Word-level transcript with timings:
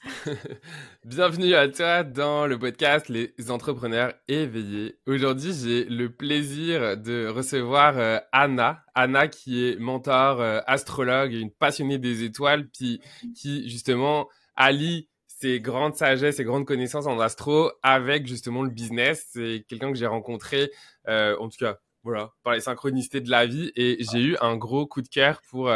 Bienvenue 1.04 1.54
à 1.54 1.68
toi 1.68 2.04
dans 2.04 2.46
le 2.46 2.58
podcast 2.58 3.08
Les 3.10 3.34
entrepreneurs 3.50 4.14
éveillés. 4.28 4.98
Aujourd'hui, 5.06 5.52
j'ai 5.52 5.84
le 5.84 6.10
plaisir 6.10 6.96
de 6.96 7.26
recevoir 7.26 7.98
euh, 7.98 8.18
Anna. 8.32 8.82
Anna 8.94 9.28
qui 9.28 9.66
est 9.66 9.78
mentor, 9.78 10.40
euh, 10.40 10.60
astrologue 10.66 11.34
une 11.34 11.50
passionnée 11.50 11.98
des 11.98 12.24
étoiles, 12.24 12.68
puis 12.70 13.02
qui 13.36 13.68
justement 13.68 14.28
allie 14.56 15.08
ses 15.26 15.60
grandes 15.60 15.96
sagesses 15.96 16.40
et 16.40 16.44
grandes 16.44 16.66
connaissances 16.66 17.06
en 17.06 17.20
astro 17.20 17.70
avec 17.82 18.26
justement 18.26 18.62
le 18.62 18.70
business. 18.70 19.26
C'est 19.32 19.64
quelqu'un 19.68 19.92
que 19.92 19.98
j'ai 19.98 20.06
rencontré, 20.06 20.70
euh, 21.08 21.36
en 21.38 21.48
tout 21.50 21.58
cas, 21.58 21.78
voilà, 22.02 22.32
par 22.42 22.54
les 22.54 22.60
synchronicités 22.60 23.20
de 23.20 23.30
la 23.30 23.46
vie 23.46 23.72
et 23.76 23.98
j'ai 24.10 24.20
eu 24.20 24.36
un 24.40 24.56
gros 24.56 24.86
coup 24.86 25.02
de 25.02 25.08
cœur 25.08 25.42
pour 25.50 25.70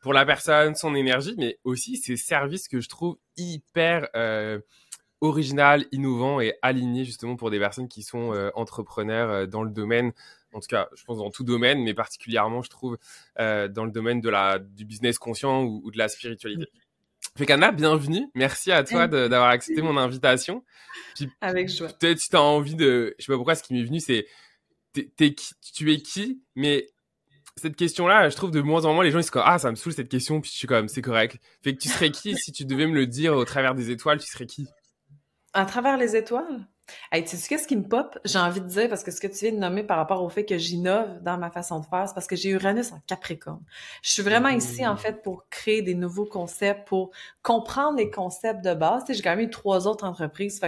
pour 0.00 0.12
la 0.12 0.26
personne, 0.26 0.74
son 0.74 0.94
énergie, 0.94 1.34
mais 1.38 1.58
aussi 1.64 1.96
ses 1.96 2.16
services 2.16 2.68
que 2.68 2.80
je 2.80 2.88
trouve 2.88 3.18
hyper 3.36 4.08
euh, 4.16 4.58
original, 5.22 5.86
innovant 5.92 6.40
et 6.40 6.54
aligné 6.60 7.04
justement 7.04 7.36
pour 7.36 7.50
des 7.50 7.60
personnes 7.60 7.88
qui 7.88 8.02
sont 8.02 8.34
euh, 8.34 8.50
entrepreneurs 8.54 9.30
euh, 9.30 9.46
dans 9.46 9.62
le 9.62 9.70
domaine. 9.70 10.12
En 10.52 10.60
tout 10.60 10.66
cas, 10.66 10.88
je 10.94 11.04
pense 11.04 11.18
dans 11.18 11.30
tout 11.30 11.44
domaine, 11.44 11.82
mais 11.82 11.94
particulièrement, 11.94 12.60
je 12.60 12.68
trouve, 12.68 12.98
euh, 13.38 13.68
dans 13.68 13.84
le 13.84 13.92
domaine 13.92 14.20
de 14.20 14.28
la, 14.28 14.58
du 14.58 14.84
business 14.84 15.18
conscient 15.18 15.62
ou, 15.62 15.90
de 15.90 15.96
la 15.96 16.08
spiritualité. 16.08 16.66
Fekana, 17.38 17.70
bienvenue. 17.70 18.28
Merci 18.34 18.72
à 18.72 18.82
toi 18.82 19.06
d'avoir 19.06 19.48
accepté 19.48 19.80
mon 19.80 19.96
invitation. 19.96 20.64
Puis, 21.14 21.30
Avec 21.40 21.68
joie. 21.68 21.88
Peut-être 21.88 22.18
tu 22.18 22.36
as 22.36 22.42
envie 22.42 22.74
de, 22.74 23.14
je 23.18 23.24
sais 23.24 23.32
pas 23.32 23.36
pourquoi, 23.36 23.54
ce 23.54 23.62
qui 23.62 23.72
m'est 23.74 23.84
venu, 23.84 24.00
c'est, 24.00 24.26
tu 24.92 25.92
es 25.92 25.98
qui, 26.00 26.42
mais 26.54 26.88
cette 27.56 27.76
question-là, 27.76 28.28
je 28.28 28.36
trouve 28.36 28.50
de 28.50 28.60
moins 28.60 28.84
en 28.84 28.94
moins 28.94 29.04
les 29.04 29.10
gens 29.10 29.18
ils 29.18 29.24
se 29.24 29.30
disent 29.30 29.42
ah 29.44 29.58
ça 29.58 29.70
me 29.70 29.76
saoule 29.76 29.92
cette 29.92 30.08
question 30.08 30.40
puis 30.40 30.50
je 30.50 30.56
suis 30.56 30.66
comme 30.66 30.88
c'est 30.88 31.02
correct. 31.02 31.38
Fait 31.62 31.74
que 31.74 31.80
tu 31.80 31.88
serais 31.88 32.10
qui 32.10 32.36
si 32.36 32.52
tu 32.52 32.64
devais 32.64 32.86
me 32.86 32.94
le 32.94 33.06
dire 33.06 33.34
au 33.34 33.44
travers 33.44 33.74
des 33.74 33.90
étoiles, 33.90 34.18
tu 34.18 34.26
serais 34.26 34.46
qui? 34.46 34.66
À 35.52 35.66
travers 35.66 35.96
les 35.98 36.16
étoiles? 36.16 36.66
Hey, 37.10 37.24
tu 37.24 37.36
sais 37.36 37.48
qu'est-ce 37.48 37.68
qui 37.68 37.76
me 37.76 37.86
pop? 37.86 38.18
J'ai 38.24 38.38
envie 38.38 38.60
de 38.60 38.66
dire 38.66 38.88
parce 38.88 39.04
que 39.04 39.10
ce 39.10 39.20
que 39.20 39.26
tu 39.26 39.44
viens 39.44 39.52
de 39.52 39.58
nommer 39.58 39.82
par 39.82 39.96
rapport 39.96 40.22
au 40.22 40.28
fait 40.28 40.44
que 40.44 40.58
j'innove 40.58 41.22
dans 41.22 41.38
ma 41.38 41.50
façon 41.50 41.80
de 41.80 41.86
faire, 41.86 42.08
c'est 42.08 42.14
parce 42.14 42.26
que 42.26 42.36
j'ai 42.36 42.50
Uranus 42.50 42.92
en 42.92 43.00
Capricorne. 43.06 43.62
Je 44.02 44.10
suis 44.10 44.22
vraiment 44.22 44.48
ici 44.48 44.86
en 44.86 44.96
fait 44.96 45.22
pour 45.22 45.48
créer 45.48 45.82
des 45.82 45.94
nouveaux 45.94 46.26
concepts, 46.26 46.88
pour 46.88 47.10
comprendre 47.42 47.98
les 47.98 48.10
concepts 48.10 48.64
de 48.64 48.74
base. 48.74 49.04
J'ai 49.08 49.22
quand 49.22 49.36
même 49.36 49.46
eu 49.46 49.50
trois 49.50 49.86
autres 49.86 50.04
entreprises, 50.04 50.58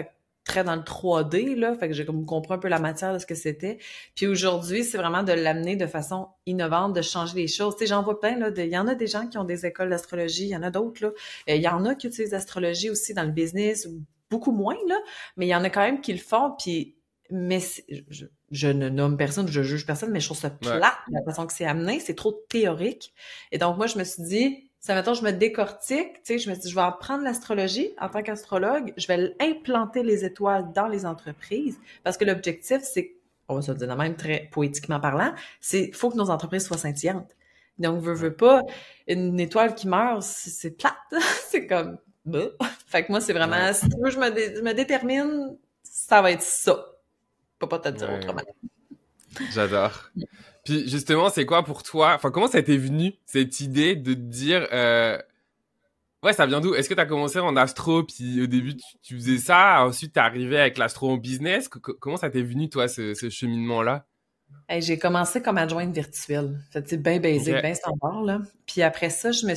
très 0.45 0.63
dans 0.63 0.77
le 0.77 0.83
3D, 0.83 1.57
là. 1.57 1.75
Fait 1.75 1.89
que 1.89 1.95
j'ai 1.95 2.05
comme 2.05 2.25
compris 2.27 2.55
un 2.55 2.59
peu 2.59 2.69
la 2.69 2.79
matière 2.79 3.13
de 3.13 3.19
ce 3.19 3.27
que 3.27 3.35
c'était. 3.35 3.79
Puis 4.15 4.27
aujourd'hui, 4.27 4.85
c'est 4.85 4.99
vraiment 4.99 5.23
de 5.23 5.33
l'amener 5.33 5.77
de 5.77 5.87
façon 5.87 6.29
innovante, 6.47 6.95
de 6.95 7.03
changer 7.03 7.35
les 7.37 7.49
choses. 7.49 7.75
Tu 7.77 7.81
sais, 7.81 7.87
j'en 7.87 8.03
vois 8.03 8.21
plein, 8.21 8.39
là. 8.39 8.51
Il 8.57 8.67
y 8.67 8.79
en 8.79 8.87
a 8.87 8.95
des 8.95 9.07
gens 9.07 9.27
qui 9.27 9.39
ont 9.39 9.45
des 9.45 9.67
écoles 9.67 9.91
d'astrologie, 9.91 10.45
il 10.45 10.51
y 10.51 10.57
en 10.57 10.63
a 10.63 10.71
d'autres, 10.71 11.03
là. 11.03 11.09
Euh, 11.49 11.55
il 11.55 11.63
y 11.63 11.69
en 11.69 11.85
a 11.85 11.95
qui 11.95 12.07
utilisent 12.07 12.33
l'astrologie 12.33 12.91
aussi 12.91 13.15
dans 13.15 13.25
le 13.25 13.33
business, 13.33 13.89
beaucoup 14.31 14.53
moins, 14.53 14.77
là. 14.87 14.99
Mais 15.37 15.47
il 15.47 15.51
y 15.51 15.55
en 15.55 15.65
a 15.65 15.71
quand 15.71 15.83
même 15.83 16.01
qui 16.01 16.13
le 16.13 16.21
font, 16.21 16.55
puis... 16.59 16.97
Mais 17.31 17.59
je, 18.51 18.69
ne 18.69 18.91
nomme 18.91 19.17
personne, 19.17 19.49
je 19.49 19.63
juge 19.63 19.87
personne, 19.87 20.11
mais 20.11 20.21
je 20.21 20.27
trouve 20.27 20.39
ça 20.39 20.51
plat, 20.51 20.99
la 21.11 21.23
façon 21.25 21.47
que 21.47 21.55
c'est 21.55 21.65
amené. 21.65 21.99
C'est 21.99 22.15
trop 22.15 22.33
théorique. 22.51 23.15
Et 23.51 23.57
donc, 23.57 23.79
moi, 23.79 23.87
je 23.87 23.99
me 23.99 24.05
suis 24.05 24.23
dit, 24.23 24.71
ça 24.85 24.95
mettons, 24.95 25.15
je 25.15 25.25
me 25.25 25.31
décortique, 25.31 26.13
tu 26.13 26.21
sais, 26.25 26.39
je 26.39 26.51
me 26.51 26.55
dis, 26.55 26.69
je 26.69 26.75
vais 26.75 26.83
apprendre 26.83 27.25
l'astrologie 27.25 27.95
en 27.99 28.11
tant 28.11 28.23
qu'astrologue, 28.23 28.93
je 28.99 29.07
vais 29.07 29.35
implanter 29.41 30.03
les 30.03 30.27
étoiles 30.27 30.73
dans 30.75 30.89
les 30.89 31.07
entreprises, 31.07 31.79
parce 32.03 32.19
que 32.19 32.27
l'objectif, 32.27 32.83
c'est, 32.83 33.15
on 33.49 33.55
va 33.55 33.63
se 33.63 33.73
le 33.73 33.79
dire 33.79 33.97
même 33.97 34.15
très 34.15 34.51
poétiquement 34.53 35.01
parlant, 35.01 35.33
c'est, 35.59 35.91
faut 35.95 36.11
que 36.11 36.19
nos 36.19 36.29
entreprises 36.29 36.67
soient 36.67 36.77
scintillantes. 36.77 37.35
Donc, 37.79 38.03
veux, 38.03 38.13
veux 38.13 38.37
pas, 38.37 38.61
une 39.09 39.41
étoile 39.41 39.75
qui 39.75 39.89
meurt, 39.89 40.23
c'est 40.23 40.73
plate, 40.73 40.93
c'est 41.49 41.67
comme, 41.67 41.97
bah. 42.27 42.51
Fait 42.87 43.07
que 43.07 43.11
moi, 43.11 43.23
c'est 43.23 43.33
vraiment, 43.33 43.73
si 43.73 43.89
tu 43.89 43.97
veux, 43.99 44.11
je 44.11 44.19
me, 44.19 44.27
je 44.27 44.61
me 44.61 44.75
détermine, 44.75 45.57
ça 45.83 46.21
va 46.21 46.31
être 46.31 46.43
ça. 46.43 46.77
Je 47.55 47.59
peux 47.59 47.69
pas 47.69 47.79
te 47.79 47.89
dire 47.89 48.13
autrement. 48.13 48.43
J'adore. 49.51 50.11
Puis 50.65 50.89
justement, 50.89 51.29
c'est 51.29 51.47
quoi 51.47 51.63
pour 51.63 51.83
toi? 51.83 52.15
Enfin, 52.15 52.31
comment 52.31 52.49
ça 52.49 52.63
t'est 52.63 52.77
venu 52.77 53.15
cette 53.27 53.61
idée 53.61 53.97
de 53.97 54.15
te 54.15 54.19
dire 54.19 54.67
euh... 54.73 55.19
Ouais, 56.23 56.33
ça 56.33 56.47
vient 56.47 56.63
d'où? 56.63 56.75
Est-ce 56.75 56.89
que 56.89 56.95
tu 56.95 57.01
as 57.01 57.07
commencé 57.07 57.39
en 57.39 57.55
astro, 57.55 58.03
puis 58.03 58.41
au 58.43 58.47
début 58.47 58.77
tu, 59.03 59.15
faisais 59.15 59.37
ça, 59.37 59.85
ensuite 59.85 60.15
t'es 60.15 60.21
arrivé 60.21 60.59
avec 60.59 60.79
l'astro 60.79 61.11
en 61.11 61.17
business? 61.19 61.69
Comment 61.69 62.17
ça 62.17 62.31
t'est 62.31 62.43
venu 62.43 62.71
toi 62.71 62.89
ce, 62.89 63.13
ce 63.13 63.29
cheminement-là? 63.29 64.07
J'ai 64.71 64.99
commencé 64.99 65.43
comme 65.43 65.59
adjointe 65.59 65.93
virtuelle. 65.93 66.59
C'était 66.73 66.97
bien 66.97 67.21
basique, 67.21 67.61
bien 67.61 67.75
standard 67.75 68.23
là. 68.23 68.41
Puis 68.67 68.81
après 68.81 69.11
ça, 69.11 69.33
je 69.33 69.47
me 69.47 69.55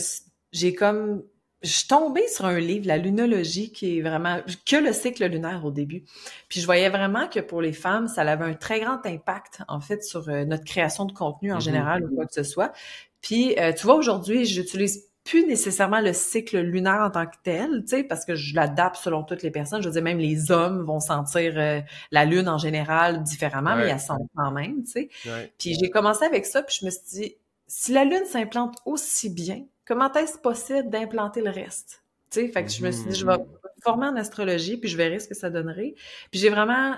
j'ai 0.51 0.74
comme 0.74 1.24
je 1.63 1.69
suis 1.69 1.88
tombée 1.88 2.28
sur 2.28 2.45
un 2.45 2.59
livre, 2.59 2.88
la 2.88 2.97
lunologie, 2.97 3.72
qui 3.72 3.97
est 3.97 4.01
vraiment 4.01 4.40
que 4.66 4.75
le 4.75 4.94
cycle 4.94 5.25
lunaire 5.25 5.66
au 5.66 5.72
début. 5.72 6.03
Puis 6.50 6.62
je 6.62 6.66
voyais 6.66 6.90
vraiment 6.90 7.28
que 7.28 7.40
pour 7.40 7.62
les 7.62 7.73
femmes, 7.73 8.07
ça 8.07 8.22
avait 8.22 8.45
un 8.45 8.53
très 8.53 8.79
grand 8.79 9.03
impact 9.06 9.62
en 9.68 9.81
fait 9.81 10.03
sur 10.03 10.29
euh, 10.29 10.45
notre 10.45 10.66
création 10.66 11.06
de 11.06 11.13
contenu 11.13 11.51
en 11.51 11.57
mm-hmm. 11.57 11.62
général 11.62 12.03
ou 12.03 12.16
quoi 12.16 12.25
que 12.25 12.34
ce 12.34 12.44
soit. 12.44 12.73
Puis 13.22 13.57
euh, 13.59 13.73
tu 13.73 13.85
vois 13.85 13.95
aujourd'hui, 13.95 14.45
j'utilise 14.45 15.07
plus 15.28 15.45
nécessairement 15.45 16.00
le 16.00 16.13
cycle 16.13 16.59
lunaire 16.59 17.01
en 17.01 17.09
tant 17.09 17.25
que 17.25 17.35
tel, 17.44 17.81
tu 17.81 17.88
sais, 17.97 18.03
parce 18.03 18.24
que 18.24 18.35
je 18.35 18.56
l'adapte 18.56 18.95
selon 18.95 19.24
toutes 19.24 19.44
les 19.44 19.51
personnes. 19.51 19.81
Je 19.81 19.88
veux 19.88 19.94
dire, 19.94 20.03
même 20.03 20.19
les 20.19 20.51
hommes 20.51 20.85
vont 20.85 21.01
sentir 21.01 21.53
euh, 21.57 21.81
la 22.12 22.24
lune 22.24 22.47
en 22.47 22.57
général 22.57 23.24
différemment, 23.24 23.75
mais 23.75 23.89
elles 23.89 24.00
sentent 24.00 24.29
quand 24.38 24.51
même, 24.51 24.84
tu 24.84 24.91
sais. 24.91 25.09
Puis 25.57 25.75
j'ai 25.78 25.89
commencé 25.89 26.24
avec 26.24 26.45
ça, 26.45 26.63
puis 26.63 26.78
je 26.79 26.85
me 26.85 26.91
suis 26.91 27.01
dit, 27.12 27.35
si 27.68 27.91
la 27.91 28.06
lune 28.06 28.24
s'implante 28.25 28.78
aussi 28.85 29.29
bien, 29.29 29.66
comment 29.88 30.12
est-ce 30.14 30.38
possible 30.38 30.90
d'implanter 30.90 31.42
le 31.42 31.50
reste? 31.50 32.03
Tu 32.30 32.42
sais, 32.42 32.48
fait 32.50 32.66
que 32.66 32.72
je 32.72 32.84
me 32.84 32.92
suis 32.92 33.06
dit, 33.06 33.16
je 33.16 33.25
vais 33.25 33.34
mm-hmm. 33.34 33.81
former 33.81 34.08
en 34.08 34.16
astrologie, 34.18 34.78
puis 34.78 34.90
je 34.90 34.98
verrai 34.98 35.20
ce 35.20 35.28
que 35.28 35.36
ça 35.36 35.50
donnerait. 35.50 35.96
Puis 36.30 36.40
j'ai 36.40 36.50
vraiment, 36.50 36.96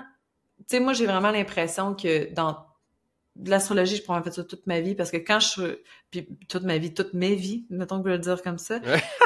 tu 0.58 0.64
sais, 0.76 0.80
moi, 0.80 0.92
j'ai 0.92 1.06
vraiment 1.06 1.30
l'impression 1.30 1.94
que 1.94 2.32
dans 2.34 2.66
l'astrologie, 3.46 3.96
je 3.96 4.02
pourrais 4.02 4.18
en 4.18 4.22
faire 4.22 4.34
ça 4.34 4.44
toute 4.44 4.66
ma 4.66 4.80
vie, 4.80 4.94
parce 4.94 5.10
que 5.10 5.16
quand 5.16 5.40
je 5.40 5.48
suis, 5.48 5.62
puis 6.10 6.28
toute 6.48 6.64
ma 6.64 6.78
vie, 6.78 6.92
toute 6.92 7.14
mes 7.14 7.34
vies, 7.34 7.64
mettons 7.70 8.02
que 8.02 8.08
je 8.08 8.10
veux 8.10 8.16
le 8.16 8.22
dire 8.22 8.42
comme 8.42 8.58
ça, 8.58 8.80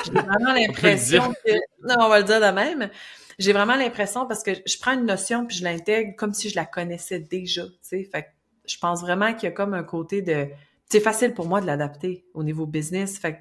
j'ai 0.04 0.12
vraiment 0.12 0.52
l'impression 0.54 1.32
que, 1.44 1.52
non, 1.82 1.96
on 2.00 2.08
va 2.08 2.19
le 2.19 2.25
dire 2.25 2.41
de 2.41 2.54
même, 2.54 2.91
j'ai 3.38 3.52
vraiment 3.52 3.76
l'impression 3.76 4.26
parce 4.26 4.42
que 4.42 4.52
je 4.66 4.78
prends 4.78 4.92
une 4.92 5.06
notion 5.06 5.46
puis 5.46 5.56
je 5.56 5.64
l'intègre 5.64 6.14
comme 6.16 6.34
si 6.34 6.50
je 6.50 6.54
la 6.54 6.66
connaissais 6.66 7.19
déjà, 7.19 7.64
tu 7.64 7.72
sais, 7.82 8.04
fait 8.04 8.22
que 8.22 8.28
je 8.66 8.78
pense 8.78 9.00
vraiment 9.00 9.34
qu'il 9.34 9.44
y 9.44 9.46
a 9.46 9.52
comme 9.52 9.75
un 9.75 9.82
côté 9.82 10.22
de, 10.22 10.48
c'est 10.88 11.00
facile 11.00 11.34
pour 11.34 11.46
moi 11.46 11.60
de 11.60 11.66
l'adapter 11.66 12.25
au 12.34 12.44
niveau 12.44 12.66
business, 12.66 13.19
fait 13.19 13.34
que 13.34 13.38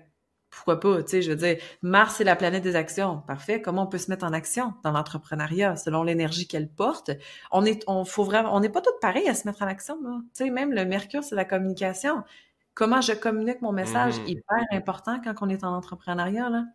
pourquoi 0.56 0.80
pas, 0.80 1.04
tu 1.04 1.10
sais, 1.10 1.22
je 1.22 1.32
veux 1.32 1.36
dire, 1.36 1.58
Mars, 1.82 2.16
c'est 2.18 2.24
la 2.24 2.36
planète 2.36 2.64
des 2.64 2.76
actions. 2.76 3.22
Parfait. 3.28 3.62
Comment 3.62 3.84
on 3.84 3.88
peut 3.88 3.98
se 3.98 4.10
mettre 4.10 4.26
en 4.26 4.34
action 4.34 4.74
dans 4.84 4.92
l'entrepreneuriat 4.92 5.76
selon 5.76 6.04
l'énergie 6.04 6.48
qu'elle 6.48 6.70
porte? 6.70 7.12
On 7.52 7.66
est, 7.66 7.84
on 7.88 8.06
faut 8.06 8.24
vraiment, 8.24 8.56
on 8.56 8.60
n'est 8.60 8.70
pas 8.70 8.82
tous 8.82 8.94
pareils 9.02 9.28
à 9.28 9.34
se 9.34 9.48
mettre 9.48 9.64
en 9.64 9.68
action, 9.68 9.98
là. 10.04 10.20
Tu 10.36 10.46
sais, 10.46 10.50
même 10.52 10.72
le 10.72 10.86
Mercure, 10.86 11.24
c'est 11.24 11.36
la 11.36 11.46
communication. 11.46 12.24
Comment 12.76 13.02
je 13.02 13.14
communique 13.14 13.62
mon 13.62 13.72
message, 13.72 14.20
mmh. 14.20 14.28
hyper 14.28 14.64
important 14.72 15.20
quand 15.24 15.34
on 15.42 15.50
est 15.50 15.64
en 15.64 15.76
entrepreneuriat, 15.76 16.50
là? 16.50 16.66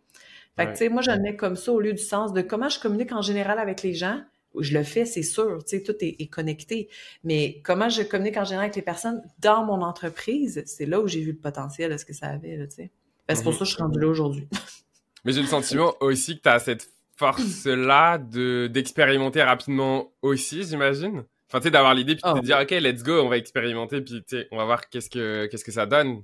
Fait 0.56 0.66
que, 0.66 0.71
tu 0.72 0.78
sais, 0.78 0.89
moi, 0.89 1.03
je 1.03 1.12
le 1.12 1.21
mets 1.21 1.37
comme 1.37 1.55
ça 1.55 1.72
au 1.72 1.78
lieu 1.78 1.93
du 1.93 2.03
sens 2.03 2.33
de 2.33 2.41
comment 2.43 2.69
je 2.69 2.81
communique 2.81 3.12
en 3.12 3.22
général 3.22 3.60
avec 3.60 3.83
les 3.83 3.95
gens. 3.95 4.21
Je 4.59 4.77
le 4.77 4.83
fais, 4.83 5.05
c'est 5.05 5.22
sûr, 5.22 5.62
tu 5.65 5.77
sais, 5.77 5.83
tout 5.84 5.95
est, 6.00 6.16
est, 6.19 6.27
connecté. 6.27 6.89
Mais 7.22 7.60
comment 7.65 7.89
je 7.89 8.03
communique 8.03 8.39
en 8.39 8.45
général 8.45 8.65
avec 8.65 8.75
les 8.77 8.83
personnes 8.83 9.22
dans 9.39 9.65
mon 9.65 9.83
entreprise, 9.83 10.65
c'est 10.66 10.87
là 10.87 11.00
où 11.00 11.06
j'ai 11.06 11.21
vu 11.21 11.33
le 11.33 11.39
potentiel 11.39 11.93
de 11.93 11.97
ce 11.97 12.05
que 12.05 12.12
ça 12.12 12.27
avait, 12.27 12.56
là, 12.56 12.66
tu 12.66 12.77
sais. 12.77 12.91
Ben, 13.28 13.34
c'est 13.34 13.43
pour 13.43 13.53
mhm. 13.53 13.59
ça 13.59 13.65
que 13.65 13.71
je 13.71 13.75
suis 13.75 13.83
rendu 13.83 14.00
là 14.00 14.09
aujourd'hui. 14.09 14.49
Mais 15.25 15.33
j'ai 15.33 15.43
le 15.43 15.47
sentiment 15.47 15.94
aussi 16.00 16.37
que 16.37 16.43
tu 16.43 16.49
as 16.49 16.59
cette 16.59 16.89
force-là 17.16 18.19
de 18.19 18.69
d'expérimenter 18.69 19.43
rapidement 19.43 20.12
aussi, 20.22 20.65
j'imagine. 20.65 21.25
Enfin, 21.49 21.61
tu 21.61 21.65
sais, 21.65 21.71
d'avoir 21.71 21.94
l'idée 21.94 22.15
puis 22.15 22.22
de 22.25 22.33
te 22.33 22.39
oh. 22.39 22.43
dire, 22.43 22.59
OK, 22.61 22.71
let's 22.71 23.03
go, 23.03 23.21
on 23.21 23.28
va 23.28 23.37
expérimenter 23.37 24.00
puis 24.00 24.22
tu 24.27 24.39
sais, 24.39 24.49
on 24.53 24.56
va 24.56 24.65
voir 24.65 24.89
qu'est-ce 24.89 25.11
que 25.11 25.47
qu'est-ce 25.47 25.65
que 25.65 25.72
ça 25.72 25.87
donne. 25.87 26.22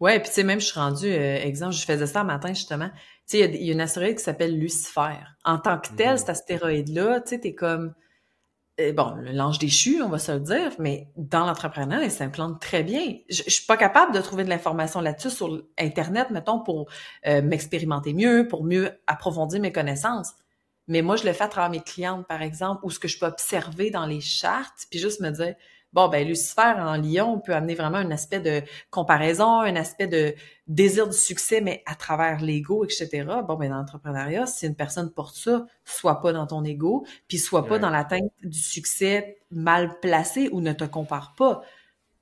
Ouais, 0.00 0.18
puis 0.20 0.28
tu 0.28 0.34
sais, 0.36 0.44
même 0.44 0.60
je 0.60 0.66
suis 0.66 0.78
rendu, 0.78 1.06
euh, 1.06 1.36
exemple, 1.36 1.74
je 1.74 1.84
faisais 1.84 2.06
ça 2.06 2.20
un 2.20 2.24
matin 2.24 2.48
justement. 2.48 2.90
Tu 3.28 3.38
sais, 3.38 3.50
il 3.52 3.64
y, 3.64 3.70
a 3.70 3.72
une 3.72 3.80
astéroïde 3.80 4.16
qui 4.16 4.22
s'appelle 4.22 4.58
Lucifer. 4.58 5.18
En 5.44 5.58
tant 5.58 5.78
que 5.78 5.88
tel, 5.96 6.12
mhm. 6.12 6.18
cet 6.18 6.28
astéroïde-là, 6.30 7.20
tu 7.20 7.30
sais, 7.30 7.40
t'es 7.40 7.54
comme 7.54 7.94
bon, 8.78 9.14
l'ange 9.32 9.58
déchu, 9.58 10.02
on 10.02 10.08
va 10.08 10.18
se 10.18 10.32
le 10.32 10.40
dire, 10.40 10.72
mais 10.78 11.08
dans 11.16 11.46
l'entrepreneur, 11.46 12.02
il 12.02 12.10
s'implante 12.10 12.60
très 12.60 12.82
bien. 12.82 13.18
Je, 13.28 13.42
je, 13.44 13.50
suis 13.50 13.66
pas 13.66 13.76
capable 13.76 14.12
de 14.12 14.20
trouver 14.20 14.44
de 14.44 14.48
l'information 14.48 15.00
là-dessus 15.00 15.30
sur 15.30 15.62
Internet, 15.78 16.30
mettons, 16.30 16.60
pour 16.60 16.88
euh, 17.26 17.40
m'expérimenter 17.42 18.12
mieux, 18.12 18.48
pour 18.48 18.64
mieux 18.64 18.90
approfondir 19.06 19.60
mes 19.60 19.72
connaissances. 19.72 20.34
Mais 20.88 21.02
moi, 21.02 21.16
je 21.16 21.24
le 21.24 21.32
fais 21.32 21.44
à 21.44 21.48
travers 21.48 21.70
mes 21.70 21.80
clientes, 21.80 22.26
par 22.26 22.42
exemple, 22.42 22.80
ou 22.84 22.90
ce 22.90 22.98
que 22.98 23.08
je 23.08 23.18
peux 23.18 23.26
observer 23.26 23.90
dans 23.90 24.06
les 24.06 24.20
chartes, 24.20 24.86
puis 24.90 24.98
juste 24.98 25.20
me 25.20 25.30
dire, 25.30 25.54
Bon, 25.94 26.08
ben 26.08 26.26
Lucifer 26.26 26.74
en 26.76 26.96
Lyon 26.96 27.38
peut 27.38 27.54
amener 27.54 27.76
vraiment 27.76 27.98
un 27.98 28.10
aspect 28.10 28.40
de 28.40 28.62
comparaison, 28.90 29.60
un 29.60 29.76
aspect 29.76 30.08
de 30.08 30.34
désir 30.66 31.08
du 31.08 31.16
succès, 31.16 31.60
mais 31.60 31.84
à 31.86 31.94
travers 31.94 32.40
l'ego, 32.40 32.84
etc. 32.84 33.24
Bon, 33.46 33.54
ben 33.54 33.70
dans 33.70 33.76
l'entrepreneuriat, 33.76 34.46
si 34.46 34.66
une 34.66 34.74
personne 34.74 35.12
porte 35.12 35.36
ça, 35.36 35.66
soit 35.84 36.20
pas 36.20 36.32
dans 36.32 36.48
ton 36.48 36.64
ego, 36.64 37.06
puis 37.28 37.38
soit 37.38 37.66
pas 37.66 37.78
dans 37.78 37.90
l'atteinte 37.90 38.28
du 38.42 38.58
succès 38.58 39.38
mal 39.52 40.00
placé 40.00 40.48
ou 40.50 40.60
ne 40.60 40.72
te 40.72 40.82
compare 40.82 41.34
pas. 41.36 41.62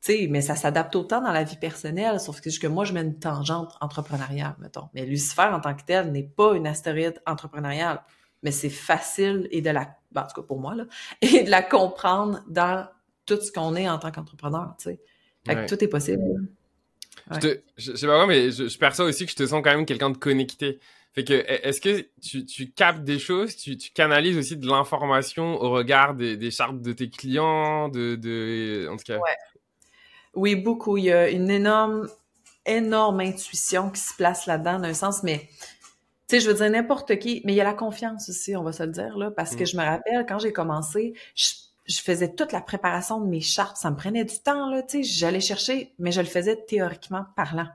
sais, 0.00 0.26
mais 0.30 0.42
ça 0.42 0.54
s'adapte 0.54 0.94
autant 0.94 1.22
dans 1.22 1.32
la 1.32 1.44
vie 1.44 1.56
personnelle, 1.56 2.20
sauf 2.20 2.42
que, 2.42 2.50
que 2.60 2.66
moi, 2.66 2.84
je 2.84 2.92
mets 2.92 3.00
une 3.00 3.18
tangente 3.18 3.74
entrepreneuriale, 3.80 4.56
mettons. 4.58 4.90
Mais 4.94 5.06
Lucifer, 5.06 5.48
en 5.50 5.60
tant 5.60 5.74
que 5.74 5.84
tel, 5.84 6.12
n'est 6.12 6.22
pas 6.24 6.54
une 6.54 6.66
astéroïde 6.66 7.22
entrepreneuriale. 7.26 8.02
Mais 8.42 8.50
c'est 8.50 8.70
facile 8.70 9.48
et 9.50 9.62
de 9.62 9.70
la, 9.70 9.96
ben, 10.10 10.22
en 10.22 10.26
tout 10.26 10.42
cas 10.42 10.46
pour 10.46 10.60
moi, 10.60 10.74
là, 10.74 10.84
et 11.22 11.44
de 11.44 11.50
la 11.50 11.62
comprendre 11.62 12.42
dans 12.48 12.86
tout 13.26 13.40
ce 13.40 13.52
qu'on 13.52 13.74
est 13.76 13.88
en 13.88 13.98
tant 13.98 14.10
qu'entrepreneur, 14.10 14.74
tu 14.78 14.90
sais. 14.90 15.00
Fait 15.46 15.54
que 15.54 15.68
tout 15.68 15.82
est 15.82 15.88
possible. 15.88 16.22
Je, 17.30 17.38
te, 17.38 17.60
je, 17.76 17.94
sais 17.94 18.06
pas 18.06 18.16
quoi, 18.16 18.26
mais 18.26 18.50
je, 18.50 18.68
je, 18.68 18.78
perçois 18.78 19.04
aussi 19.04 19.24
que 19.26 19.30
je 19.30 19.36
te 19.36 19.46
sens 19.46 19.62
quand 19.62 19.74
même 19.74 19.86
quelqu'un 19.86 20.10
de 20.10 20.16
connecté. 20.16 20.80
Fait 21.14 21.24
que, 21.24 21.34
e, 21.34 21.66
est-ce 21.66 21.80
que 21.80 22.06
tu, 22.20 22.44
tu, 22.46 22.70
captes 22.70 23.04
des 23.04 23.18
choses, 23.18 23.56
tu, 23.56 23.76
tu 23.76 23.90
canalises 23.92 24.36
aussi 24.36 24.56
de 24.56 24.66
l'information 24.66 25.60
au 25.60 25.70
regard 25.70 26.14
des, 26.14 26.36
des, 26.36 26.50
chartes 26.50 26.80
de 26.80 26.92
tes 26.92 27.10
clients, 27.10 27.88
de, 27.88 28.16
de, 28.16 28.88
en 28.90 28.96
tout 28.96 29.04
cas? 29.04 29.18
Ouais. 29.18 29.36
Oui, 30.34 30.56
beaucoup. 30.56 30.96
Il 30.96 31.04
y 31.04 31.12
a 31.12 31.28
une 31.28 31.50
énorme, 31.50 32.08
énorme 32.64 33.20
intuition 33.20 33.90
qui 33.90 34.00
se 34.00 34.14
place 34.16 34.46
là-dedans, 34.46 34.78
d'un 34.78 34.94
sens, 34.94 35.22
mais, 35.22 35.48
tu 36.28 36.36
sais, 36.36 36.40
je 36.40 36.48
veux 36.48 36.54
dire 36.54 36.70
n'importe 36.70 37.18
qui, 37.18 37.42
mais 37.44 37.52
il 37.52 37.56
y 37.56 37.60
a 37.60 37.64
la 37.64 37.74
confiance 37.74 38.30
aussi, 38.30 38.56
on 38.56 38.62
va 38.62 38.72
se 38.72 38.82
le 38.82 38.92
dire, 38.92 39.18
là, 39.18 39.30
parce 39.30 39.54
que 39.54 39.64
mm. 39.64 39.66
je 39.66 39.76
me 39.76 39.82
rappelle, 39.82 40.26
quand 40.26 40.38
j'ai 40.38 40.52
commencé, 40.52 41.12
je, 41.34 41.52
je 41.86 42.00
faisais 42.00 42.32
toute 42.34 42.52
la 42.52 42.60
préparation 42.60 43.20
de 43.20 43.26
mes 43.26 43.40
chartes. 43.40 43.76
Ça 43.76 43.90
me 43.90 43.96
prenait 43.96 44.24
du 44.24 44.38
temps, 44.38 44.70
là, 44.70 44.82
tu 44.82 45.02
sais. 45.02 45.18
J'allais 45.18 45.40
chercher, 45.40 45.94
mais 45.98 46.12
je 46.12 46.20
le 46.20 46.26
faisais 46.26 46.56
théoriquement 46.56 47.26
parlant. 47.36 47.68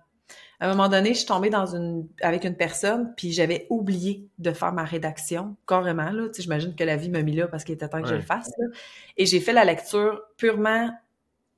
À 0.60 0.66
un 0.66 0.70
moment 0.70 0.90
donné, 0.90 1.10
je 1.10 1.20
suis 1.20 1.28
tombée 1.28 1.52
dans 1.52 1.76
une, 1.76 2.08
avec 2.22 2.44
une 2.44 2.56
personne, 2.56 3.14
puis 3.16 3.32
j'avais 3.32 3.68
oublié 3.70 4.28
de 4.40 4.52
faire 4.52 4.74
ma 4.74 4.84
rédaction, 4.84 5.56
carrément, 5.68 6.10
là. 6.10 6.28
Tu 6.28 6.36
sais, 6.36 6.42
j'imagine 6.44 6.76
que 6.76 6.84
la 6.84 6.96
vie 6.96 7.10
m'a 7.10 7.22
mis 7.22 7.36
là 7.36 7.48
parce 7.48 7.64
qu'il 7.64 7.76
était 7.76 7.88
temps 7.88 8.02
que 8.02 8.08
je 8.08 8.16
le 8.16 8.22
fasse, 8.22 8.50
là. 8.58 8.66
Et 9.18 9.26
j'ai 9.26 9.40
fait 9.40 9.54
la 9.54 9.66
lecture 9.66 10.22
purement 10.38 10.90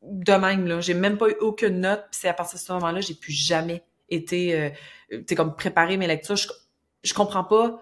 de 0.01 0.33
même, 0.33 0.67
là. 0.67 0.81
J'ai 0.81 0.95
même 0.95 1.17
pas 1.17 1.29
eu 1.29 1.35
aucune 1.39 1.79
note, 1.81 2.05
puis 2.11 2.19
c'est 2.21 2.29
à 2.29 2.33
partir 2.33 2.59
de 2.59 2.63
ce 2.63 2.71
moment-là, 2.73 2.99
j'ai 3.01 3.13
plus 3.13 3.31
jamais 3.31 3.83
été, 4.09 4.59
euh, 4.59 4.69
tu 5.11 5.23
sais, 5.29 5.35
comme 5.35 5.55
préparer 5.55 5.95
mes 5.97 6.07
lectures. 6.07 6.35
Je, 6.35 6.47
je 7.03 7.13
comprends 7.13 7.43
pas 7.43 7.79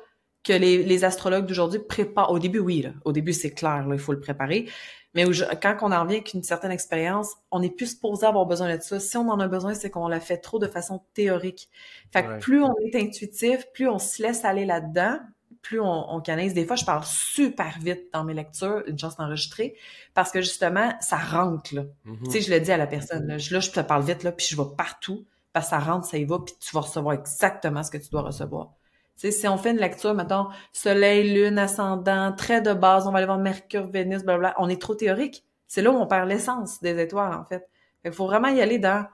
que 0.47 0.53
les, 0.53 0.83
les 0.83 1.03
astrologues 1.03 1.45
d'aujourd'hui 1.45 1.79
préparent. 1.79 2.31
Au 2.31 2.39
début, 2.39 2.59
oui, 2.59 2.81
là. 2.81 2.91
Au 3.05 3.11
début, 3.11 3.33
c'est 3.33 3.51
clair, 3.51 3.87
là, 3.87 3.95
il 3.95 3.99
faut 3.99 4.13
le 4.13 4.19
préparer. 4.19 4.69
Mais 5.13 5.25
quand 5.61 5.77
on 5.81 5.91
en 5.91 6.03
revient 6.03 6.15
avec 6.15 6.33
une 6.33 6.43
certaine 6.43 6.71
expérience, 6.71 7.33
on 7.49 7.63
est 7.63 7.69
plus 7.69 7.87
supposé 7.87 8.25
avoir 8.25 8.45
besoin 8.45 8.75
de 8.75 8.81
ça. 8.81 8.99
Si 8.99 9.17
on 9.17 9.29
en 9.29 9.39
a 9.39 9.47
besoin, 9.47 9.73
c'est 9.73 9.89
qu'on 9.89 10.07
l'a 10.07 10.19
fait 10.19 10.37
trop 10.37 10.59
de 10.59 10.67
façon 10.67 11.01
théorique. 11.15 11.69
Fait 12.13 12.23
que 12.23 12.39
plus 12.39 12.63
on 12.63 12.73
est 12.85 12.95
intuitif, 12.95 13.65
plus 13.73 13.89
on 13.89 13.97
se 13.97 14.21
laisse 14.21 14.45
aller 14.45 14.65
là-dedans, 14.65 15.17
plus 15.63 15.79
on, 15.79 16.13
on 16.13 16.21
canalise. 16.21 16.53
Des 16.53 16.65
fois, 16.65 16.75
je 16.75 16.85
parle 16.85 17.03
super 17.03 17.79
vite 17.81 18.13
dans 18.13 18.23
mes 18.23 18.35
lectures, 18.35 18.83
une 18.85 18.99
chance 18.99 19.17
d'enregistrer, 19.17 19.75
parce 20.13 20.31
que 20.31 20.41
justement, 20.41 20.93
ça 21.01 21.17
rentre, 21.17 21.73
là. 21.73 21.83
Mm-hmm. 22.05 22.25
Tu 22.25 22.31
sais, 22.31 22.41
je 22.41 22.53
le 22.53 22.59
dis 22.59 22.71
à 22.71 22.77
la 22.77 22.87
personne, 22.87 23.27
là, 23.27 23.37
je, 23.37 23.53
là, 23.53 23.59
je 23.59 23.71
te 23.71 23.79
parle 23.79 24.03
vite, 24.03 24.23
là, 24.23 24.31
puis 24.31 24.45
je 24.47 24.55
vais 24.55 24.69
partout, 24.77 25.25
parce 25.51 25.65
que 25.65 25.69
ça 25.71 25.79
rentre, 25.79 26.05
ça 26.05 26.17
y 26.17 26.25
va, 26.25 26.37
puis 26.45 26.53
tu 26.59 26.75
vas 26.75 26.81
recevoir 26.81 27.15
exactement 27.15 27.81
ce 27.81 27.89
que 27.89 27.97
tu 27.97 28.09
dois 28.09 28.21
recevoir. 28.21 28.76
Si 29.17 29.47
on 29.47 29.57
fait 29.57 29.71
une 29.71 29.77
lecture, 29.77 30.13
mettons, 30.13 30.47
soleil, 30.71 31.33
lune, 31.33 31.57
ascendant, 31.57 32.31
trait 32.33 32.61
de 32.61 32.73
base, 32.73 33.07
on 33.07 33.11
va 33.11 33.17
aller 33.17 33.25
voir 33.25 33.39
Mercure, 33.39 33.87
Vénus, 33.87 34.23
blablabla, 34.23 34.55
on 34.59 34.69
est 34.69 34.79
trop 34.79 34.93
théorique. 34.93 35.43
C'est 35.67 35.81
là 35.81 35.91
où 35.91 35.95
on 35.95 36.05
perd 36.05 36.29
l'essence 36.29 36.79
des 36.81 36.99
étoiles, 37.01 37.33
en 37.33 37.43
fait. 37.43 37.67
Il 38.05 38.11
faut 38.11 38.27
vraiment 38.27 38.49
y 38.49 38.61
aller 38.61 38.77
dans 38.77 39.05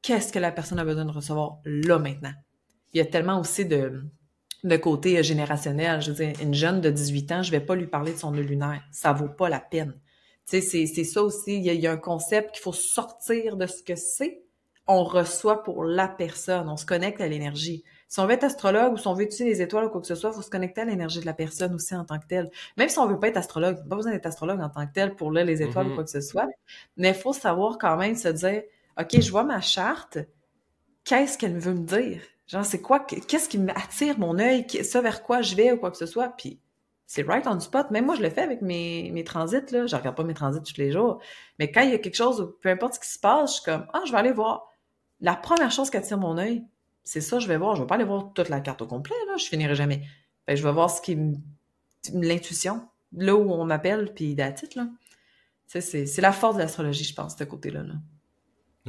qu'est-ce 0.00 0.32
que 0.32 0.38
la 0.38 0.52
personne 0.52 0.78
a 0.78 0.84
besoin 0.84 1.04
de 1.04 1.10
recevoir 1.10 1.58
là, 1.64 1.98
maintenant. 1.98 2.32
Il 2.94 2.98
y 2.98 3.00
a 3.00 3.04
tellement 3.04 3.40
aussi 3.40 3.66
de, 3.66 4.04
de 4.64 4.76
côté 4.76 5.22
générationnel. 5.22 6.00
Je 6.00 6.12
veux 6.12 6.24
dire, 6.24 6.34
une 6.40 6.54
jeune 6.54 6.80
de 6.80 6.90
18 6.90 7.32
ans, 7.32 7.42
je 7.42 7.50
vais 7.50 7.60
pas 7.60 7.74
lui 7.74 7.88
parler 7.88 8.12
de 8.12 8.18
son 8.18 8.30
nœud 8.30 8.42
lunaire. 8.42 8.82
Ça 8.92 9.12
vaut 9.12 9.28
pas 9.28 9.48
la 9.48 9.60
peine. 9.60 9.94
C'est 10.44 10.62
ça 10.62 11.22
aussi. 11.22 11.58
Il 11.58 11.66
il 11.66 11.80
y 11.80 11.86
a 11.86 11.92
un 11.92 11.98
concept 11.98 12.52
qu'il 12.52 12.62
faut 12.62 12.72
sortir 12.72 13.56
de 13.56 13.66
ce 13.66 13.82
que 13.82 13.96
c'est. 13.96 14.42
On 14.86 15.04
reçoit 15.04 15.62
pour 15.62 15.84
la 15.84 16.08
personne. 16.08 16.68
On 16.70 16.78
se 16.78 16.86
connecte 16.86 17.20
à 17.20 17.28
l'énergie. 17.28 17.84
Si 18.08 18.20
on 18.20 18.26
veut 18.26 18.32
être 18.32 18.44
astrologue 18.44 18.94
ou 18.94 18.96
si 18.96 19.06
on 19.06 19.14
veut 19.14 19.24
étudier 19.24 19.46
les 19.46 19.60
étoiles 19.60 19.84
ou 19.84 19.90
quoi 19.90 20.00
que 20.00 20.06
ce 20.06 20.14
soit, 20.14 20.30
il 20.30 20.34
faut 20.34 20.42
se 20.42 20.50
connecter 20.50 20.80
à 20.80 20.84
l'énergie 20.86 21.20
de 21.20 21.26
la 21.26 21.34
personne 21.34 21.74
aussi 21.74 21.94
en 21.94 22.04
tant 22.04 22.18
que 22.18 22.26
telle. 22.26 22.50
Même 22.76 22.88
si 22.88 22.98
on 22.98 23.06
veut 23.06 23.18
pas 23.18 23.28
être 23.28 23.36
astrologue, 23.36 23.86
pas 23.86 23.96
besoin 23.96 24.12
d'être 24.12 24.26
astrologue 24.26 24.60
en 24.60 24.70
tant 24.70 24.86
que 24.86 24.92
tel 24.92 25.14
pour 25.14 25.30
lire 25.30 25.44
les 25.44 25.62
étoiles 25.62 25.88
ou 25.88 25.90
mm-hmm. 25.90 25.94
quoi 25.94 26.04
que 26.04 26.10
ce 26.10 26.22
soit. 26.22 26.46
Mais 26.96 27.10
il 27.10 27.14
faut 27.14 27.34
savoir 27.34 27.76
quand 27.78 27.96
même 27.96 28.16
se 28.16 28.28
dire, 28.28 28.62
OK, 28.98 29.20
je 29.20 29.30
vois 29.30 29.44
ma 29.44 29.60
charte, 29.60 30.18
qu'est-ce 31.04 31.36
qu'elle 31.38 31.58
veut 31.58 31.74
me 31.74 31.84
dire? 31.84 32.20
Genre, 32.46 32.64
c'est 32.64 32.80
quoi, 32.80 33.00
qu'est-ce 33.00 33.48
qui 33.48 33.58
m'attire 33.58 34.18
mon 34.18 34.38
œil, 34.38 34.66
ça 34.82 35.02
vers 35.02 35.22
quoi 35.22 35.42
je 35.42 35.54
vais 35.54 35.72
ou 35.72 35.76
quoi 35.76 35.90
que 35.90 35.98
ce 35.98 36.06
soit? 36.06 36.28
Puis, 36.30 36.60
c'est 37.06 37.22
right 37.22 37.46
on 37.46 37.56
the 37.56 37.62
spot. 37.62 37.90
Même 37.90 38.06
moi, 38.06 38.14
je 38.14 38.22
le 38.22 38.30
fais 38.30 38.40
avec 38.40 38.62
mes, 38.62 39.10
mes 39.12 39.24
transits, 39.24 39.70
là. 39.70 39.86
Je 39.86 39.96
regarde 39.96 40.16
pas 40.16 40.24
mes 40.24 40.34
transits 40.34 40.62
tous 40.62 40.78
les 40.78 40.92
jours. 40.92 41.20
Mais 41.58 41.70
quand 41.70 41.82
il 41.82 41.90
y 41.90 41.94
a 41.94 41.98
quelque 41.98 42.16
chose, 42.16 42.54
peu 42.60 42.70
importe 42.70 42.94
ce 42.94 43.00
qui 43.00 43.08
se 43.08 43.18
passe, 43.18 43.50
je 43.50 43.54
suis 43.56 43.64
comme, 43.64 43.86
ah, 43.92 44.00
je 44.06 44.12
vais 44.12 44.18
aller 44.18 44.32
voir. 44.32 44.70
La 45.20 45.34
première 45.34 45.70
chose 45.70 45.90
qui 45.90 45.96
attire 45.96 46.18
mon 46.18 46.38
œil, 46.38 46.64
c'est 47.08 47.22
ça, 47.22 47.38
je 47.38 47.48
vais 47.48 47.56
voir. 47.56 47.74
Je 47.74 47.80
vais 47.80 47.86
pas 47.86 47.94
aller 47.94 48.04
voir 48.04 48.34
toute 48.34 48.50
la 48.50 48.60
carte 48.60 48.82
au 48.82 48.86
complet, 48.86 49.16
là. 49.28 49.38
Je 49.38 49.46
finirai 49.46 49.74
jamais. 49.74 50.02
Ben, 50.46 50.54
je 50.54 50.62
vais 50.62 50.72
voir 50.72 50.90
ce 50.90 51.00
qui 51.00 51.16
l'intuition, 52.12 52.86
là 53.16 53.34
où 53.34 53.50
on 53.50 53.64
m'appelle, 53.64 54.12
puis 54.14 54.34
d'attitude, 54.34 54.76
là. 54.76 54.88
C'est 55.66 56.20
la 56.20 56.32
force 56.32 56.56
de 56.56 56.60
l'astrologie, 56.60 57.04
je 57.04 57.14
pense, 57.14 57.34
de 57.34 57.44
ce 57.44 57.48
côté-là. 57.48 57.82
Là. 57.82 57.94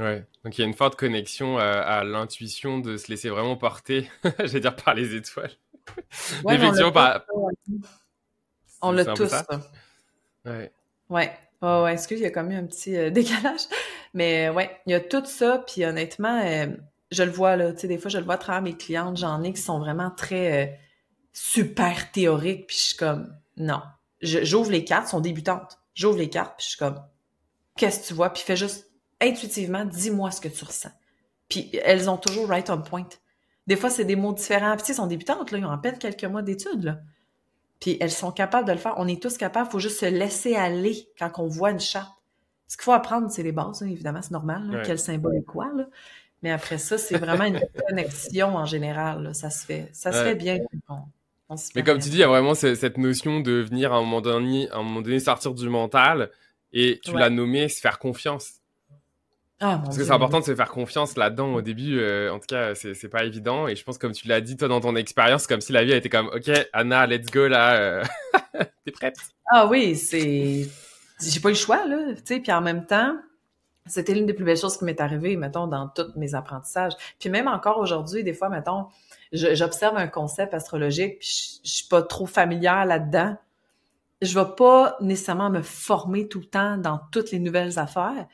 Ouais, 0.04 0.25
donc 0.44 0.57
il 0.57 0.62
y 0.62 0.63
a 0.66 0.68
une 0.68 0.74
forte 0.74 0.98
connexion 0.98 1.57
à, 1.57 2.04
l'intuition 2.04 2.80
de 2.80 2.98
se 2.98 3.07
laisser 3.07 3.30
vraiment 3.30 3.56
porter, 3.56 4.10
je 4.39 4.51
vais 4.51 4.60
dire, 4.60 4.75
par 4.75 4.95
les 4.95 5.16
étoiles. 5.16 5.51
Ouais, 6.44 6.60
on 8.81 8.92
l'a 8.92 9.06
tous, 9.06 9.27
ça. 9.27 9.45
Ouais. 10.45 10.74
Ouais. 11.10 11.31
Oh, 11.62 11.83
ouais, 11.86 11.94
excuse, 11.94 12.19
il 12.19 12.24
y 12.24 12.27
a 12.27 12.31
comme 12.31 12.51
eu 12.51 12.56
un 12.56 12.66
petit 12.66 12.98
euh, 12.98 13.10
décalage. 13.12 13.62
Mais 14.13 14.50
ouais, 14.50 14.77
il 14.86 14.92
y 14.92 14.95
a 14.95 15.00
tout 15.00 15.25
ça, 15.25 15.63
puis 15.66 15.86
honnêtement, 15.86 16.42
euh, 16.44 16.68
je 17.12 17.24
le 17.24 17.32
vois 17.32 17.56
là, 17.56 17.74
tu 17.74 17.80
sais, 17.80 17.88
des 17.88 17.98
fois 17.98 18.10
je 18.10 18.18
le 18.18 18.24
vois 18.24 18.36
à 18.36 18.38
travers 18.38 18.62
mes 18.62 18.76
clientes, 18.76 19.18
j'en 19.18 19.42
ai 19.44 19.54
qui 19.54 19.62
sont 19.62 19.80
vraiment 19.80 20.12
très 20.12 20.64
euh, 20.64 20.72
super 21.34 22.12
théoriques, 22.12 22.68
puis 22.68 22.78
je 22.78 22.84
suis 22.84 22.98
comme 22.98 23.36
non, 23.58 23.82
j'ouvre 24.22 24.72
les 24.72 24.86
cartes, 24.86 25.08
sont 25.08 25.20
débutantes, 25.20 25.80
j'ouvre 25.94 26.18
les 26.18 26.30
cartes, 26.30 26.56
puis 26.58 26.66
je 26.66 26.70
suis 26.72 26.78
comme 26.78 27.02
qu'est-ce 27.76 28.02
que 28.02 28.08
tu 28.08 28.14
vois, 28.14 28.32
puis 28.32 28.44
fais 28.44 28.58
juste 28.58 28.92
intuitivement, 29.22 29.86
dis-moi 29.86 30.32
ce 30.32 30.42
que 30.42 30.48
tu 30.48 30.64
ressens. 30.64 30.92
Puis 31.50 31.70
elles 31.84 32.10
ont 32.10 32.18
toujours 32.18 32.48
right 32.48 32.70
on 32.70 32.82
point. 32.82 33.08
Des 33.68 33.76
fois 33.76 33.90
c'est 33.90 34.06
des 34.06 34.16
mots 34.16 34.34
différents, 34.34 34.76
puis 34.76 34.84
tu 34.84 34.88
sais, 34.88 34.94
sont 34.94 35.08
débutantes 35.08 35.52
là, 35.52 35.58
ils 35.58 35.66
ont 35.66 35.72
à 35.72 35.78
peine 35.78 35.98
quelques 35.98 36.26
mois 36.26 36.42
d'études 36.42 36.84
là. 36.84 37.00
Puis 37.80 37.98
elles 38.02 38.12
sont 38.12 38.32
capables 38.32 38.68
de 38.68 38.74
le 38.74 38.78
faire, 38.78 38.96
on 38.98 39.08
est 39.08 39.22
tous 39.22 39.38
capables, 39.38 39.70
faut 39.70 39.80
juste 39.80 40.00
se 40.00 40.06
laisser 40.06 40.56
aller 40.56 41.08
quand 41.18 41.32
on 41.38 41.48
voit 41.48 41.72
une 41.72 41.80
charte. 41.80 42.14
Ce 42.68 42.78
qu'il 42.78 42.84
faut 42.84 42.92
apprendre, 42.92 43.32
c'est 43.32 43.42
les 43.42 43.52
bases, 43.52 43.82
hein, 43.82 43.88
évidemment, 43.88 44.22
c'est 44.22 44.32
normal, 44.32 44.84
quel 44.86 45.00
symbole 45.00 45.38
est 45.38 45.44
quoi, 45.44 45.72
là. 45.76 45.86
Mais 46.42 46.52
après 46.52 46.78
ça, 46.78 46.98
c'est 46.98 47.18
vraiment 47.18 47.46
une 47.46 47.60
connexion 47.88 48.56
en 48.56 48.66
général. 48.66 49.34
Ça 49.36 49.50
se 49.50 49.66
fait. 49.66 49.90
Ça 49.94 50.12
se 50.12 50.24
fait 50.24 50.36
bien. 50.36 50.60
Mais 51.76 51.84
comme 51.84 51.98
tu 51.98 52.10
dis, 52.10 52.18
il 52.18 52.20
y 52.20 52.24
a 52.24 52.28
vraiment 52.28 52.54
cette 52.54 52.98
notion 52.98 53.40
de 53.40 53.54
venir 53.54 53.92
à 53.92 53.98
un 53.98 54.02
moment 54.02 54.22
donné, 54.22 54.69
à 54.69 54.78
un 54.78 54.84
moment 54.84 55.02
donné 55.02 55.19
sortir 55.19 55.54
du 55.54 55.68
mental 55.68 56.30
et 56.72 57.00
tu 57.04 57.14
l'as 57.14 57.30
nommé 57.30 57.68
se 57.69 57.80
faire 57.80 57.98
confiance. 58.00 58.60
Ah, 59.62 59.81
Parce 59.84 59.98
que 59.98 60.06
c'est 60.06 60.12
important 60.12 60.40
de 60.40 60.46
se 60.46 60.56
faire 60.56 60.69
confiance 60.69 61.18
là-dedans 61.18 61.54
au 61.56 61.62
début. 61.62 62.00
Euh, 62.00 62.31
en 62.31 62.40
tout 62.40 62.46
cas, 62.48 62.76
c'est 62.76 63.10
pas 63.10 63.26
évident. 63.26 63.68
Et 63.68 63.76
je 63.76 63.84
pense, 63.84 63.98
comme 63.98 64.14
tu 64.14 64.28
l'as 64.28 64.40
dit, 64.40 64.56
toi, 64.56 64.69
dans 64.69 64.80
ton 64.80 64.96
expérience, 64.96 65.48
comme 65.48 65.60
si 65.60 65.74
la 65.74 65.84
vie 65.84 65.92
a 65.92 65.98
été 65.98 66.08
comme, 66.08 66.28
OK, 66.28 66.50
Anna, 66.72 67.06
let's 67.08 67.30
go, 67.30 67.48
là. 67.48 67.74
Euh, 67.76 68.04
t'es 68.86 68.92
prête? 68.92 69.18
Ah 69.52 69.68
oui, 69.68 69.98
c'est... 69.98 70.66
J'ai 71.22 71.40
pas 71.42 71.50
eu 71.50 71.54
le 71.54 71.58
choix, 71.58 71.86
là. 71.86 72.14
Tu 72.16 72.22
sais, 72.24 72.40
puis 72.40 72.54
en 72.54 72.62
même 72.62 72.86
temps, 72.86 73.18
c'était 73.86 74.14
l'une 74.14 74.26
des 74.26 74.33
plus 74.33 74.45
belles 74.45 74.57
choses 74.57 74.78
qui 74.78 74.86
m'est 74.86 75.02
arrivée, 75.02 75.36
mettons, 75.36 75.68
dans 75.68 75.88
tous 75.88 76.12
mes 76.16 76.36
apprentissages. 76.36 76.94
Puis 77.19 77.30
même 77.30 77.48
encore 77.48 77.80
aujourd'hui, 77.80 78.24
des 78.24 78.33
fois, 78.33 78.50
mettons, 78.50 78.88
j'observe 79.31 79.98
un 79.98 80.07
concept 80.07 80.54
astrologique, 80.54 81.19
puis 81.19 81.62
je, 81.64 81.69
suis 81.69 81.88
pas 81.88 82.02
trop 82.02 82.26
familière 82.26 82.86
là-dedans. 82.86 83.36
Je 84.21 84.38
vais 84.38 84.50
pas 84.57 84.98
nécessairement 85.02 85.50
me 85.50 85.62
former 85.62 86.28
tout 86.28 86.40
le 86.40 86.45
temps 86.45 86.78
dans 86.78 87.00
toutes 87.12 87.31
les 87.31 87.40
nouvelles 87.40 87.80
affaires. 87.80 88.28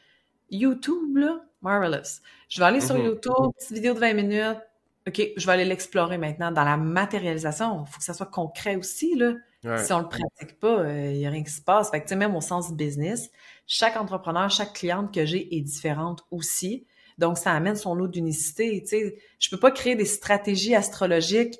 YouTube, 0.49 1.17
là, 1.17 1.41
marvelous. 1.61 2.21
Je 2.49 2.59
vais 2.59 2.65
aller 2.65 2.81
sur 2.81 2.95
mm-hmm. 2.95 3.05
YouTube, 3.05 3.53
petite 3.57 3.71
vidéo 3.71 3.93
de 3.93 3.99
20 3.99 4.13
minutes. 4.13 4.61
OK, 5.07 5.21
je 5.37 5.45
vais 5.45 5.51
aller 5.51 5.65
l'explorer 5.65 6.17
maintenant. 6.17 6.51
Dans 6.51 6.63
la 6.63 6.77
matérialisation, 6.77 7.83
il 7.85 7.91
faut 7.91 7.99
que 7.99 8.03
ça 8.03 8.13
soit 8.13 8.25
concret 8.25 8.75
aussi, 8.75 9.15
là. 9.15 9.33
Si 9.77 9.93
on 9.93 9.99
le 9.99 10.07
pratique 10.07 10.59
pas, 10.59 10.83
il 10.83 10.89
euh, 10.89 11.11
y 11.13 11.25
a 11.25 11.29
rien 11.29 11.43
qui 11.43 11.51
se 11.51 11.61
passe. 11.61 11.89
Fait 11.89 11.99
que, 11.99 12.05
tu 12.05 12.09
sais, 12.09 12.15
même 12.15 12.35
au 12.35 12.41
sens 12.41 12.69
du 12.69 12.75
business, 12.75 13.29
chaque 13.67 13.97
entrepreneur, 13.97 14.49
chaque 14.49 14.73
cliente 14.73 15.13
que 15.13 15.25
j'ai 15.25 15.55
est 15.55 15.61
différente 15.61 16.25
aussi. 16.31 16.85
Donc, 17.17 17.37
ça 17.37 17.51
amène 17.51 17.75
son 17.75 17.95
lot 17.95 18.07
d'unicité. 18.07 18.81
Tu 18.81 18.87
sais, 18.87 19.17
je 19.39 19.49
peux 19.49 19.59
pas 19.59 19.71
créer 19.71 19.95
des 19.95 20.05
stratégies 20.05 20.75
astrologiques 20.75 21.59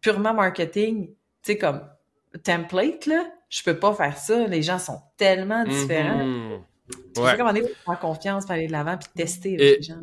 purement 0.00 0.34
marketing, 0.34 1.08
tu 1.08 1.14
sais, 1.42 1.58
comme 1.58 1.82
template, 2.42 3.06
là. 3.06 3.26
Je 3.48 3.62
peux 3.62 3.78
pas 3.78 3.94
faire 3.94 4.16
ça. 4.16 4.46
Les 4.46 4.62
gens 4.62 4.78
sont 4.78 5.00
tellement 5.16 5.64
différents. 5.64 6.24
Mm 6.24 6.52
-hmm. 6.52 6.60
Ouais. 7.16 7.36
comment 7.36 7.50
on 7.50 7.84
prendre 7.84 8.00
confiance, 8.00 8.44
pour 8.44 8.52
aller 8.52 8.66
de 8.66 8.72
l'avant, 8.72 8.96
puis 8.98 9.08
tester 9.14 9.56
les 9.56 9.82
gens. 9.82 10.02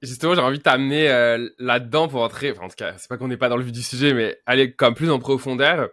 Justement, 0.00 0.34
j'ai 0.34 0.40
envie 0.40 0.58
de 0.58 0.62
t'amener 0.62 1.08
euh, 1.08 1.48
là-dedans 1.58 2.08
pour 2.08 2.22
entrer. 2.22 2.52
Enfin, 2.52 2.64
en 2.66 2.68
tout 2.68 2.76
cas, 2.76 2.94
c'est 2.98 3.08
pas 3.08 3.16
qu'on 3.16 3.28
n'est 3.28 3.36
pas 3.36 3.48
dans 3.48 3.56
le 3.56 3.64
vif 3.64 3.72
du 3.72 3.82
sujet, 3.82 4.12
mais 4.12 4.38
aller 4.46 4.72
comme 4.72 4.94
plus 4.94 5.10
en 5.10 5.18
profondeur. 5.18 5.88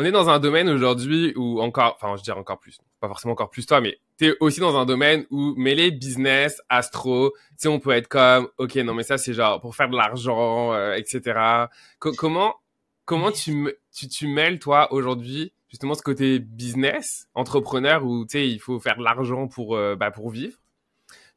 On 0.00 0.04
est 0.04 0.12
dans 0.12 0.30
un 0.30 0.38
domaine 0.38 0.70
aujourd'hui 0.70 1.34
où 1.36 1.60
encore, 1.60 1.98
enfin, 2.00 2.16
je 2.16 2.22
dirais 2.22 2.38
encore 2.38 2.58
plus. 2.58 2.78
pas 3.00 3.08
forcément 3.08 3.32
encore 3.32 3.50
plus 3.50 3.66
toi, 3.66 3.82
mais 3.82 3.98
t'es 4.16 4.32
aussi 4.40 4.58
dans 4.58 4.74
un 4.78 4.86
domaine 4.86 5.26
où 5.28 5.54
mêler 5.56 5.90
business, 5.90 6.62
astro, 6.70 7.34
tu 7.50 7.54
sais, 7.58 7.68
on 7.68 7.80
peut 7.80 7.90
être 7.90 8.08
comme, 8.08 8.48
ok, 8.56 8.76
non 8.76 8.94
mais 8.94 9.02
ça 9.02 9.18
c'est 9.18 9.34
genre 9.34 9.60
pour 9.60 9.76
faire 9.76 9.90
de 9.90 9.96
l'argent, 9.98 10.72
euh, 10.72 10.94
etc. 10.94 11.66
comment 11.98 12.54
comment 13.04 13.30
tu, 13.30 13.76
tu 13.92 14.08
tu 14.08 14.26
mêles 14.26 14.58
toi 14.58 14.90
aujourd'hui 14.90 15.52
justement 15.68 15.92
ce 15.92 16.00
côté 16.00 16.38
business, 16.38 17.28
entrepreneur 17.34 18.02
où 18.02 18.24
tu 18.24 18.38
sais 18.38 18.48
il 18.48 18.58
faut 18.58 18.80
faire 18.80 18.96
de 18.96 19.04
l'argent 19.04 19.48
pour 19.48 19.76
euh, 19.76 19.96
bah, 19.96 20.10
pour 20.10 20.30
vivre, 20.30 20.56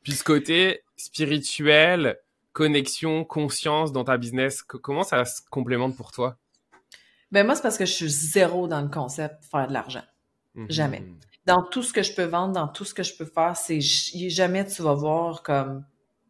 puis 0.04 0.14
ce 0.14 0.24
côté 0.24 0.84
spirituel, 0.96 2.18
connexion, 2.54 3.26
conscience 3.26 3.92
dans 3.92 4.06
ta 4.06 4.16
business, 4.16 4.64
comment 4.64 5.04
ça 5.04 5.26
se 5.26 5.42
complémente 5.50 5.98
pour 5.98 6.14
toi? 6.14 6.38
Ben 7.34 7.46
moi 7.46 7.56
c'est 7.56 7.64
parce 7.64 7.80
que 7.80 7.86
je 7.86 7.92
suis 7.92 8.10
zéro 8.10 8.68
dans 8.68 8.82
le 8.82 8.90
concept 8.90 9.44
faire 9.44 9.68
de 9.68 9.74
l'argent, 9.74 10.04
mhm. 10.54 10.68
jamais. 10.70 11.04
Dans 11.46 11.64
tout 11.64 11.82
ce 11.82 11.92
que 11.92 12.04
je 12.04 12.14
peux 12.14 12.24
vendre, 12.24 12.54
dans 12.54 12.68
tout 12.68 12.86
ce 12.86 12.94
que 12.94 13.04
je 13.04 13.18
peux 13.18 13.26
faire, 13.26 13.58
c'est 13.58 13.82
jamais 13.82 14.66
tu 14.66 14.84
vas 14.84 14.94
voir 14.94 15.42
comme 15.42 15.84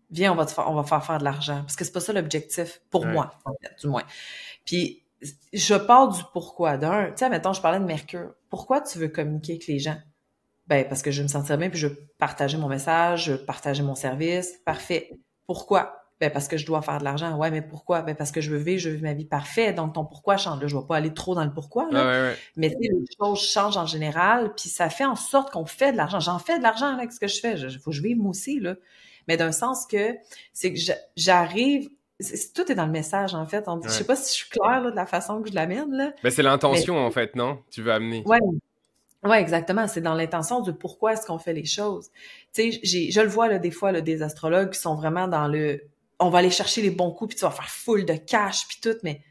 viens 0.09 0.31
on 0.31 0.35
va 0.35 0.45
te 0.45 0.51
faire, 0.51 0.69
on 0.69 0.73
va 0.73 0.83
faire 0.83 1.05
faire 1.05 1.17
de 1.19 1.25
l'argent 1.25 1.61
parce 1.61 1.75
que 1.75 1.83
c'est 1.83 1.91
pas 1.91 1.99
ça 1.99 2.13
l'objectif 2.13 2.81
pour 2.89 3.05
moi 3.05 3.35
en 3.43 3.51
fait, 3.61 3.79
du 3.81 3.87
moins. 3.87 4.03
Puis 4.65 5.03
je 5.51 5.75
pars 5.75 6.07
du 6.07 6.21
pourquoi. 6.31 6.77
D'un, 6.77 7.07
tu 7.07 7.17
sais, 7.17 7.29
mettons, 7.29 7.53
je 7.53 7.61
parlais 7.61 7.79
de 7.79 7.85
Mercure. 7.85 8.33
Pourquoi 8.49 8.81
tu 8.81 8.97
veux 8.97 9.09
communiquer 9.09 9.53
avec 9.53 9.67
les 9.67 9.79
gens? 9.79 9.97
Ben, 10.67 10.87
parce 10.87 11.01
que 11.01 11.11
je 11.11 11.17
veux 11.17 11.23
me 11.23 11.29
sentir 11.29 11.57
bien, 11.57 11.69
puis 11.69 11.79
je 11.79 11.87
veux 11.87 12.07
partager 12.17 12.57
mon 12.57 12.69
message, 12.69 13.25
je 13.25 13.31
veux 13.33 13.45
partager 13.45 13.83
mon 13.83 13.95
service. 13.95 14.57
Parfait. 14.65 15.11
Pourquoi? 15.45 16.02
Ben, 16.23 16.31
parce 16.31 16.47
que 16.47 16.55
je 16.55 16.65
dois 16.65 16.81
faire 16.81 16.99
de 16.99 17.03
l'argent. 17.03 17.35
Ouais, 17.35 17.51
mais 17.51 17.61
pourquoi? 17.61 18.01
Ben, 18.01 18.15
parce 18.15 18.31
que 18.31 18.39
je 18.39 18.49
veux 18.49 18.57
vivre, 18.57 18.79
je 18.79 18.89
veux 18.89 18.97
ma 18.99 19.11
vie 19.11 19.25
parfaite. 19.25 19.75
Donc, 19.75 19.95
ton 19.95 20.05
pourquoi 20.05 20.37
change. 20.37 20.61
Là, 20.61 20.67
je 20.67 20.77
vais 20.77 20.85
pas 20.87 20.95
aller 20.95 21.13
trop 21.13 21.35
dans 21.35 21.43
le 21.43 21.51
pourquoi, 21.51 21.89
là. 21.91 22.31
Mais, 22.55 22.73
les 22.79 22.89
choses 23.19 23.41
changent 23.41 23.75
en 23.75 23.85
général, 23.85 24.53
puis 24.55 24.69
ça 24.69 24.89
fait 24.89 25.03
en 25.03 25.17
sorte 25.17 25.51
qu'on 25.51 25.65
fait 25.65 25.91
de 25.91 25.97
l'argent. 25.97 26.21
J'en 26.21 26.39
fais 26.39 26.59
de 26.59 26.63
l'argent 26.63 26.87
avec 26.87 27.11
ce 27.11 27.19
que 27.19 27.27
je 27.27 27.41
fais. 27.41 27.59
Il 27.59 27.77
faut 27.77 27.91
que 27.91 27.97
je 27.97 28.01
vive 28.01 28.19
moi 28.19 28.29
aussi, 28.29 28.61
là. 28.61 28.75
Mais 29.27 29.35
d'un 29.35 29.51
sens 29.51 29.85
que, 29.85 30.15
c'est 30.53 30.73
que 30.73 30.79
j'arrive 31.17 31.89
tout 32.55 32.71
est 32.71 32.75
dans 32.75 32.85
le 32.85 32.91
message, 32.91 33.35
en 33.35 33.45
fait. 33.45 33.67
On 33.67 33.81
Je 33.81 33.89
sais 33.89 34.05
pas 34.05 34.15
si 34.15 34.29
je 34.29 34.45
suis 34.45 34.49
claire 34.49 34.81
de 34.81 34.95
la 34.95 35.05
façon 35.05 35.41
que 35.41 35.49
je 35.49 35.55
l'amène. 35.55 35.91
Là. 35.91 36.13
Ben, 36.23 36.29
c'est 36.29 36.43
l'intention, 36.43 37.05
en 37.05 37.11
fait, 37.11 37.35
non? 37.35 37.59
Tu 37.69 37.81
veux 37.81 37.91
amener. 37.91 38.23
Oui, 38.25 38.37
ouais, 39.25 39.41
exactement. 39.41 39.89
C'est 39.89 39.99
dans 39.99 40.13
l'intention 40.13 40.61
de 40.61 40.71
pourquoi 40.71 41.13
est-ce 41.13 41.25
qu'on 41.25 41.39
fait 41.39 41.51
les 41.51 41.65
choses. 41.65 42.11
Tu 42.53 42.71
sais, 42.71 43.09
je 43.11 43.19
le 43.19 43.27
vois 43.27 43.49
là, 43.49 43.59
des 43.59 43.71
fois, 43.71 43.91
là, 43.91 43.99
des 43.99 44.21
astrologues 44.23 44.69
qui 44.69 44.79
sont 44.79 44.95
vraiment 44.95 45.27
dans 45.27 45.49
le 45.49 45.81
on 46.19 46.29
va 46.29 46.39
aller 46.39 46.49
chercher 46.49 46.81
les 46.81 46.91
bons 46.91 47.11
coups, 47.11 47.29
puis 47.29 47.37
tu 47.39 47.45
vas 47.45 47.51
faire 47.51 47.69
full 47.69 48.05
de 48.05 48.15
cash, 48.15 48.67
puis 48.67 48.77
tout, 48.81 48.97
mais 49.03 49.21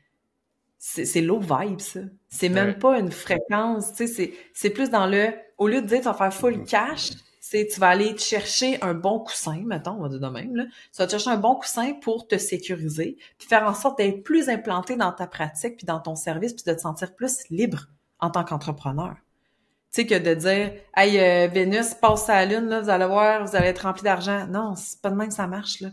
c'est 0.79 1.21
low 1.21 1.39
vibe, 1.39 1.81
ça. 1.81 2.01
C'est 2.29 2.49
même 2.49 2.79
pas 2.79 2.99
une 2.99 3.13
fréquence, 3.13 3.93
tu 3.95 4.09
sais, 4.09 4.33
c'est 4.53 4.71
plus 4.71 4.91
dans 4.91 5.07
le... 5.07 5.33
Au 5.59 5.69
lieu 5.69 5.81
de 5.81 5.87
dire 5.87 5.99
tu 5.99 6.05
vas 6.05 6.15
faire 6.15 6.35
full 6.35 6.57
mm-hmm. 6.57 6.69
cash, 6.69 7.11
tu 7.51 7.81
vas 7.81 7.89
aller 7.89 8.15
te 8.15 8.21
chercher 8.21 8.83
un 8.83 8.95
bon 8.95 9.21
coussin, 9.21 9.63
mettons, 9.65 9.93
on 9.93 10.03
va 10.03 10.09
dire 10.09 10.21
de 10.21 10.29
même, 10.29 10.57
là. 10.57 10.65
Tu 10.65 10.99
vas 10.99 11.07
te 11.07 11.11
chercher 11.13 11.31
un 11.31 11.37
bon 11.37 11.55
coussin 11.55 11.93
pour 11.95 12.27
te 12.27 12.39
sécuriser, 12.39 13.17
puis 13.39 13.47
faire 13.47 13.65
en 13.65 13.75
sorte 13.75 13.99
d'être 13.99 14.23
plus 14.23 14.49
implanté 14.49 14.97
dans 14.97 15.13
ta 15.13 15.27
pratique, 15.27 15.77
puis 15.77 15.87
dans 15.87 16.01
ton 16.01 16.17
service, 16.17 16.55
puis 16.55 16.65
de 16.65 16.75
te 16.75 16.81
sentir 16.81 17.15
plus 17.15 17.49
libre 17.51 17.89
en 18.19 18.31
tant 18.31 18.45
qu'entrepreneur. 18.45 19.17
Tu 19.93 20.01
sais, 20.01 20.07
que 20.07 20.15
de 20.15 20.35
dire, 20.35 20.73
hey, 20.97 21.19
euh, 21.19 21.49
Vénus, 21.53 21.95
passe 21.95 22.29
à 22.31 22.45
la 22.45 22.47
Lune, 22.47 22.69
là, 22.69 22.81
vous 22.81 22.89
allez 22.89 23.07
voir, 23.07 23.45
vous 23.45 23.55
allez 23.55 23.69
être 23.69 23.81
rempli 23.81 24.03
d'argent. 24.03 24.47
Non, 24.47 24.75
c'est 24.75 25.01
pas 25.03 25.11
de 25.11 25.17
même 25.17 25.29
que 25.29 25.35
ça 25.35 25.47
marche, 25.47 25.81
là. 25.81 25.91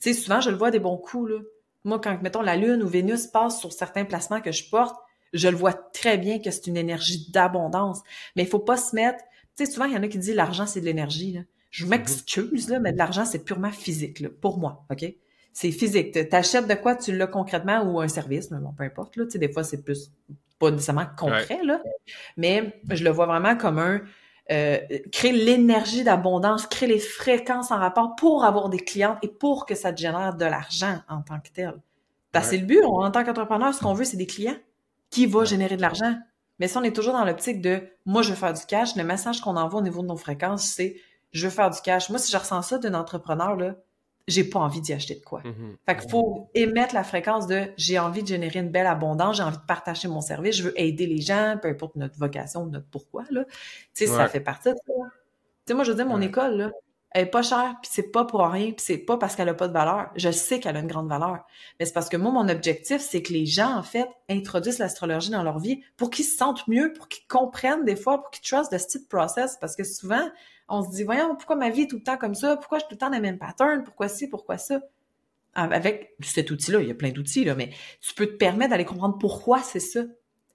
Tu 0.00 0.14
sais, 0.14 0.14
souvent, 0.14 0.40
je 0.40 0.48
le 0.48 0.56
vois 0.56 0.70
des 0.70 0.78
bons 0.78 0.96
coups, 0.96 1.32
là. 1.32 1.38
Moi, 1.84 2.00
quand, 2.00 2.22
mettons, 2.22 2.42
la 2.42 2.56
Lune 2.56 2.82
ou 2.82 2.88
Vénus 2.88 3.26
passe 3.26 3.60
sur 3.60 3.72
certains 3.72 4.04
placements 4.04 4.40
que 4.40 4.52
je 4.52 4.70
porte, 4.70 4.96
je 5.34 5.48
le 5.48 5.56
vois 5.56 5.72
très 5.72 6.16
bien 6.16 6.38
que 6.38 6.50
c'est 6.50 6.66
une 6.66 6.76
énergie 6.76 7.30
d'abondance. 7.30 8.00
Mais 8.36 8.42
il 8.42 8.48
faut 8.48 8.58
pas 8.58 8.76
se 8.76 8.94
mettre 8.94 9.22
tu 9.56 9.66
sais, 9.66 9.70
souvent, 9.70 9.84
il 9.84 9.92
y 9.92 9.96
en 9.96 10.02
a 10.02 10.08
qui 10.08 10.18
disent 10.18 10.34
l'argent, 10.34 10.66
c'est 10.66 10.80
de 10.80 10.86
l'énergie. 10.86 11.38
Je 11.70 11.84
mhm. 11.84 11.90
m'excuse, 11.90 12.68
là, 12.68 12.78
mais 12.80 12.92
de 12.92 12.98
l'argent, 12.98 13.24
c'est 13.24 13.44
purement 13.44 13.70
physique, 13.70 14.20
là, 14.20 14.28
pour 14.40 14.58
moi, 14.58 14.84
OK? 14.90 15.04
C'est 15.52 15.70
physique. 15.70 16.12
Tu 16.12 16.34
achètes 16.34 16.66
de 16.66 16.74
quoi, 16.74 16.96
tu 16.96 17.14
l'as 17.14 17.26
concrètement 17.26 17.82
ou 17.82 18.00
un 18.00 18.08
service, 18.08 18.50
mais 18.50 18.58
bon, 18.58 18.72
peu 18.72 18.84
importe. 18.84 19.16
Là, 19.16 19.24
tu 19.26 19.32
sais, 19.32 19.38
des 19.38 19.52
fois, 19.52 19.62
c'est 19.62 19.82
plus 19.82 20.10
pas 20.62 20.70
nécessairement 20.70 21.06
concret, 21.16 21.60
là, 21.64 21.80
mais 22.36 22.80
je 22.90 23.02
le 23.02 23.10
vois 23.10 23.26
vraiment 23.26 23.56
comme 23.56 23.80
un 23.80 24.00
euh, 24.50 24.78
créer 25.10 25.32
l'énergie 25.32 26.04
d'abondance, 26.04 26.66
créer 26.66 26.88
les 26.88 26.98
fréquences 26.98 27.70
en 27.70 27.78
rapport 27.78 28.14
pour 28.16 28.44
avoir 28.44 28.68
des 28.68 28.78
clients 28.78 29.16
et 29.22 29.28
pour 29.28 29.66
que 29.66 29.74
ça 29.74 29.92
te 29.92 30.00
génère 30.00 30.34
de 30.34 30.44
l'argent 30.44 31.00
en 31.08 31.22
tant 31.22 31.40
que 31.40 31.48
tel. 31.52 31.74
Parce 32.32 32.48
c'est 32.48 32.58
le 32.58 32.66
but, 32.66 32.82
en 32.84 33.10
tant 33.10 33.24
qu'entrepreneur, 33.24 33.74
ce 33.74 33.80
qu'on 33.80 33.94
veut, 33.94 34.04
c'est 34.04 34.16
des 34.16 34.26
clients 34.26 34.56
qui 35.10 35.26
vont 35.26 35.44
générer 35.44 35.76
de 35.76 35.82
l'argent. 35.82 36.14
Mais 36.58 36.68
si 36.68 36.76
on 36.76 36.82
est 36.82 36.94
toujours 36.94 37.12
dans 37.12 37.24
l'optique 37.24 37.60
de 37.60 37.82
moi, 38.06 38.22
je 38.22 38.30
veux 38.30 38.36
faire 38.36 38.52
du 38.52 38.64
cash, 38.66 38.96
le 38.96 39.04
message 39.04 39.40
qu'on 39.40 39.56
envoie 39.56 39.80
au 39.80 39.82
niveau 39.82 40.02
de 40.02 40.06
nos 40.08 40.16
fréquences, 40.16 40.64
c'est 40.64 40.96
je 41.32 41.46
veux 41.46 41.52
faire 41.52 41.70
du 41.70 41.80
cash. 41.80 42.08
Moi, 42.10 42.18
si 42.18 42.30
je 42.30 42.36
ressens 42.36 42.62
ça 42.62 42.78
d'un 42.78 42.94
entrepreneur, 42.94 43.56
là, 43.56 43.74
j'ai 44.28 44.44
pas 44.44 44.60
envie 44.60 44.80
d'y 44.80 44.92
acheter 44.92 45.14
de 45.14 45.24
quoi. 45.24 45.40
Mm-hmm. 45.40 45.76
Fait 45.86 45.96
qu'il 45.96 46.10
faut 46.10 46.48
émettre 46.54 46.94
la 46.94 47.04
fréquence 47.04 47.46
de 47.46 47.64
j'ai 47.76 47.98
envie 47.98 48.22
de 48.22 48.28
générer 48.28 48.60
une 48.60 48.70
belle 48.70 48.86
abondance, 48.86 49.36
j'ai 49.36 49.42
envie 49.42 49.56
de 49.56 49.66
partager 49.66 50.08
mon 50.08 50.20
service, 50.20 50.56
je 50.56 50.64
veux 50.64 50.80
aider 50.80 51.06
les 51.06 51.20
gens, 51.20 51.58
peu 51.60 51.68
importe 51.68 51.96
notre 51.96 52.18
vocation, 52.18 52.66
notre 52.66 52.86
pourquoi, 52.86 53.24
là. 53.30 53.44
Tu 53.94 54.06
sais, 54.06 54.06
ça 54.06 54.28
fait 54.28 54.40
partie 54.40 54.70
de 54.70 54.76
ça. 54.86 54.92
Tu 54.94 55.00
sais, 55.68 55.74
moi, 55.74 55.84
je 55.84 55.90
veux 55.90 55.96
dire, 55.96 56.06
mon 56.06 56.20
école, 56.20 56.56
là, 56.56 56.70
elle 57.14 57.24
est 57.24 57.30
pas 57.30 57.42
chère, 57.42 57.76
puis 57.82 57.90
c'est 57.92 58.10
pas 58.10 58.24
pour 58.24 58.40
rien, 58.40 58.72
puis 58.72 58.84
c'est 58.84 58.98
pas 58.98 59.18
parce 59.18 59.36
qu'elle 59.36 59.48
a 59.48 59.54
pas 59.54 59.68
de 59.68 59.72
valeur. 59.72 60.10
Je 60.16 60.30
sais 60.30 60.60
qu'elle 60.60 60.76
a 60.76 60.80
une 60.80 60.86
grande 60.86 61.08
valeur, 61.08 61.44
mais 61.78 61.86
c'est 61.86 61.92
parce 61.92 62.08
que 62.08 62.16
moi, 62.16 62.32
mon 62.32 62.48
objectif, 62.48 63.02
c'est 63.02 63.22
que 63.22 63.32
les 63.32 63.44
gens, 63.44 63.76
en 63.76 63.82
fait, 63.82 64.08
introduisent 64.30 64.78
l'astrologie 64.78 65.30
dans 65.30 65.42
leur 65.42 65.58
vie 65.58 65.82
pour 65.96 66.10
qu'ils 66.10 66.24
se 66.24 66.36
sentent 66.36 66.66
mieux, 66.68 66.92
pour 66.92 67.08
qu'ils 67.08 67.26
comprennent 67.26 67.84
des 67.84 67.96
fois, 67.96 68.22
pour 68.22 68.30
qu'ils 68.30 68.42
trustent 68.42 68.72
the 68.72 68.78
style 68.78 69.06
process, 69.08 69.58
parce 69.60 69.76
que 69.76 69.84
souvent, 69.84 70.26
on 70.72 70.82
se 70.82 70.90
dit, 70.90 71.04
voyons, 71.04 71.36
pourquoi 71.36 71.54
ma 71.54 71.68
vie 71.68 71.82
est 71.82 71.86
tout 71.86 71.96
le 71.96 72.02
temps 72.02 72.16
comme 72.16 72.34
ça? 72.34 72.56
Pourquoi 72.56 72.78
je 72.78 72.84
suis 72.84 72.88
tout 72.88 72.94
le 72.94 72.98
temps 72.98 73.10
dans 73.10 73.16
le 73.16 73.22
même 73.22 73.38
pattern? 73.38 73.84
Pourquoi 73.84 74.08
ci? 74.08 74.26
Pourquoi 74.26 74.56
ça? 74.56 74.80
Avec 75.54 76.16
cet 76.22 76.50
outil-là, 76.50 76.80
il 76.80 76.88
y 76.88 76.90
a 76.90 76.94
plein 76.94 77.10
d'outils, 77.10 77.44
là, 77.44 77.54
mais 77.54 77.70
tu 78.00 78.14
peux 78.14 78.26
te 78.26 78.36
permettre 78.36 78.70
d'aller 78.70 78.86
comprendre 78.86 79.18
pourquoi 79.18 79.60
c'est 79.60 79.80
ça. 79.80 80.00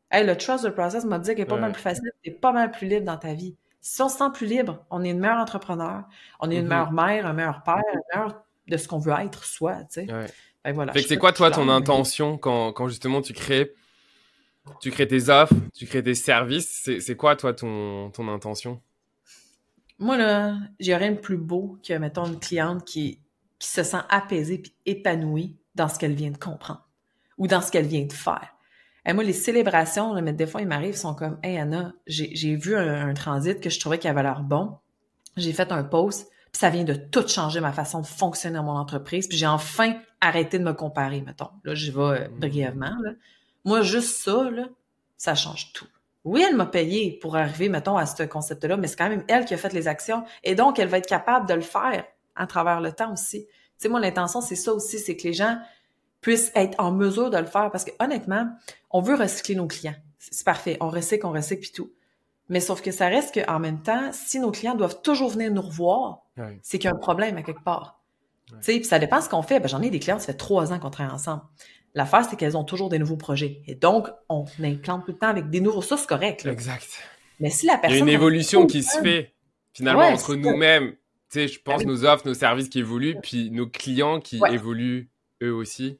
Hey, 0.10 0.26
le 0.26 0.36
trust 0.36 0.66
the 0.66 0.72
process 0.72 1.06
m'a 1.06 1.20
dit 1.20 1.32
qu'il 1.32 1.42
est 1.42 1.46
pas 1.46 1.58
mal 1.58 1.72
plus 1.72 1.84
facile, 1.84 2.12
t'es 2.24 2.32
pas 2.32 2.52
mal 2.52 2.72
plus 2.72 2.88
libre 2.88 3.06
dans 3.06 3.18
ta 3.18 3.36
vie. 3.36 3.56
Si 3.80 4.02
on 4.02 4.10
se 4.10 4.18
sent 4.18 4.32
plus 4.34 4.48
libre, 4.48 4.84
on 4.90 5.04
est 5.04 5.12
une 5.12 5.20
meilleure 5.20 5.38
entrepreneur, 5.38 6.06
on 6.40 6.50
est 6.50 6.56
une 6.56 6.66
mm-hmm. 6.66 6.68
meilleure 6.68 6.92
mère, 6.92 7.26
un 7.28 7.34
meilleur 7.34 7.62
père, 7.62 7.76
un 7.76 8.18
meilleur 8.18 8.44
de 8.68 8.78
ce 8.78 8.88
qu'on 8.88 8.98
veut 8.98 9.14
être 9.24 9.44
soi, 9.44 9.76
tu 9.84 10.06
sais. 10.06 10.08
Ouais. 10.12 10.74
voilà, 10.74 10.94
fait 10.94 11.04
que 11.04 11.10
c'est 11.10 11.18
quoi, 11.18 11.32
toi, 11.32 11.52
ton 11.52 11.70
intention 11.70 12.40
quand, 12.40 12.74
quand 12.74 12.88
justement 12.88 13.22
tu 13.22 13.34
crées, 13.34 13.76
tu 14.82 14.90
crées 14.90 15.08
tes 15.08 15.30
offres, 15.30 15.54
tu 15.76 15.86
crées 15.86 16.04
tes 16.04 16.16
services, 16.16 16.90
c'est 17.00 17.16
quoi, 17.16 17.36
toi, 17.36 17.54
ton, 17.54 18.10
ton 18.10 18.28
intention? 18.30 18.82
Moi, 20.00 20.18
là, 20.18 20.58
j'ai 20.80 20.96
rien 20.96 21.12
de 21.12 21.18
plus 21.18 21.38
beau 21.38 21.78
que, 21.86 21.94
mettons, 21.94 22.26
une 22.26 22.40
cliente 22.40 22.86
qui, 22.86 23.20
qui 23.60 23.68
se 23.68 23.84
sent 23.84 23.98
apaisée 24.10 24.60
puis 24.60 24.74
épanouie 24.86 25.56
dans 25.76 25.88
ce 25.88 25.98
qu'elle 25.98 26.14
vient 26.14 26.32
de 26.32 26.38
comprendre 26.38 26.88
ou 27.38 27.48
dans 27.48 27.62
ce 27.62 27.72
qu'elle 27.72 27.86
vient 27.86 28.06
de 28.06 28.14
faire. 28.14 28.54
Et 29.06 29.14
moi, 29.14 29.24
les 29.24 29.34
célébrations, 29.34 30.14
là, 30.14 30.22
mais 30.22 30.34
des 30.34 30.46
fois, 30.46 30.62
ils 30.62 30.68
m'arrivent, 30.68 30.96
ils 30.96 30.98
sont 30.98 31.16
comme 31.16 31.40
Hey 31.42 31.58
Anna, 31.58 31.94
j'ai 32.08 32.56
vu 32.56 32.76
un, 32.76 33.14
transit 33.14 33.60
que 33.62 33.70
je 33.70 33.80
trouvais 33.80 34.00
qui 34.00 34.08
avait 34.08 34.24
l'air 34.24 34.42
bon. 34.42 34.78
J'ai 35.38 35.54
fait 35.54 35.72
un 35.72 35.84
post, 35.84 36.30
puis 36.52 36.60
ça 36.60 36.70
vient 36.70 36.84
de 36.84 36.94
tout 36.94 37.26
changer 37.28 37.62
ma 37.62 37.72
façon 37.72 38.02
de 38.02 38.08
fonctionner 38.08 38.58
dans 38.58 38.64
mon 38.64 38.76
entreprise. 38.76 39.28
Puis 39.28 39.38
j'ai 39.38 39.48
enfin 39.48 39.96
arrêté 40.20 40.60
de 40.60 40.64
me 40.64 40.74
comparer, 40.74 41.22
mettons. 41.22 41.50
Là, 41.64 41.74
j'y 41.74 41.92
vais 41.92 42.02
euh, 42.02 42.28
mm. 42.28 42.40
brièvement. 42.40 42.98
Là. 43.02 43.12
Moi, 43.64 43.82
juste 43.82 44.18
ça, 44.18 44.50
là, 44.50 44.66
ça 45.16 45.36
change 45.36 45.72
tout. 45.74 45.88
Oui, 46.28 46.44
elle 46.46 46.58
m'a 46.58 46.66
payé 46.66 47.18
pour 47.22 47.38
arriver, 47.38 47.70
mettons, 47.70 47.96
à 47.96 48.06
ce 48.06 48.24
concept-là, 48.24 48.76
mais 48.76 48.88
c'est 48.88 48.98
quand 48.98 49.08
même 49.08 49.24
elle 49.30 49.46
qui 49.46 49.54
a 49.54 49.58
fait 49.58 49.72
les 49.72 49.88
actions. 49.88 50.26
Et 50.44 50.56
donc, 50.56 50.78
elle 50.78 50.90
va 50.90 50.98
être 50.98 51.08
capable 51.08 51.48
de 51.48 51.54
le 51.54 51.62
faire 51.62 52.04
à 52.36 52.46
travers 52.48 52.82
le 52.82 52.92
temps 52.92 53.14
aussi. 53.14 53.46
Tu 53.46 53.54
sais, 53.78 53.88
moi, 53.88 54.02
l'intention, 54.02 54.42
c'est 54.42 54.58
ça 54.58 54.74
aussi, 54.74 55.00
c'est 55.00 55.16
que 55.16 55.24
les 55.24 55.32
gens 55.32 55.58
puissent 56.20 56.52
être 56.54 56.78
en 56.80 56.92
mesure 56.92 57.30
de 57.30 57.38
le 57.38 57.46
faire. 57.46 57.72
Parce 57.72 57.86
que 57.86 57.92
honnêtement, 58.02 58.46
on 58.92 59.00
veut 59.00 59.16
recycler 59.16 59.56
nos 59.56 59.68
clients. 59.68 59.96
C'est 60.20 60.46
parfait. 60.46 60.76
On 60.82 60.90
recycle, 60.90 61.26
on 61.26 61.32
recycle, 61.32 61.62
puis 61.62 61.72
tout. 61.72 61.94
Mais 62.50 62.60
sauf 62.60 62.82
que 62.82 62.92
ça 62.92 63.08
reste 63.08 63.34
qu'en 63.34 63.60
même 63.60 63.82
temps, 63.82 64.10
si 64.12 64.42
nos 64.42 64.52
clients 64.52 64.76
doivent 64.76 65.02
toujours 65.02 65.30
venir 65.30 65.50
nous 65.50 65.62
revoir, 65.62 66.24
c'est 66.62 66.78
qu'il 66.78 66.90
y 66.90 66.92
a 66.92 66.96
un 66.96 67.00
problème 67.00 67.38
à 67.38 67.42
quelque 67.42 67.64
part. 67.64 68.02
Tu 68.48 68.56
sais, 68.62 68.74
puis 68.80 68.86
ça 68.86 69.00
dépend 69.00 69.22
ce 69.22 69.30
qu'on 69.30 69.44
fait. 69.44 69.62
Ben, 69.62 69.70
j'en 69.70 69.82
ai 69.82 69.90
des 69.90 70.00
clients, 70.00 70.20
ça 70.20 70.28
fait 70.28 70.34
trois 70.34 70.74
ans 70.74 70.80
qu'on 70.80 70.90
travaille 70.90 71.14
ensemble. 71.14 71.44
L'affaire, 71.98 72.24
c'est 72.30 72.36
qu'elles 72.36 72.56
ont 72.56 72.64
toujours 72.64 72.90
des 72.90 73.00
nouveaux 73.00 73.18
projets. 73.18 73.64
Et 73.66 73.74
donc, 73.74 74.08
on 74.30 74.46
implante 74.64 75.06
tout 75.06 75.14
le 75.14 75.18
temps 75.18 75.30
avec 75.30 75.50
des 75.50 75.62
nouveaux 75.62 75.82
sources 75.82 76.06
corrects. 76.06 76.46
Exact. 76.46 76.88
Mais 77.40 77.50
si 77.50 77.66
la 77.66 77.80
personne... 77.80 77.98
Il 77.98 78.00
y 78.00 78.02
a 78.02 78.04
une 78.04 78.14
évolution 78.14 78.68
qui 78.68 78.84
se 78.84 79.00
fait, 79.00 79.34
finalement, 79.74 80.04
entre 80.04 80.36
nous-mêmes. 80.36 80.92
Tu 80.92 80.98
sais, 81.30 81.48
je 81.48 81.60
pense 81.60 81.84
nos 81.86 82.06
offres, 82.06 82.28
nos 82.28 82.36
services 82.36 82.70
qui 82.70 82.78
évoluent, 82.78 83.18
puis 83.24 83.50
nos 83.50 83.66
clients 83.66 84.20
qui 84.20 84.40
évoluent 84.48 85.10
eux 85.42 85.52
aussi. 85.52 85.98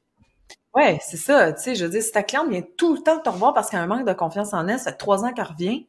Ouais, 0.72 1.00
c'est 1.02 1.16
ça. 1.16 1.52
Tu 1.52 1.62
sais, 1.64 1.74
je 1.74 1.84
veux 1.84 1.90
dire, 1.90 2.02
si 2.02 2.12
ta 2.12 2.22
cliente 2.22 2.48
vient 2.48 2.62
tout 2.76 2.94
le 2.94 3.02
temps 3.02 3.18
te 3.18 3.28
revoir 3.28 3.52
parce 3.52 3.68
qu'elle 3.68 3.80
a 3.80 3.82
un 3.82 3.88
manque 3.88 4.06
de 4.06 4.12
confiance 4.12 4.54
en 4.54 4.68
elle, 4.68 4.78
ça 4.78 4.92
fait 4.92 4.98
trois 4.98 5.24
ans 5.24 5.32
qu'elle 5.32 5.46
revient, 5.46 5.88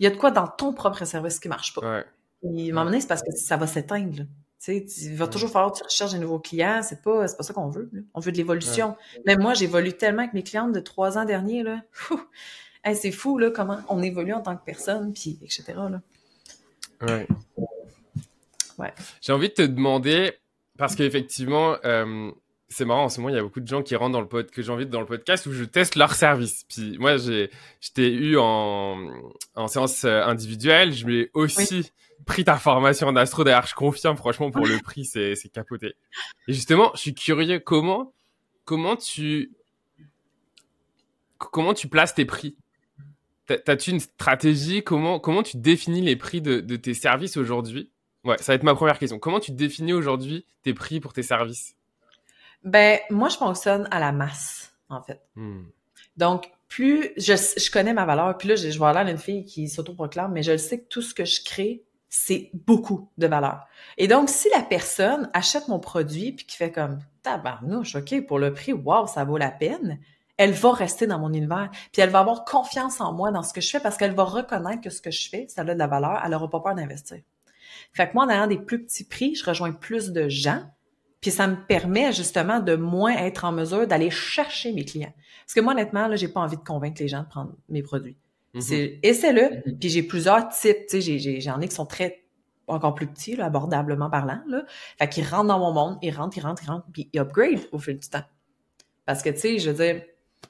il 0.00 0.04
y 0.04 0.06
a 0.06 0.10
de 0.10 0.16
quoi 0.16 0.30
dans 0.30 0.48
ton 0.48 0.74
propre 0.74 1.06
service 1.06 1.40
qui 1.40 1.48
marche 1.48 1.72
pas. 1.72 1.80
Ouais. 1.80 2.04
Et 2.42 2.68
à 2.68 2.72
un 2.72 2.74
moment 2.74 2.84
donné, 2.84 3.00
c'est 3.00 3.08
parce 3.08 3.22
que 3.22 3.32
ça 3.32 3.56
va 3.56 3.66
s'éteindre. 3.66 4.24
Tu 4.62 4.86
sais, 4.86 5.04
il 5.06 5.16
va 5.16 5.26
toujours 5.26 5.50
falloir 5.50 5.72
que 5.72 5.78
tu 5.78 5.84
recherches 5.84 6.12
des 6.12 6.18
nouveaux 6.18 6.38
clients. 6.38 6.82
C'est 6.82 7.02
pas, 7.02 7.20
pas 7.20 7.42
ça 7.42 7.54
qu'on 7.54 7.70
veut. 7.70 7.90
On 8.12 8.20
veut 8.20 8.30
de 8.30 8.36
l'évolution. 8.36 8.94
Mais 9.24 9.36
moi, 9.36 9.54
j'évolue 9.54 9.94
tellement 9.94 10.20
avec 10.20 10.34
mes 10.34 10.42
clientes 10.42 10.72
de 10.72 10.80
trois 10.80 11.16
ans 11.16 11.24
derniers, 11.24 11.62
là. 11.62 11.82
c'est 12.94 13.10
fou, 13.10 13.38
là, 13.38 13.50
comment 13.50 13.78
on 13.88 14.02
évolue 14.02 14.34
en 14.34 14.42
tant 14.42 14.56
que 14.56 14.64
personne, 14.64 15.14
puis 15.14 15.38
etc., 15.42 15.64
là. 15.76 16.00
Ouais. 17.00 17.26
ouais. 18.78 18.92
J'ai 19.22 19.32
envie 19.32 19.48
de 19.48 19.54
te 19.54 19.62
demander, 19.62 20.32
parce 20.76 20.94
qu'effectivement, 20.94 21.76
euh, 21.86 22.30
c'est 22.68 22.84
marrant, 22.84 23.04
en 23.04 23.08
ce 23.08 23.20
moment, 23.20 23.30
il 23.30 23.36
y 23.36 23.38
a 23.38 23.42
beaucoup 23.42 23.60
de 23.60 23.66
gens 23.66 23.82
qui 23.82 23.96
rentrent 23.96 24.12
dans 24.12 24.20
le 24.20 24.28
pod 24.28 24.50
que 24.50 24.60
j'invite 24.60 24.90
dans 24.90 25.00
le 25.00 25.06
podcast 25.06 25.46
où 25.46 25.52
je 25.52 25.64
teste 25.64 25.96
leur 25.96 26.14
service. 26.14 26.64
Puis 26.68 26.98
moi, 26.98 27.16
j'ai, 27.16 27.50
je 27.80 27.90
t'ai 27.90 28.12
eu 28.12 28.36
en, 28.38 29.08
en 29.56 29.68
séance 29.68 30.04
euh, 30.04 30.22
individuelle. 30.22 30.92
Je 30.92 31.06
m'ai 31.06 31.30
aussi 31.32 31.90
pris 32.26 32.44
ta 32.44 32.56
formation 32.56 33.08
en 33.08 33.16
astro. 33.16 33.44
D'ailleurs, 33.44 33.66
je 33.66 33.74
confirme, 33.74 34.16
franchement, 34.16 34.50
pour 34.50 34.66
le 34.66 34.78
prix, 34.82 35.04
c'est, 35.04 35.34
c'est 35.34 35.48
capoté. 35.48 35.94
Et 36.48 36.52
justement, 36.52 36.90
je 36.94 37.00
suis 37.00 37.14
curieux, 37.14 37.58
comment, 37.58 38.12
comment 38.64 38.96
tu, 38.96 39.52
comment 41.38 41.74
tu 41.74 41.88
places 41.88 42.14
tes 42.14 42.24
prix? 42.24 42.56
T'as-tu 43.46 43.90
une 43.90 44.00
stratégie? 44.00 44.84
Comment, 44.84 45.18
comment 45.18 45.42
tu 45.42 45.56
définis 45.56 46.02
les 46.02 46.14
prix 46.14 46.40
de, 46.40 46.60
de 46.60 46.76
tes 46.76 46.94
services 46.94 47.36
aujourd'hui? 47.36 47.90
Ouais, 48.22 48.38
ça 48.38 48.52
va 48.52 48.54
être 48.54 48.62
ma 48.62 48.74
première 48.74 48.98
question. 48.98 49.18
Comment 49.18 49.40
tu 49.40 49.50
définis 49.50 49.92
aujourd'hui 49.92 50.46
tes 50.62 50.74
prix 50.74 51.00
pour 51.00 51.12
tes 51.12 51.22
services? 51.22 51.74
Ben, 52.62 52.98
moi, 53.08 53.28
je 53.28 53.36
fonctionne 53.36 53.88
à 53.90 53.98
la 53.98 54.12
masse, 54.12 54.72
en 54.88 55.02
fait. 55.02 55.20
Hmm. 55.34 55.64
Donc, 56.16 56.50
plus 56.68 57.10
je, 57.16 57.34
je, 57.34 57.70
connais 57.70 57.92
ma 57.92 58.04
valeur, 58.04 58.36
puis 58.36 58.48
là, 58.48 58.54
je, 58.56 58.70
je 58.70 58.78
vois 58.78 58.92
là 58.92 59.08
une 59.10 59.18
fille 59.18 59.44
qui 59.44 59.68
s'autoproclame, 59.68 60.32
mais 60.32 60.42
je 60.42 60.52
le 60.52 60.58
sais 60.58 60.80
que 60.80 60.86
tout 60.88 61.02
ce 61.02 61.14
que 61.14 61.24
je 61.24 61.42
crée, 61.42 61.82
c'est 62.10 62.50
beaucoup 62.52 63.08
de 63.16 63.26
valeur. 63.26 63.66
Et 63.96 64.08
donc, 64.08 64.28
si 64.28 64.48
la 64.54 64.62
personne 64.62 65.30
achète 65.32 65.68
mon 65.68 65.78
produit 65.78 66.32
puis 66.32 66.44
qui 66.44 66.56
fait 66.56 66.72
comme 66.72 66.98
tabarnouche, 67.22 67.94
OK, 67.94 68.26
pour 68.26 68.38
le 68.38 68.52
prix, 68.52 68.72
wow, 68.72 69.06
ça 69.06 69.24
vaut 69.24 69.38
la 69.38 69.50
peine, 69.50 69.98
elle 70.36 70.52
va 70.52 70.72
rester 70.72 71.06
dans 71.06 71.18
mon 71.18 71.32
univers. 71.32 71.70
Puis 71.92 72.02
elle 72.02 72.10
va 72.10 72.18
avoir 72.18 72.44
confiance 72.44 73.00
en 73.00 73.12
moi 73.12 73.30
dans 73.30 73.42
ce 73.42 73.54
que 73.54 73.60
je 73.60 73.70
fais 73.70 73.80
parce 73.80 73.96
qu'elle 73.96 74.14
va 74.14 74.24
reconnaître 74.24 74.82
que 74.82 74.90
ce 74.90 75.00
que 75.00 75.10
je 75.10 75.28
fais, 75.28 75.46
ça 75.48 75.62
a 75.62 75.64
de 75.64 75.72
la 75.72 75.86
valeur, 75.86 76.20
elle 76.24 76.32
n'aura 76.32 76.50
pas 76.50 76.60
peur 76.60 76.74
d'investir. 76.74 77.18
Fait 77.92 78.08
que 78.08 78.14
moi, 78.14 78.24
en 78.24 78.28
ayant 78.28 78.46
des 78.46 78.58
plus 78.58 78.84
petits 78.84 79.04
prix, 79.04 79.34
je 79.34 79.44
rejoins 79.44 79.72
plus 79.72 80.10
de 80.10 80.28
gens 80.28 80.64
puis 81.20 81.30
ça 81.30 81.46
me 81.46 81.56
permet 81.56 82.12
justement 82.12 82.60
de 82.60 82.76
moins 82.76 83.12
être 83.12 83.44
en 83.44 83.52
mesure 83.52 83.86
d'aller 83.86 84.10
chercher 84.10 84.72
mes 84.72 84.84
clients. 84.84 85.12
Parce 85.44 85.54
que 85.54 85.60
moi, 85.60 85.74
honnêtement, 85.74 86.08
là, 86.08 86.16
j'ai 86.16 86.28
pas 86.28 86.40
envie 86.40 86.56
de 86.56 86.62
convaincre 86.62 87.00
les 87.00 87.08
gens 87.08 87.22
de 87.22 87.28
prendre 87.28 87.52
mes 87.68 87.82
produits. 87.82 88.16
Mm-hmm. 88.54 88.60
C'est 88.60 88.98
Essaie-le. 89.02 89.42
Mm-hmm. 89.42 89.78
Puis 89.78 89.88
j'ai 89.88 90.02
plusieurs 90.02 90.48
types. 90.48 90.86
Tu 90.88 91.02
sais, 91.02 91.40
j'en 91.40 91.60
ai, 91.60 91.68
qui 91.68 91.74
sont 91.74 91.86
très 91.86 92.24
encore 92.66 92.94
plus 92.94 93.08
petits, 93.08 93.34
là, 93.34 93.46
abordablement 93.46 94.10
parlant. 94.10 94.40
Là. 94.46 94.64
Fait 94.98 95.08
qu'ils 95.08 95.26
rentrent 95.26 95.48
dans 95.48 95.58
mon 95.58 95.72
monde, 95.72 95.98
ils 96.02 96.14
rentrent, 96.14 96.38
ils 96.38 96.42
rentrent, 96.42 96.62
ils 96.62 96.70
rentrent, 96.70 96.86
puis 96.92 97.10
ils 97.12 97.18
upgrade 97.18 97.60
au 97.72 97.78
fil 97.78 97.98
du 97.98 98.08
temps. 98.08 98.22
Parce 99.06 99.22
que, 99.22 99.30
tu 99.30 99.38
sais, 99.38 99.58
je 99.58 99.70
veux 99.70 99.84
dire, 99.84 100.02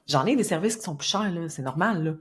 j'en 0.06 0.26
ai 0.26 0.36
des 0.36 0.44
services 0.44 0.76
qui 0.76 0.82
sont 0.82 0.96
plus 0.96 1.08
chers, 1.08 1.30
là, 1.30 1.48
c'est 1.48 1.62
normal, 1.62 2.04
là. 2.04 2.14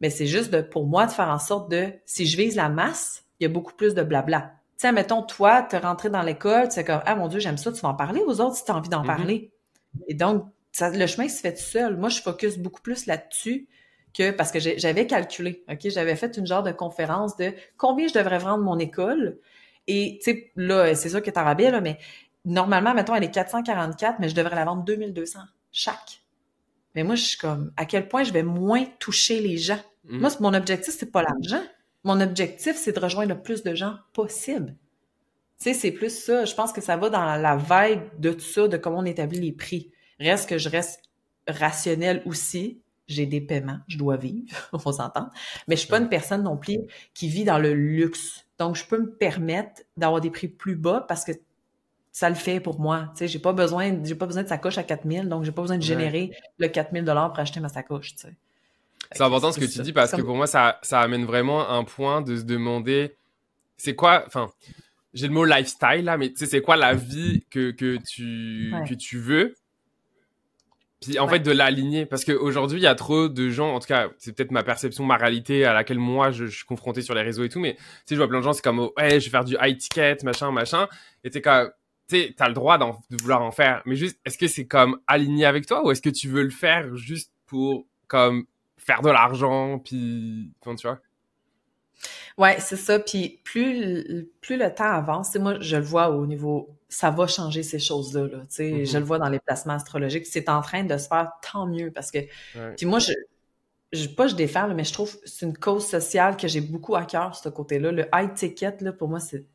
Mais 0.00 0.08
c'est 0.08 0.26
juste 0.26 0.50
de, 0.50 0.62
pour 0.62 0.86
moi 0.86 1.04
de 1.06 1.12
faire 1.12 1.28
en 1.28 1.38
sorte 1.38 1.70
de, 1.70 1.92
si 2.06 2.24
je 2.24 2.38
vise 2.38 2.56
la 2.56 2.70
masse, 2.70 3.24
il 3.38 3.42
y 3.42 3.46
a 3.46 3.50
beaucoup 3.50 3.74
plus 3.74 3.94
de 3.94 4.02
blabla 4.02 4.54
sais, 4.82 4.92
mettons, 4.92 5.22
toi, 5.22 5.62
te 5.62 5.76
rentrer 5.76 6.10
dans 6.10 6.22
l'école, 6.22 6.68
tu 6.68 6.74
sais 6.74 6.84
comme, 6.84 7.00
ah 7.06 7.14
mon 7.14 7.28
Dieu, 7.28 7.38
j'aime 7.38 7.56
ça, 7.56 7.72
tu 7.72 7.80
vas 7.80 7.90
en 7.90 7.94
parler 7.94 8.20
aux 8.26 8.40
autres 8.40 8.56
si 8.56 8.64
tu 8.64 8.72
as 8.72 8.74
envie 8.74 8.88
d'en 8.88 9.02
mm-hmm. 9.02 9.06
parler. 9.06 9.52
Et 10.08 10.14
donc, 10.14 10.46
ça, 10.72 10.90
le 10.90 11.06
chemin 11.06 11.28
se 11.28 11.40
fait 11.40 11.54
tout 11.54 11.62
seul. 11.62 11.96
Moi, 11.96 12.08
je 12.08 12.20
focus 12.20 12.58
beaucoup 12.58 12.82
plus 12.82 13.06
là-dessus 13.06 13.68
que 14.12 14.30
parce 14.30 14.50
que 14.50 14.58
j'avais 14.60 15.06
calculé, 15.06 15.64
OK? 15.70 15.80
J'avais 15.84 16.16
fait 16.16 16.36
une 16.36 16.46
genre 16.46 16.62
de 16.62 16.72
conférence 16.72 17.36
de 17.36 17.52
combien 17.76 18.08
je 18.08 18.14
devrais 18.14 18.38
vendre 18.38 18.62
mon 18.62 18.78
école? 18.78 19.38
Et, 19.86 20.18
tu 20.22 20.30
sais, 20.30 20.52
là, 20.56 20.94
c'est 20.94 21.08
sûr 21.08 21.22
que 21.22 21.30
t'as 21.30 21.42
rabais, 21.42 21.70
là, 21.70 21.80
mais 21.80 21.98
normalement, 22.44 22.94
mettons, 22.94 23.14
elle 23.14 23.24
est 23.24 23.30
444, 23.30 24.20
mais 24.20 24.28
je 24.28 24.34
devrais 24.34 24.56
la 24.56 24.64
vendre 24.64 24.84
2200 24.84 25.40
chaque. 25.72 26.22
Mais 26.94 27.04
moi, 27.04 27.14
je 27.14 27.22
suis 27.22 27.38
comme, 27.38 27.72
à 27.76 27.86
quel 27.86 28.08
point 28.08 28.22
je 28.22 28.32
vais 28.32 28.42
moins 28.42 28.84
toucher 28.98 29.40
les 29.40 29.56
gens? 29.56 29.80
Mm. 30.04 30.18
Moi, 30.18 30.30
mon 30.40 30.54
objectif, 30.54 30.94
c'est 30.96 31.10
pas 31.10 31.22
l'argent. 31.22 31.62
Mon 32.04 32.20
objectif, 32.20 32.76
c'est 32.76 32.92
de 32.92 33.00
rejoindre 33.00 33.34
le 33.34 33.40
plus 33.40 33.62
de 33.62 33.74
gens 33.74 33.96
possible. 34.12 34.76
Tu 35.58 35.72
sais, 35.72 35.74
c'est 35.74 35.92
plus 35.92 36.10
ça. 36.10 36.44
Je 36.44 36.54
pense 36.54 36.72
que 36.72 36.80
ça 36.80 36.96
va 36.96 37.08
dans 37.08 37.36
la 37.36 37.56
vibe 37.56 38.02
de 38.18 38.32
tout 38.32 38.40
ça, 38.40 38.68
de 38.68 38.76
comment 38.76 38.98
on 38.98 39.04
établit 39.04 39.40
les 39.40 39.52
prix. 39.52 39.90
Reste 40.18 40.48
que 40.48 40.58
je 40.58 40.68
reste 40.68 41.02
rationnel 41.48 42.22
aussi. 42.26 42.81
J'ai 43.12 43.26
des 43.26 43.40
paiements, 43.40 43.78
je 43.88 43.98
dois 43.98 44.16
vivre, 44.16 44.56
on 44.72 44.78
s'entendre. 44.78 45.30
Mais 45.68 45.76
je 45.76 45.80
suis 45.80 45.88
pas 45.88 45.98
une 45.98 46.08
personne 46.08 46.42
non 46.42 46.56
plus 46.56 46.78
qui 47.14 47.28
vit 47.28 47.44
dans 47.44 47.58
le 47.58 47.74
luxe. 47.74 48.46
Donc, 48.58 48.76
je 48.76 48.84
peux 48.84 48.98
me 48.98 49.10
permettre 49.10 49.82
d'avoir 49.96 50.20
des 50.20 50.30
prix 50.30 50.48
plus 50.48 50.76
bas 50.76 51.04
parce 51.06 51.24
que 51.24 51.32
ça 52.12 52.28
le 52.28 52.34
fait 52.34 52.60
pour 52.60 52.78
moi. 52.78 53.08
Tu 53.14 53.20
sais, 53.20 53.28
j'ai 53.28 53.38
pas 53.38 53.52
besoin, 53.52 54.04
j'ai 54.04 54.14
pas 54.14 54.26
besoin 54.26 54.42
de 54.42 54.48
sacoche 54.48 54.78
à 54.78 54.82
4000, 54.82 55.28
donc 55.28 55.44
j'ai 55.44 55.52
pas 55.52 55.62
besoin 55.62 55.78
de 55.78 55.82
générer 55.82 56.30
le 56.58 56.68
4000 56.68 57.04
dollars 57.04 57.32
pour 57.32 57.40
acheter 57.40 57.60
ma 57.60 57.68
sacoche, 57.68 58.14
tu 58.14 58.22
sais. 58.22 58.34
C'est 59.14 59.22
important 59.22 59.52
ce 59.52 59.60
que 59.60 59.66
tu 59.66 59.80
dis 59.82 59.92
parce 59.92 60.12
que 60.12 60.22
pour 60.22 60.36
moi, 60.36 60.46
ça, 60.46 60.78
ça 60.82 61.00
amène 61.00 61.24
vraiment 61.24 61.68
un 61.68 61.84
point 61.84 62.22
de 62.22 62.36
se 62.36 62.42
demander 62.42 63.16
c'est 63.76 63.94
quoi, 63.94 64.24
enfin, 64.26 64.48
j'ai 65.12 65.26
le 65.26 65.32
mot 65.32 65.44
lifestyle 65.44 66.04
là, 66.04 66.16
mais 66.16 66.30
tu 66.30 66.36
sais, 66.36 66.46
c'est 66.46 66.62
quoi 66.62 66.76
la 66.76 66.94
vie 66.94 67.44
que, 67.50 67.72
que, 67.72 67.98
tu, 68.08 68.72
que 68.88 68.94
tu 68.94 69.18
veux? 69.18 69.54
Puis 71.02 71.18
en 71.18 71.28
fait, 71.28 71.40
de 71.40 71.50
l'aligner. 71.50 72.06
Parce 72.06 72.24
qu'aujourd'hui, 72.24 72.78
il 72.78 72.82
y 72.82 72.86
a 72.86 72.94
trop 72.94 73.28
de 73.28 73.50
gens, 73.50 73.74
en 73.74 73.80
tout 73.80 73.88
cas, 73.88 74.08
c'est 74.18 74.34
peut-être 74.34 74.52
ma 74.52 74.62
perception, 74.62 75.04
ma 75.04 75.16
réalité 75.16 75.64
à 75.64 75.72
laquelle 75.72 75.98
moi, 75.98 76.30
je, 76.30 76.46
suis 76.46 76.64
confronté 76.64 77.02
sur 77.02 77.14
les 77.14 77.22
réseaux 77.22 77.44
et 77.44 77.48
tout, 77.48 77.60
mais 77.60 77.74
tu 77.74 77.80
sais, 78.06 78.14
je 78.14 78.16
vois 78.16 78.28
plein 78.28 78.38
de 78.38 78.44
gens, 78.44 78.52
c'est 78.52 78.62
comme, 78.62 78.78
ouais, 78.96 79.20
je 79.20 79.24
vais 79.26 79.30
faire 79.30 79.44
du 79.44 79.56
high 79.60 79.76
ticket, 79.76 80.18
machin, 80.22 80.50
machin. 80.52 80.88
Et 81.24 81.30
t'es 81.30 81.42
comme, 81.42 81.70
tu 82.08 82.16
sais, 82.16 82.34
t'as 82.36 82.48
le 82.48 82.54
droit 82.54 82.78
de 82.78 83.16
vouloir 83.20 83.42
en 83.42 83.50
faire. 83.50 83.82
Mais 83.84 83.96
juste, 83.96 84.18
est-ce 84.24 84.38
que 84.38 84.46
c'est 84.46 84.66
comme 84.66 85.00
aligné 85.06 85.44
avec 85.44 85.66
toi 85.66 85.84
ou 85.84 85.90
est-ce 85.90 86.02
que 86.02 86.10
tu 86.10 86.28
veux 86.28 86.42
le 86.42 86.50
faire 86.50 86.94
juste 86.94 87.32
pour, 87.46 87.86
comme, 88.06 88.46
faire 88.78 89.02
de 89.02 89.10
l'argent, 89.10 89.78
puis, 89.78 90.52
tu 90.64 90.86
vois? 90.86 91.00
Ouais, 92.38 92.56
c'est 92.58 92.76
ça. 92.76 92.98
Puis 92.98 93.40
plus, 93.44 94.28
plus 94.40 94.56
le 94.56 94.74
temps 94.74 94.90
avance, 94.90 95.34
moi, 95.36 95.60
je 95.60 95.76
le 95.76 95.82
vois 95.82 96.10
au 96.10 96.26
niveau, 96.26 96.76
ça 96.92 97.10
va 97.10 97.26
changer 97.26 97.62
ces 97.62 97.78
choses-là. 97.78 98.26
Là, 98.26 98.42
Je 98.50 98.62
mm-hmm. 98.62 98.98
le 98.98 99.04
vois 99.04 99.18
dans 99.18 99.30
les 99.30 99.40
placements 99.40 99.72
astrologiques. 99.72 100.26
C'est 100.26 100.50
en 100.50 100.60
train 100.60 100.84
de 100.84 100.96
se 100.98 101.08
faire 101.08 101.30
tant 101.50 101.66
mieux 101.66 101.90
parce 101.90 102.10
que. 102.10 102.18
Puis 102.76 102.84
moi, 102.84 102.98
je, 102.98 103.12
je 103.92 104.08
pas 104.08 104.26
je 104.26 104.34
défère, 104.34 104.68
mais 104.74 104.84
je 104.84 104.92
trouve 104.92 105.18
que 105.18 105.28
c'est 105.28 105.46
une 105.46 105.56
cause 105.56 105.86
sociale 105.86 106.36
que 106.36 106.48
j'ai 106.48 106.60
beaucoup 106.60 106.94
à 106.94 107.04
cœur, 107.04 107.34
ce 107.34 107.48
côté-là. 107.48 107.92
Le 107.92 108.06
high 108.12 108.34
ticket, 108.34 108.76
là, 108.80 108.92
pour 108.92 109.08
moi, 109.08 109.20
c'est 109.20 109.46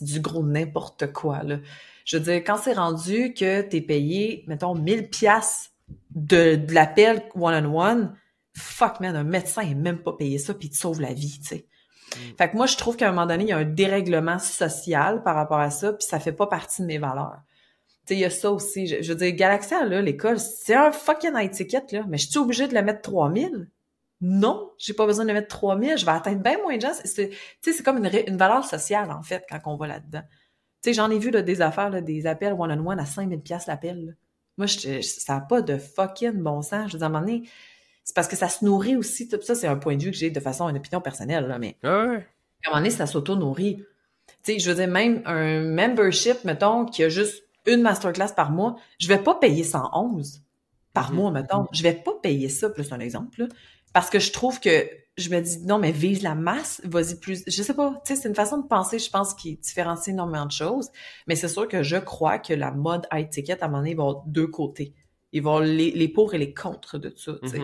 du 0.00 0.20
gros 0.20 0.42
n'importe 0.42 1.12
quoi. 1.12 1.44
Là. 1.44 1.58
Je 2.04 2.16
veux 2.16 2.24
dire, 2.24 2.36
quand 2.36 2.56
c'est 2.56 2.72
rendu 2.72 3.34
que 3.34 3.62
tu 3.62 3.76
es 3.76 3.80
payé, 3.80 4.44
mettons, 4.48 4.74
1000 4.74 5.10
pièces 5.10 5.70
de, 6.10 6.56
de 6.56 6.74
l'appel 6.74 7.22
one-on-one, 7.36 8.16
fuck 8.56 8.98
man, 8.98 9.14
un 9.14 9.24
médecin 9.24 9.62
est 9.62 9.74
même 9.74 9.98
pas 9.98 10.12
payé 10.12 10.38
ça, 10.38 10.54
puis 10.54 10.68
il 10.68 10.70
te 10.72 10.76
sauve 10.76 11.00
la 11.00 11.12
vie, 11.12 11.38
tu 11.40 11.46
sais. 11.46 11.66
Mm. 12.16 12.36
Fait 12.38 12.50
que 12.50 12.56
moi, 12.56 12.66
je 12.66 12.76
trouve 12.76 12.96
qu'à 12.96 13.08
un 13.08 13.12
moment 13.12 13.26
donné, 13.26 13.44
il 13.44 13.48
y 13.48 13.52
a 13.52 13.58
un 13.58 13.64
dérèglement 13.64 14.38
social 14.38 15.22
par 15.22 15.34
rapport 15.34 15.60
à 15.60 15.70
ça, 15.70 15.92
puis 15.92 16.06
ça 16.06 16.20
fait 16.20 16.32
pas 16.32 16.46
partie 16.46 16.82
de 16.82 16.86
mes 16.86 16.98
valeurs. 16.98 17.40
Tu 18.06 18.14
sais, 18.14 18.14
il 18.16 18.20
y 18.20 18.24
a 18.24 18.30
ça 18.30 18.50
aussi. 18.50 18.86
Je, 18.86 19.08
veux 19.08 19.14
dire, 19.14 19.32
Galaxia, 19.34 19.84
là, 19.84 20.00
l'école, 20.02 20.38
c'est 20.38 20.74
un 20.74 20.92
fucking 20.92 21.36
étiquette, 21.38 21.92
là. 21.92 22.04
Mais 22.08 22.18
je 22.18 22.28
suis 22.28 22.38
obligée 22.38 22.66
de 22.66 22.74
le 22.74 22.82
mettre 22.82 23.02
3000? 23.02 23.68
Non, 24.22 24.70
j'ai 24.76 24.92
pas 24.92 25.06
besoin 25.06 25.24
de 25.24 25.28
le 25.28 25.34
mettre 25.34 25.48
3000. 25.48 25.96
Je 25.96 26.04
vais 26.04 26.12
atteindre 26.12 26.42
bien 26.42 26.58
moins 26.58 26.76
de 26.76 26.82
gens. 26.82 26.92
Tu 27.02 27.08
sais, 27.08 27.30
c'est 27.62 27.82
comme 27.82 28.04
une, 28.04 28.36
valeur 28.36 28.64
sociale, 28.64 29.10
en 29.10 29.22
fait, 29.22 29.44
quand 29.48 29.60
on 29.66 29.76
va 29.76 29.86
là-dedans. 29.86 30.22
Tu 30.82 30.90
sais, 30.90 30.92
j'en 30.94 31.10
ai 31.10 31.18
vu 31.18 31.30
là, 31.30 31.42
des 31.42 31.62
affaires, 31.62 31.90
là, 31.90 32.00
des 32.00 32.26
appels 32.26 32.52
one-on-one 32.52 32.98
à 32.98 33.06
5000 33.06 33.40
pièces 33.40 33.66
l'appel. 33.66 34.16
Moi, 34.58 34.66
je, 34.66 35.00
ça 35.00 35.34
n'a 35.34 35.40
pas 35.40 35.62
de 35.62 35.78
fucking 35.78 36.32
bon 36.32 36.60
sens. 36.62 36.88
Je 36.88 36.92
veux 36.94 36.98
dire, 36.98 37.06
à 37.06 37.06
un 37.06 37.12
moment 37.12 37.24
donné, 37.24 37.48
c'est 38.10 38.14
parce 38.14 38.26
que 38.26 38.34
ça 38.34 38.48
se 38.48 38.64
nourrit 38.64 38.96
aussi. 38.96 39.28
Tout 39.28 39.38
ça, 39.40 39.54
c'est 39.54 39.68
un 39.68 39.76
point 39.76 39.96
de 39.96 40.02
vue 40.02 40.10
que 40.10 40.16
j'ai 40.16 40.30
de 40.30 40.40
façon, 40.40 40.68
une 40.68 40.76
opinion 40.76 41.00
personnelle, 41.00 41.46
là, 41.46 41.60
mais 41.60 41.76
ah 41.84 42.06
ouais. 42.06 42.16
à 42.16 42.68
un 42.68 42.70
moment 42.70 42.78
donné, 42.78 42.90
ça 42.90 43.06
s'auto-nourrit. 43.06 43.84
Tu 44.42 44.54
sais, 44.54 44.58
je 44.58 44.68
veux 44.68 44.74
dire, 44.74 44.88
même 44.88 45.22
un 45.26 45.60
membership, 45.60 46.42
mettons, 46.42 46.86
qui 46.86 47.04
a 47.04 47.08
juste 47.08 47.44
une 47.66 47.82
masterclass 47.82 48.34
par 48.34 48.50
mois, 48.50 48.74
je 48.98 49.06
vais 49.06 49.18
pas 49.18 49.36
payer 49.36 49.62
111 49.62 50.42
par 50.92 51.12
mm-hmm. 51.12 51.14
mois, 51.14 51.30
mettons. 51.30 51.68
Je 51.70 51.84
vais 51.84 51.92
pas 51.92 52.10
payer 52.20 52.48
ça, 52.48 52.68
plus 52.68 52.92
un 52.92 52.98
exemple, 52.98 53.46
parce 53.92 54.10
que 54.10 54.18
je 54.18 54.32
trouve 54.32 54.58
que 54.58 54.88
je 55.16 55.30
me 55.30 55.40
dis, 55.40 55.58
non, 55.64 55.78
mais 55.78 55.92
vise 55.92 56.24
la 56.24 56.34
masse, 56.34 56.80
vas-y 56.82 57.14
plus. 57.14 57.44
Je 57.46 57.62
sais 57.62 57.74
pas, 57.74 57.92
tu 58.04 58.12
sais, 58.12 58.22
c'est 58.22 58.28
une 58.28 58.34
façon 58.34 58.58
de 58.58 58.66
penser, 58.66 58.98
je 58.98 59.08
pense, 59.08 59.34
qui 59.34 59.54
différencie 59.54 60.08
énormément 60.08 60.46
de 60.46 60.50
choses, 60.50 60.88
mais 61.28 61.36
c'est 61.36 61.46
sûr 61.46 61.68
que 61.68 61.84
je 61.84 61.98
crois 61.98 62.40
que 62.40 62.54
la 62.54 62.72
mode 62.72 63.06
high 63.12 63.30
ticket, 63.30 63.62
à 63.62 63.66
un 63.66 63.68
moment 63.68 63.78
donné, 63.78 63.94
va 63.94 64.02
avoir 64.02 64.24
deux 64.26 64.48
côtés. 64.48 64.94
Il 65.32 65.42
va 65.42 65.50
avoir 65.50 65.64
les, 65.64 65.92
les 65.92 66.08
pour 66.08 66.34
et 66.34 66.38
les 66.38 66.52
contre 66.52 66.98
de 66.98 67.14
ça, 67.16 67.34
tu 67.40 67.50
sais. 67.50 67.60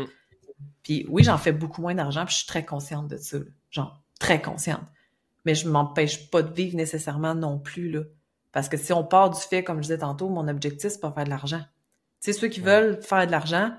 Puis 0.82 1.06
oui, 1.08 1.24
j'en 1.24 1.38
fais 1.38 1.52
beaucoup 1.52 1.82
moins 1.82 1.94
d'argent, 1.94 2.24
puis 2.24 2.32
je 2.32 2.38
suis 2.38 2.46
très 2.46 2.64
consciente 2.64 3.08
de 3.08 3.16
ça. 3.16 3.38
Genre, 3.70 4.00
très 4.18 4.40
consciente. 4.40 4.82
Mais 5.44 5.54
je 5.54 5.68
m'empêche 5.68 6.30
pas 6.30 6.42
de 6.42 6.52
vivre 6.52 6.76
nécessairement 6.76 7.34
non 7.34 7.58
plus, 7.58 7.90
là. 7.90 8.00
Parce 8.52 8.68
que 8.68 8.76
si 8.76 8.92
on 8.92 9.04
part 9.04 9.30
du 9.30 9.40
fait, 9.40 9.62
comme 9.62 9.78
je 9.78 9.82
disais 9.82 9.98
tantôt, 9.98 10.28
mon 10.28 10.48
objectif, 10.48 10.90
c'est 10.90 11.00
pas 11.00 11.12
faire 11.12 11.24
de 11.24 11.30
l'argent. 11.30 11.60
Tu 12.22 12.32
sais, 12.32 12.32
ceux 12.32 12.48
qui 12.48 12.60
veulent 12.60 13.02
faire 13.02 13.26
de 13.26 13.30
l'argent, 13.30 13.72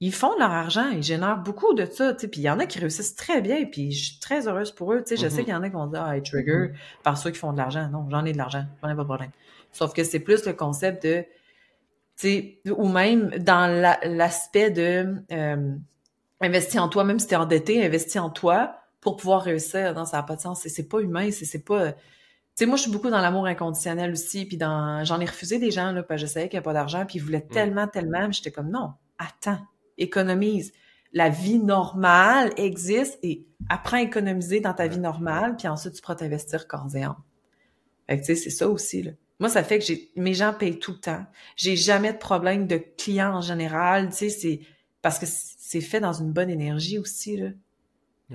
ils 0.00 0.12
font 0.12 0.34
de 0.34 0.40
leur 0.40 0.50
argent, 0.50 0.88
ils 0.88 1.04
génèrent 1.04 1.38
beaucoup 1.38 1.74
de 1.74 1.86
ça, 1.86 2.12
tu 2.12 2.22
sais. 2.22 2.28
Puis 2.28 2.40
il 2.40 2.44
y 2.44 2.50
en 2.50 2.58
a 2.58 2.66
qui 2.66 2.80
réussissent 2.80 3.14
très 3.14 3.40
bien, 3.40 3.64
puis 3.64 3.92
je 3.92 4.06
suis 4.06 4.18
très 4.18 4.48
heureuse 4.48 4.72
pour 4.72 4.92
eux. 4.92 5.04
Tu 5.06 5.10
sais, 5.10 5.22
je 5.22 5.28
sais 5.28 5.42
mm-hmm. 5.42 5.44
qu'il 5.44 5.52
y 5.52 5.56
en 5.56 5.62
a 5.62 5.68
qui 5.68 5.74
vont 5.74 5.86
dire, 5.86 6.02
ah, 6.02 6.20
trigger 6.20 6.52
mm-hmm. 6.52 7.02
par 7.04 7.16
ceux 7.16 7.30
qui 7.30 7.38
font 7.38 7.52
de 7.52 7.58
l'argent. 7.58 7.88
Non, 7.88 8.08
j'en 8.10 8.24
ai 8.24 8.32
de 8.32 8.38
l'argent, 8.38 8.64
j'en 8.82 8.88
ai 8.88 8.96
pas 8.96 9.02
de 9.02 9.06
problème. 9.06 9.30
Sauf 9.70 9.92
que 9.92 10.02
c'est 10.02 10.18
plus 10.18 10.44
le 10.46 10.52
concept 10.52 11.04
de, 11.04 11.22
tu 12.16 12.28
sais, 12.28 12.60
ou 12.76 12.88
même 12.88 13.30
dans 13.38 13.70
l'aspect 14.02 14.70
de, 14.70 15.22
euh, 15.30 15.76
investis 16.42 16.78
en 16.78 16.88
toi, 16.88 17.04
même 17.04 17.18
si 17.18 17.26
tu 17.26 17.34
es 17.34 17.36
endetté, 17.36 17.84
investis 17.84 18.20
en 18.20 18.30
toi 18.30 18.76
pour 19.00 19.16
pouvoir 19.16 19.42
réussir. 19.42 19.94
Non, 19.94 20.04
ça 20.04 20.18
n'a 20.18 20.22
pas 20.22 20.36
de 20.36 20.40
sens. 20.40 20.60
C'est 20.66 20.88
pas 20.88 21.00
humain, 21.00 21.30
c'est 21.30 21.64
pas... 21.64 21.92
Tu 21.92 21.98
sais, 22.54 22.66
moi, 22.66 22.76
je 22.76 22.82
suis 22.82 22.90
beaucoup 22.90 23.10
dans 23.10 23.20
l'amour 23.20 23.46
inconditionnel 23.46 24.12
aussi, 24.12 24.44
puis 24.44 24.56
dans... 24.56 25.04
J'en 25.04 25.20
ai 25.20 25.24
refusé 25.24 25.58
des 25.58 25.70
gens, 25.70 25.92
là, 25.92 26.02
parce 26.02 26.20
que 26.20 26.26
je 26.26 26.32
savais 26.32 26.48
qu'il 26.48 26.58
n'y 26.58 26.62
a 26.62 26.62
pas 26.62 26.74
d'argent, 26.74 27.04
puis 27.06 27.18
ils 27.18 27.22
voulaient 27.22 27.46
mm. 27.48 27.52
tellement, 27.52 27.88
tellement, 27.88 28.30
j'étais 28.30 28.50
comme, 28.50 28.70
non, 28.70 28.92
attends, 29.18 29.58
économise. 29.98 30.72
La 31.14 31.28
vie 31.28 31.58
normale 31.58 32.52
existe 32.56 33.18
et 33.22 33.46
apprends 33.68 33.98
à 33.98 34.02
économiser 34.02 34.60
dans 34.60 34.74
ta 34.74 34.86
vie 34.86 34.98
normale, 34.98 35.56
puis 35.56 35.68
ensuite, 35.68 35.94
tu 35.94 36.02
pourras 36.02 36.16
t'investir 36.16 36.68
corps 36.68 36.88
et 36.94 37.02
âme. 37.02 37.16
Fait 38.06 38.20
que, 38.20 38.26
tu 38.26 38.26
sais, 38.26 38.36
c'est 38.36 38.50
ça 38.50 38.68
aussi, 38.68 39.02
là. 39.02 39.12
Moi, 39.42 39.48
ça 39.48 39.64
fait 39.64 39.80
que 39.80 39.84
j'ai 39.84 40.12
mes 40.14 40.34
gens 40.34 40.52
payent 40.52 40.78
tout 40.78 40.92
le 40.92 41.00
temps. 41.00 41.26
J'ai 41.56 41.74
jamais 41.74 42.12
de 42.12 42.18
problème 42.18 42.68
de 42.68 42.76
clients 42.76 43.34
en 43.34 43.40
général. 43.40 44.10
Tu 44.10 44.16
sais, 44.16 44.28
c'est 44.28 44.60
parce 45.00 45.18
que 45.18 45.26
c'est 45.72 45.80
fait 45.80 46.00
dans 46.00 46.12
une 46.12 46.32
bonne 46.32 46.50
énergie 46.50 46.98
aussi. 46.98 47.38
Là. 47.38 47.48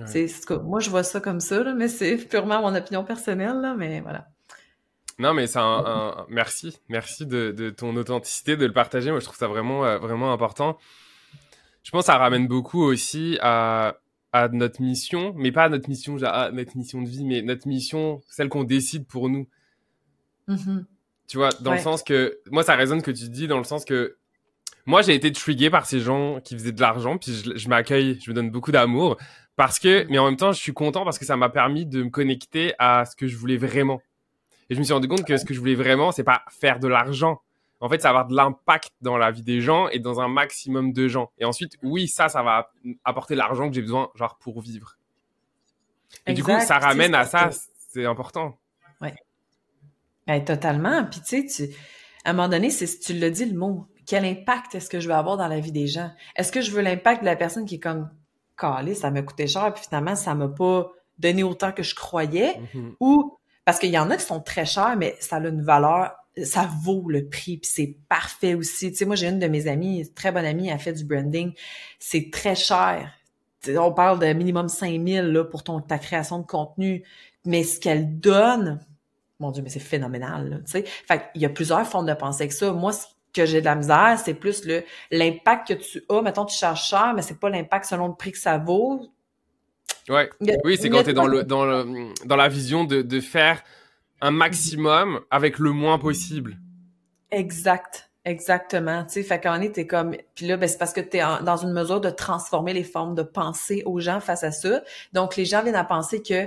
C'est, 0.06 0.28
moi, 0.64 0.80
je 0.80 0.90
vois 0.90 1.04
ça 1.04 1.20
comme 1.20 1.38
ça, 1.38 1.62
là, 1.62 1.72
mais 1.72 1.86
c'est 1.86 2.16
purement 2.16 2.60
mon 2.62 2.74
opinion 2.74 3.04
personnelle, 3.04 3.60
là, 3.60 3.76
mais 3.78 4.00
voilà. 4.00 4.26
Non, 5.20 5.34
mais 5.34 5.46
c'est 5.46 5.60
un, 5.60 6.26
merci, 6.28 6.78
merci 6.88 7.26
de, 7.26 7.52
de, 7.52 7.70
ton 7.70 7.94
authenticité, 7.94 8.56
de 8.56 8.66
le 8.66 8.72
partager. 8.72 9.12
Moi, 9.12 9.20
je 9.20 9.24
trouve 9.24 9.36
ça 9.36 9.46
vraiment, 9.46 9.84
euh, 9.84 9.98
vraiment 9.98 10.32
important. 10.32 10.78
Je 11.84 11.92
pense 11.92 12.02
que 12.02 12.06
ça 12.06 12.18
ramène 12.18 12.48
beaucoup 12.48 12.82
aussi 12.82 13.38
à, 13.40 13.98
à 14.32 14.48
notre 14.48 14.82
mission, 14.82 15.32
mais 15.36 15.52
pas 15.52 15.64
à 15.64 15.68
notre 15.68 15.88
mission, 15.88 16.16
à 16.24 16.50
notre 16.50 16.76
mission 16.76 17.02
de 17.02 17.08
vie, 17.08 17.24
mais 17.24 17.42
notre 17.42 17.68
mission, 17.68 18.20
celle 18.28 18.48
qu'on 18.48 18.64
décide 18.64 19.06
pour 19.06 19.28
nous. 19.28 19.48
Mm-hmm. 20.48 20.84
Tu 21.28 21.36
vois, 21.36 21.50
dans 21.60 21.72
le 21.72 21.78
sens 21.78 22.02
que 22.02 22.40
moi, 22.50 22.64
ça 22.64 22.74
résonne 22.74 23.02
que 23.02 23.12
tu 23.12 23.28
dis, 23.28 23.46
dans 23.46 23.58
le 23.58 23.64
sens 23.64 23.84
que 23.84 24.16
moi, 24.88 25.02
j'ai 25.02 25.14
été 25.14 25.30
trigué 25.32 25.68
par 25.68 25.84
ces 25.84 26.00
gens 26.00 26.40
qui 26.40 26.54
faisaient 26.54 26.72
de 26.72 26.80
l'argent, 26.80 27.18
puis 27.18 27.34
je, 27.34 27.58
je 27.58 27.68
m'accueille, 27.68 28.18
je 28.24 28.30
me 28.30 28.34
donne 28.34 28.50
beaucoup 28.50 28.72
d'amour, 28.72 29.18
parce 29.54 29.78
que, 29.78 30.06
mais 30.08 30.16
en 30.16 30.24
même 30.24 30.36
temps, 30.36 30.50
je 30.50 30.58
suis 30.58 30.72
content 30.72 31.04
parce 31.04 31.18
que 31.18 31.26
ça 31.26 31.36
m'a 31.36 31.50
permis 31.50 31.84
de 31.84 32.04
me 32.04 32.08
connecter 32.08 32.72
à 32.78 33.04
ce 33.04 33.14
que 33.14 33.26
je 33.26 33.36
voulais 33.36 33.58
vraiment. 33.58 34.00
Et 34.70 34.74
je 34.74 34.78
me 34.78 34.84
suis 34.84 34.94
rendu 34.94 35.06
compte 35.06 35.26
que 35.26 35.36
ce 35.36 35.44
que 35.44 35.52
je 35.52 35.58
voulais 35.58 35.74
vraiment, 35.74 36.10
c'est 36.10 36.24
pas 36.24 36.42
faire 36.48 36.78
de 36.78 36.88
l'argent. 36.88 37.42
En 37.80 37.90
fait, 37.90 38.00
ça 38.00 38.14
va 38.14 38.20
avoir 38.20 38.28
de 38.28 38.34
l'impact 38.34 38.92
dans 39.02 39.18
la 39.18 39.30
vie 39.30 39.42
des 39.42 39.60
gens 39.60 39.88
et 39.88 39.98
dans 39.98 40.20
un 40.20 40.28
maximum 40.28 40.94
de 40.94 41.06
gens. 41.06 41.32
Et 41.36 41.44
ensuite, 41.44 41.76
oui, 41.82 42.08
ça, 42.08 42.30
ça 42.30 42.42
va 42.42 42.70
apporter 43.04 43.34
l'argent 43.34 43.68
que 43.68 43.74
j'ai 43.74 43.82
besoin, 43.82 44.08
genre, 44.14 44.38
pour 44.38 44.62
vivre. 44.62 44.96
Et 46.26 46.32
du 46.32 46.42
coup, 46.42 46.58
ça 46.60 46.78
ramène 46.78 47.14
à 47.14 47.26
ça, 47.26 47.50
c'est 47.90 48.06
important. 48.06 48.58
Ouais. 49.02 49.14
Ben, 50.26 50.42
totalement. 50.42 51.04
Puis, 51.04 51.20
tu 51.20 51.46
sais, 51.46 51.70
à 52.24 52.30
un 52.30 52.32
moment 52.32 52.48
donné, 52.48 52.70
c'est 52.70 52.98
tu 53.00 53.12
l'as 53.12 53.30
dit 53.30 53.44
le 53.44 53.58
mot, 53.58 53.86
quel 54.08 54.24
impact 54.24 54.74
est-ce 54.74 54.88
que 54.88 55.00
je 55.00 55.06
veux 55.06 55.14
avoir 55.14 55.36
dans 55.36 55.48
la 55.48 55.60
vie 55.60 55.70
des 55.70 55.86
gens? 55.86 56.10
Est-ce 56.34 56.50
que 56.50 56.62
je 56.62 56.70
veux 56.70 56.80
l'impact 56.80 57.20
de 57.20 57.26
la 57.26 57.36
personne 57.36 57.66
qui 57.66 57.74
est 57.74 57.80
comme 57.80 58.08
calé, 58.56 58.94
ça 58.94 59.10
m'a 59.10 59.20
coûté 59.20 59.46
cher, 59.46 59.72
puis 59.74 59.84
finalement, 59.84 60.16
ça 60.16 60.34
m'a 60.34 60.48
pas 60.48 60.90
donné 61.18 61.42
autant 61.42 61.72
que 61.72 61.82
je 61.82 61.94
croyais, 61.94 62.54
mm-hmm. 62.74 62.94
ou 63.00 63.36
parce 63.66 63.78
qu'il 63.78 63.90
y 63.90 63.98
en 63.98 64.10
a 64.10 64.16
qui 64.16 64.24
sont 64.24 64.40
très 64.40 64.64
chers, 64.64 64.96
mais 64.96 65.14
ça 65.20 65.36
a 65.36 65.40
une 65.40 65.62
valeur, 65.62 66.12
ça 66.42 66.70
vaut 66.82 67.04
le 67.10 67.28
prix, 67.28 67.58
puis 67.58 67.70
c'est 67.70 67.98
parfait 68.08 68.54
aussi. 68.54 68.90
Tu 68.90 68.96
sais, 68.96 69.04
moi, 69.04 69.14
j'ai 69.14 69.28
une 69.28 69.38
de 69.38 69.46
mes 69.46 69.68
amies, 69.68 70.10
très 70.14 70.32
bonne 70.32 70.46
amie, 70.46 70.68
elle 70.68 70.74
a 70.74 70.78
fait 70.78 70.94
du 70.94 71.04
branding, 71.04 71.52
c'est 71.98 72.30
très 72.32 72.54
cher. 72.54 73.12
on 73.68 73.92
parle 73.92 74.18
de 74.20 74.32
minimum 74.32 74.70
5000 74.70 75.20
là, 75.20 75.44
pour 75.44 75.62
ton, 75.64 75.80
ta 75.80 75.98
création 75.98 76.38
de 76.38 76.46
contenu, 76.46 77.04
mais 77.44 77.62
ce 77.62 77.78
qu'elle 77.78 78.18
donne, 78.18 78.80
mon 79.38 79.50
Dieu, 79.50 79.62
mais 79.62 79.68
c'est 79.68 79.80
phénoménal, 79.80 80.62
tu 80.64 80.72
sais. 80.72 80.84
Fait 80.86 81.26
il 81.34 81.42
y 81.42 81.44
a 81.44 81.50
plusieurs 81.50 81.86
formes 81.86 82.06
de 82.06 82.14
pensée 82.14 82.48
que 82.48 82.54
ça. 82.54 82.72
Moi, 82.72 82.92
que 83.32 83.46
j'ai 83.46 83.60
de 83.60 83.66
la 83.66 83.74
misère, 83.74 84.18
c'est 84.22 84.34
plus 84.34 84.64
le 84.64 84.82
l'impact 85.10 85.68
que 85.68 85.74
tu 85.74 86.02
as. 86.08 86.22
Mettons, 86.22 86.44
tu 86.44 86.56
charges 86.56 86.88
cher, 86.88 87.12
mais 87.14 87.22
c'est 87.22 87.38
pas 87.38 87.50
l'impact 87.50 87.86
selon 87.86 88.08
le 88.08 88.14
prix 88.14 88.32
que 88.32 88.38
ça 88.38 88.58
vaut. 88.58 89.08
Ouais. 90.08 90.30
oui, 90.64 90.78
c'est 90.80 90.88
quand 90.88 91.02
tu 91.02 91.10
es 91.10 91.12
dans, 91.12 91.26
le, 91.26 91.44
dans, 91.44 91.66
le, 91.66 92.14
dans 92.24 92.36
la 92.36 92.48
vision 92.48 92.84
de, 92.84 93.02
de 93.02 93.20
faire 93.20 93.62
un 94.20 94.30
maximum 94.30 95.20
avec 95.30 95.58
le 95.58 95.70
moins 95.70 95.98
possible. 95.98 96.58
Exact. 97.30 98.08
Exactement, 98.24 99.04
tu 99.04 99.14
sais, 99.14 99.22
fait 99.22 99.40
qu'en 99.40 99.58
est, 99.62 99.72
t'es 99.72 99.86
comme, 99.86 100.14
puis 100.34 100.46
là, 100.46 100.58
ben, 100.58 100.68
c'est 100.68 100.76
parce 100.76 100.92
que 100.92 101.00
t'es 101.00 101.20
dans 101.20 101.56
une 101.56 101.72
mesure 101.72 101.98
de 101.98 102.10
transformer 102.10 102.74
les 102.74 102.84
formes 102.84 103.14
de 103.14 103.22
pensée 103.22 103.82
aux 103.86 104.00
gens 104.00 104.20
face 104.20 104.44
à 104.44 104.50
ça. 104.50 104.82
Donc, 105.14 105.36
les 105.36 105.46
gens 105.46 105.62
viennent 105.62 105.74
à 105.74 105.84
penser 105.84 106.20
que, 106.20 106.44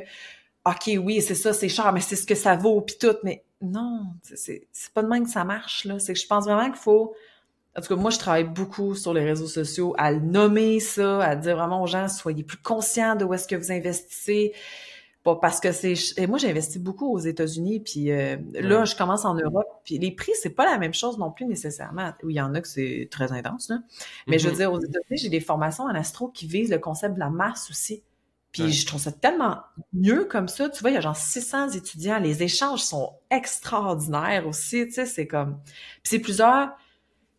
ok, 0.64 1.00
oui, 1.04 1.24
c'est 1.24 1.34
ça, 1.34 1.54
c'est 1.54 1.70
cher, 1.70 1.92
mais 1.92 2.02
c'est 2.02 2.18
ce 2.18 2.28
que 2.28 2.36
ça 2.36 2.56
vaut, 2.56 2.82
puis 2.82 2.98
tout, 3.00 3.16
mais 3.24 3.44
non, 3.62 4.08
c'est 4.24 4.68
pas 4.94 5.04
de 5.04 5.08
même 5.08 5.26
que 5.26 5.30
ça 5.30 5.44
marche, 5.44 5.86
là. 5.86 6.00
C'est 6.00 6.14
que 6.14 6.20
je 6.20 6.28
pense 6.28 6.46
vraiment 6.46 6.66
qu'il 6.66 6.82
faut... 6.82 7.14
En 7.78 7.82
tout 7.82 7.88
cas, 7.88 7.96
moi, 7.96 8.12
je 8.12 8.20
travaille 8.20 8.44
beaucoup 8.44 8.96
sur 8.96 9.14
les 9.14 9.24
réseaux 9.24 9.48
sociaux 9.48 9.94
à 9.98 10.12
nommer 10.14 10.82
ça, 10.82 11.24
à 11.24 11.36
dire 11.38 11.56
vraiment 11.56 11.82
aux 11.82 11.88
gens, 11.88 12.10
soyez 12.10 12.44
plus 12.44 12.58
conscients 12.58 13.16
de 13.16 13.24
où 13.24 13.34
est-ce 13.34 13.48
que 13.48 13.56
vous 13.56 13.72
investissez. 13.72 14.54
Pas 15.24 15.36
parce 15.36 15.60
que 15.60 15.72
c'est... 15.72 15.94
Et 16.18 16.28
moi, 16.28 16.38
j'ai 16.38 16.50
investi 16.50 16.80
beaucoup 16.80 17.14
aux 17.14 17.20
États-Unis, 17.20 17.80
puis 17.80 18.12
euh, 18.12 18.36
là, 18.56 18.84
je 18.84 18.96
commence 18.96 19.24
en 19.24 19.36
Europe, 19.36 19.68
puis 19.86 20.00
les 20.00 20.12
prix, 20.12 20.34
c'est 20.42 20.50
pas 20.50 20.66
la 20.66 20.80
même 20.80 20.94
chose 20.94 21.18
non 21.18 21.32
plus 21.32 21.46
nécessairement. 21.46 22.12
Oui, 22.24 22.34
il 22.34 22.38
y 22.38 22.42
en 22.42 22.54
a 22.56 22.62
que 22.62 22.68
c'est 22.68 23.08
très 23.10 23.32
intense, 23.32 23.70
là. 23.70 23.78
Mais 24.28 24.38
je 24.38 24.48
veux 24.48 24.54
mm-hmm. 24.54 24.58
dire, 24.58 24.74
aux 24.74 24.80
États-Unis, 24.80 25.20
j'ai 25.20 25.30
des 25.30 25.40
formations 25.40 25.86
en 25.86 25.96
astro 25.96 26.28
qui 26.28 26.48
visent 26.48 26.72
le 26.72 26.80
concept 26.80 27.14
de 27.14 27.20
la 27.20 27.30
masse 27.30 27.70
aussi. 27.70 28.04
Puis 28.52 28.74
je 28.74 28.86
trouve 28.86 29.00
ça 29.00 29.12
tellement 29.12 29.60
mieux 29.94 30.26
comme 30.26 30.48
ça. 30.50 30.70
Tu 30.70 30.82
vois, 30.82 30.90
il 30.90 30.96
y 30.96 30.98
a 30.98 31.02
genre 31.02 31.16
600 31.16 31.70
étudiants. 31.70 32.20
Les 32.20 32.44
échanges 32.44 32.82
sont 32.82 33.14
extraordinaires 33.30 34.46
aussi. 34.46 34.86
Tu 34.88 34.94
sais, 34.94 35.06
c'est 35.06 35.28
comme... 35.28 35.60
Puis 35.64 36.10
c'est 36.10 36.20
plusieurs... 36.20 36.70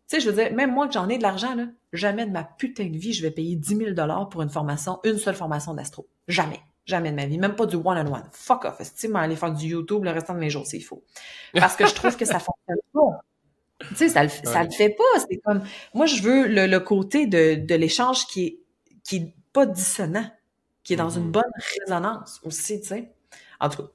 Tu 0.09 0.17
sais, 0.17 0.21
je 0.21 0.31
veux 0.31 0.43
dire, 0.43 0.53
même 0.55 0.73
moi 0.73 0.87
que 0.89 0.95
j'en 0.95 1.09
ai 1.09 1.19
de 1.19 1.23
l'argent, 1.23 1.55
là, 1.55 1.67
jamais 1.93 2.25
de 2.25 2.31
ma 2.31 2.45
putain 2.45 2.87
de 2.87 2.97
vie, 2.97 3.13
je 3.13 3.23
vais 3.23 3.31
payer 3.31 3.57
10 3.57 3.95
000 3.95 4.27
pour 4.31 4.43
une 4.43 4.49
formation, 4.49 5.01
une 5.05 5.19
seule 5.19 5.35
formation 5.35 5.75
d'astro. 5.75 6.09
Jamais. 6.29 6.61
Jamais 6.87 7.11
de 7.11 7.17
ma 7.17 7.27
vie. 7.27 7.39
Même 7.39 7.57
pas 7.57 7.67
du 7.67 7.77
one-on-one. 7.77 8.29
Fuck 8.33 8.65
off. 8.65 8.81
Tu 8.99 9.15
aller 9.15 9.37
faire 9.37 9.53
du 9.53 9.67
YouTube 9.67 10.05
le 10.05 10.11
restant 10.11 10.35
de 10.35 10.39
mes 10.39 10.51
jours 10.51 10.67
s'il 10.67 10.85
faut. 10.85 11.05
Parce 11.55 11.77
que 11.77 11.87
je 11.87 11.95
trouve 11.95 12.17
que 12.17 12.25
ça 12.25 12.39
fonctionne 12.41 12.81
pas. 12.93 13.21
Tu 13.89 13.97
sais, 13.97 14.09
ça 14.09 14.23
le, 14.23 14.31
ça 14.31 14.65
le 14.65 14.71
fait 14.71 14.91
pas. 14.91 15.21
C'est 15.29 15.39
comme... 15.39 15.63
Moi, 15.93 16.07
je 16.07 16.23
veux 16.23 16.47
le, 16.47 16.67
le 16.67 16.81
côté 16.81 17.27
de, 17.27 17.55
de 17.55 17.75
l'échange 17.75 18.27
qui 18.27 18.47
est, 18.47 18.59
qui 19.05 19.17
est 19.17 19.35
pas 19.53 19.67
dissonant 19.67 20.27
qui 20.85 20.95
est 20.95 20.97
dans 20.97 21.11
une 21.11 21.29
mm-hmm. 21.29 21.33
bonne 21.33 21.53
résonance 21.81 22.41
aussi, 22.45 22.81
tu 22.81 22.89
sais. 22.89 23.13
En 23.61 23.69
tout 23.69 23.83
cas. 23.83 23.89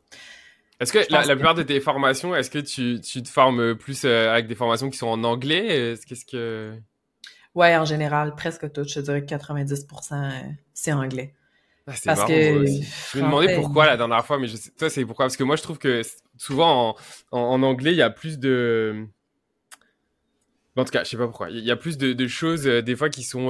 Est-ce 0.79 0.93
que 0.93 0.99
la, 1.09 1.23
plupart 1.35 1.55
de 1.55 1.63
tes 1.63 1.79
formations, 1.79 2.35
est-ce 2.35 2.51
que 2.51 2.59
tu, 2.59 3.01
tu, 3.01 3.23
te 3.23 3.29
formes 3.29 3.75
plus 3.75 4.05
euh, 4.05 4.31
avec 4.31 4.47
des 4.47 4.53
formations 4.53 4.89
qui 4.91 4.97
sont 4.97 5.07
en 5.07 5.23
anglais? 5.23 5.95
Qu'est-ce 6.07 6.25
que... 6.25 6.77
Ouais, 7.55 7.75
en 7.75 7.85
général, 7.85 8.35
presque 8.35 8.71
tout. 8.71 8.83
Je 8.83 8.95
te 8.95 8.99
dirais 8.99 9.25
que 9.25 9.33
90% 9.33 10.13
euh, 10.13 10.29
c'est 10.73 10.93
anglais. 10.93 11.33
Ah, 11.87 11.93
c'est 11.95 12.05
Parce 12.05 12.25
que... 12.25 12.33
Je 12.33 13.17
me 13.17 13.23
demandais 13.23 13.55
pourquoi 13.55 13.87
la 13.87 13.97
dernière 13.97 14.23
fois, 14.23 14.37
mais 14.37 14.47
je 14.47 14.55
sais, 14.55 14.69
toi, 14.69 14.89
c'est 14.91 15.03
pourquoi? 15.03 15.25
Parce 15.25 15.37
que 15.37 15.43
moi, 15.43 15.55
je 15.55 15.63
trouve 15.63 15.79
que 15.79 16.03
souvent, 16.37 16.95
en, 17.31 17.39
en, 17.39 17.63
anglais, 17.63 17.91
il 17.91 17.97
y 17.97 18.03
a 18.03 18.11
plus 18.11 18.37
de... 18.37 19.07
En 20.75 20.85
tout 20.85 20.91
cas, 20.91 21.03
je 21.03 21.09
sais 21.09 21.17
pas 21.17 21.25
pourquoi. 21.25 21.49
Il 21.49 21.65
y 21.65 21.71
a 21.71 21.75
plus 21.75 21.97
de, 21.97 22.13
de 22.13 22.27
choses, 22.27 22.67
euh, 22.67 22.83
des 22.83 22.95
fois, 22.95 23.09
qui 23.09 23.23
sont, 23.23 23.49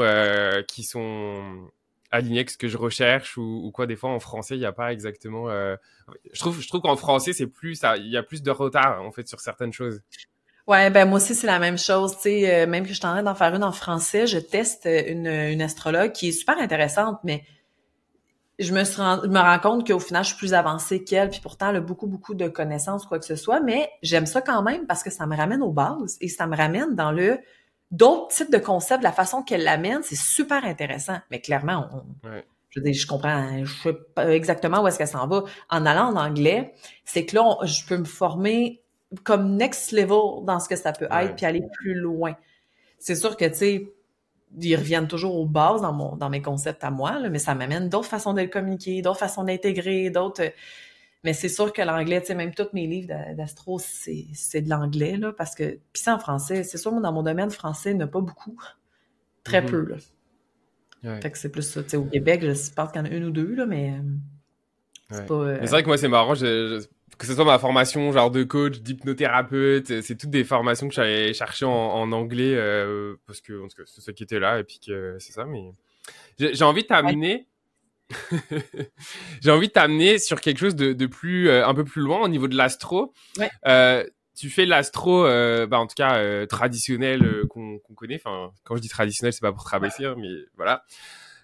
qui 0.70 0.84
sont 0.84 1.70
aligné 2.12 2.40
avec 2.40 2.50
ce 2.50 2.58
que 2.58 2.68
je 2.68 2.78
recherche 2.78 3.38
ou, 3.38 3.72
quoi. 3.74 3.88
Des 3.88 3.96
fois, 3.96 4.12
en 4.12 4.20
français, 4.20 4.56
il 4.56 4.60
n'y 4.60 4.66
a 4.66 4.72
pas 4.72 4.92
exactement. 4.92 5.50
Euh, 5.50 5.76
je 6.32 6.40
trouve, 6.40 6.60
je 6.62 6.68
trouve 6.68 6.82
qu'en 6.82 6.96
français, 6.96 7.34
c'est 7.34 7.48
plus, 7.48 7.82
il 7.98 8.08
y 8.08 8.18
a 8.18 8.24
plus 8.24 8.42
de 8.42 8.52
retard 8.52 9.02
en 9.02 9.12
fait 9.12 9.28
sur 9.28 9.40
certaines 9.40 9.74
choses. 9.74 10.02
Ouais, 10.68 10.90
ben 10.90 11.08
moi 11.08 11.18
aussi 11.18 11.34
c'est 11.34 11.48
la 11.48 11.60
même 11.60 11.78
chose. 11.78 12.16
Tu 12.18 12.24
sais, 12.24 12.54
euh, 12.54 12.68
même 12.68 12.86
que 12.86 12.94
je 12.94 13.00
t'en 13.00 13.24
d'en 13.24 13.36
faire 13.36 13.56
une 13.56 13.64
en 13.64 13.72
français, 13.72 14.28
je 14.28 14.38
teste 14.38 14.86
une, 14.86 15.28
une 15.28 15.62
astrologue 15.62 16.12
qui 16.12 16.30
est 16.30 16.32
super 16.34 16.58
intéressante, 16.60 17.20
mais 17.24 17.46
je 18.60 18.74
me, 18.74 18.84
je 18.84 19.28
me 19.30 19.40
rends 19.40 19.60
compte 19.60 19.88
qu'au 19.88 20.00
final, 20.00 20.24
je 20.24 20.30
suis 20.30 20.38
plus 20.38 20.54
avancée 20.54 21.04
qu'elle, 21.04 21.30
puis 21.30 21.40
pourtant, 21.42 21.70
elle 21.70 21.78
a 21.78 21.82
beaucoup, 21.82 22.08
beaucoup 22.08 22.34
de 22.34 22.48
connaissances, 22.48 23.06
quoi 23.06 23.20
que 23.20 23.26
ce 23.26 23.36
soit, 23.36 23.62
mais 23.62 23.90
j'aime 24.02 24.26
ça 24.26 24.42
quand 24.42 24.62
même 24.62 24.88
parce 24.88 25.04
que 25.04 25.10
ça 25.10 25.26
me 25.28 25.38
ramène 25.38 25.62
aux 25.62 25.72
bases 25.72 26.18
et 26.22 26.28
ça 26.28 26.48
me 26.48 26.58
ramène 26.58 26.96
dans 26.96 27.12
le 27.12 27.40
d'autres 27.92 28.28
types 28.30 28.52
de 28.52 28.58
concepts, 28.58 29.04
la 29.04 29.12
façon 29.12 29.44
qu'elle 29.44 29.64
l'amène, 29.64 30.02
c'est 30.04 30.18
super 30.18 30.66
intéressant. 30.66 31.18
Mais 31.32 31.40
clairement, 31.40 31.88
on, 31.92 32.30
je 32.70 32.80
veux 32.80 32.84
dire, 32.84 32.94
je 32.94 33.08
comprends, 33.08 33.64
je 33.64 33.74
sais 33.82 33.94
pas 34.14 34.34
exactement 34.34 34.82
où 34.82 34.88
est-ce 34.88 34.98
qu'elle 34.98 35.08
s'en 35.08 35.28
va. 35.28 35.44
En 35.70 35.86
allant 35.86 36.14
en 36.14 36.16
anglais, 36.16 36.74
c'est 37.06 37.26
que 37.26 37.36
là, 37.36 37.58
je 37.64 37.86
peux 37.86 37.98
me 37.98 38.06
former 38.06 38.82
comme 39.24 39.56
next 39.56 39.92
level 39.94 40.44
dans 40.46 40.60
ce 40.60 40.68
que 40.68 40.76
ça 40.76 40.92
peut 40.92 41.08
être, 41.10 41.36
puis 41.36 41.46
aller 41.46 41.64
plus 41.74 41.94
loin. 41.94 42.36
C'est 43.00 43.16
sûr 43.16 43.38
que, 43.38 43.46
tu 43.46 43.56
sais, 43.56 43.94
ils 44.60 44.76
reviennent 44.76 45.08
toujours 45.08 45.36
aux 45.38 45.46
bases 45.46 45.82
dans 45.82 45.94
mon 45.94 46.16
dans 46.16 46.30
mes 46.30 46.42
concepts 46.42 46.84
à 46.84 46.92
moi, 46.92 47.20
là, 47.20 47.30
mais 47.30 47.40
ça 47.40 47.56
m'amène 47.56 47.90
d'autres 47.90 48.08
façons 48.08 48.34
de 48.34 48.42
le 48.42 48.48
communiquer, 48.48 49.02
d'autres 49.02 49.20
façons 49.20 49.44
d'intégrer, 49.44 50.10
d'autres 50.10 50.52
mais 51.24 51.34
c'est 51.34 51.50
sûr 51.50 51.74
que 51.74 51.82
l'anglais, 51.82 52.22
tu 52.22 52.28
sais, 52.28 52.36
même 52.36 52.54
tous 52.54 52.70
mes 52.74 52.88
livres 52.88 53.14
d'astro, 53.36 53.80
c'est 53.80 54.62
de 54.62 54.70
l'anglais, 54.70 55.18
là, 55.18 55.34
parce 55.34 55.56
que, 55.56 55.64
puis 55.92 56.02
c'est 56.02 56.12
en 56.12 56.20
français. 56.20 56.64
C'est 56.64 56.78
sûr, 56.78 56.92
moi, 56.92 57.02
dans 57.02 57.12
mon 57.12 57.24
domaine 57.24 57.52
français, 57.52 57.92
il 57.92 57.98
n'y 57.98 58.04
en 58.04 58.06
a 58.06 58.10
pas 58.10 58.22
beaucoup. 58.22 58.58
Très 59.44 59.62
mm-hmm. 59.62 59.70
peu, 59.70 59.86
là. 59.86 59.96
Fait 61.22 61.32
que 61.32 61.38
c'est 61.38 61.50
plus 61.50 61.62
ça. 61.62 61.84
Tu 61.84 61.90
sais, 61.90 61.98
au 61.98 62.06
Québec, 62.06 62.42
je 62.42 62.74
pense 62.74 62.92
qu'il 62.92 63.02
y 63.02 63.04
en 63.04 63.06
a 63.06 63.10
une 63.10 63.26
ou 63.26 63.32
deux, 63.32 63.56
là, 63.56 63.66
mais 63.66 63.92
euh, 63.92 64.02
c'est 65.12 65.26
pas... 65.26 65.36
Euh, 65.36 65.58
c'est 65.62 65.70
vrai 65.70 65.84
que 65.84 65.88
moi, 65.88 65.98
c'est 65.98 66.08
marrant, 66.08 66.34
que 66.34 67.26
ce 67.26 67.34
soit 67.34 67.46
ma 67.46 67.60
formation 67.60 68.12
genre 68.12 68.30
de 68.30 68.44
coach, 68.44 68.80
d'hypnothérapeute, 68.82 70.02
c'est 70.02 70.16
toutes 70.18 70.30
des 70.30 70.44
formations 70.44 70.88
que 70.88 70.94
j'allais 70.94 71.34
chercher 71.34 71.66
en, 71.66 71.72
en 71.72 72.12
anglais, 72.12 72.56
euh, 72.56 73.16
parce 73.26 73.42
que, 73.42 73.64
c'est 73.86 74.02
ça 74.02 74.12
qui 74.14 74.24
était 74.24 74.40
là, 74.40 74.60
et 74.60 74.64
puis 74.64 74.80
que 74.86 75.16
c'est 75.20 75.34
ça, 75.34 75.46
mais... 75.46 75.74
J'ai 76.40 76.64
envie 76.64 76.84
de 76.84 76.88
terminer 76.88 77.48
J'ai 79.42 79.52
envie 79.52 79.68
de 79.68 79.74
t'amener 79.74 80.20
sur 80.20 80.42
quelque 80.42 80.60
chose 80.60 80.76
de, 80.76 80.94
de 80.94 81.06
plus, 81.06 81.50
euh, 81.50 81.66
un 81.66 81.74
peu 81.74 81.84
plus 81.84 82.02
loin 82.02 82.22
au 82.22 82.28
niveau 82.28 82.48
de 82.48 82.56
l'astro. 82.56 83.14
Ouais. 83.38 83.50
Euh, 83.68 84.04
tu 84.36 84.50
fais 84.50 84.66
l'astro, 84.66 85.26
euh, 85.26 85.66
bah 85.66 85.80
en 85.80 85.88
tout 85.88 85.96
cas 85.96 86.46
traditionnel 86.46 87.46
qu'on 87.50 87.80
connaît. 87.96 88.22
Enfin, 88.24 88.52
quand 88.64 88.76
je 88.76 88.82
dis 88.82 88.90
traditionnel, 88.90 89.34
c'est 89.34 89.42
pas 89.42 89.52
pour 89.52 89.64
travailler, 89.64 90.14
mais 90.16 90.30
voilà. 90.56 90.84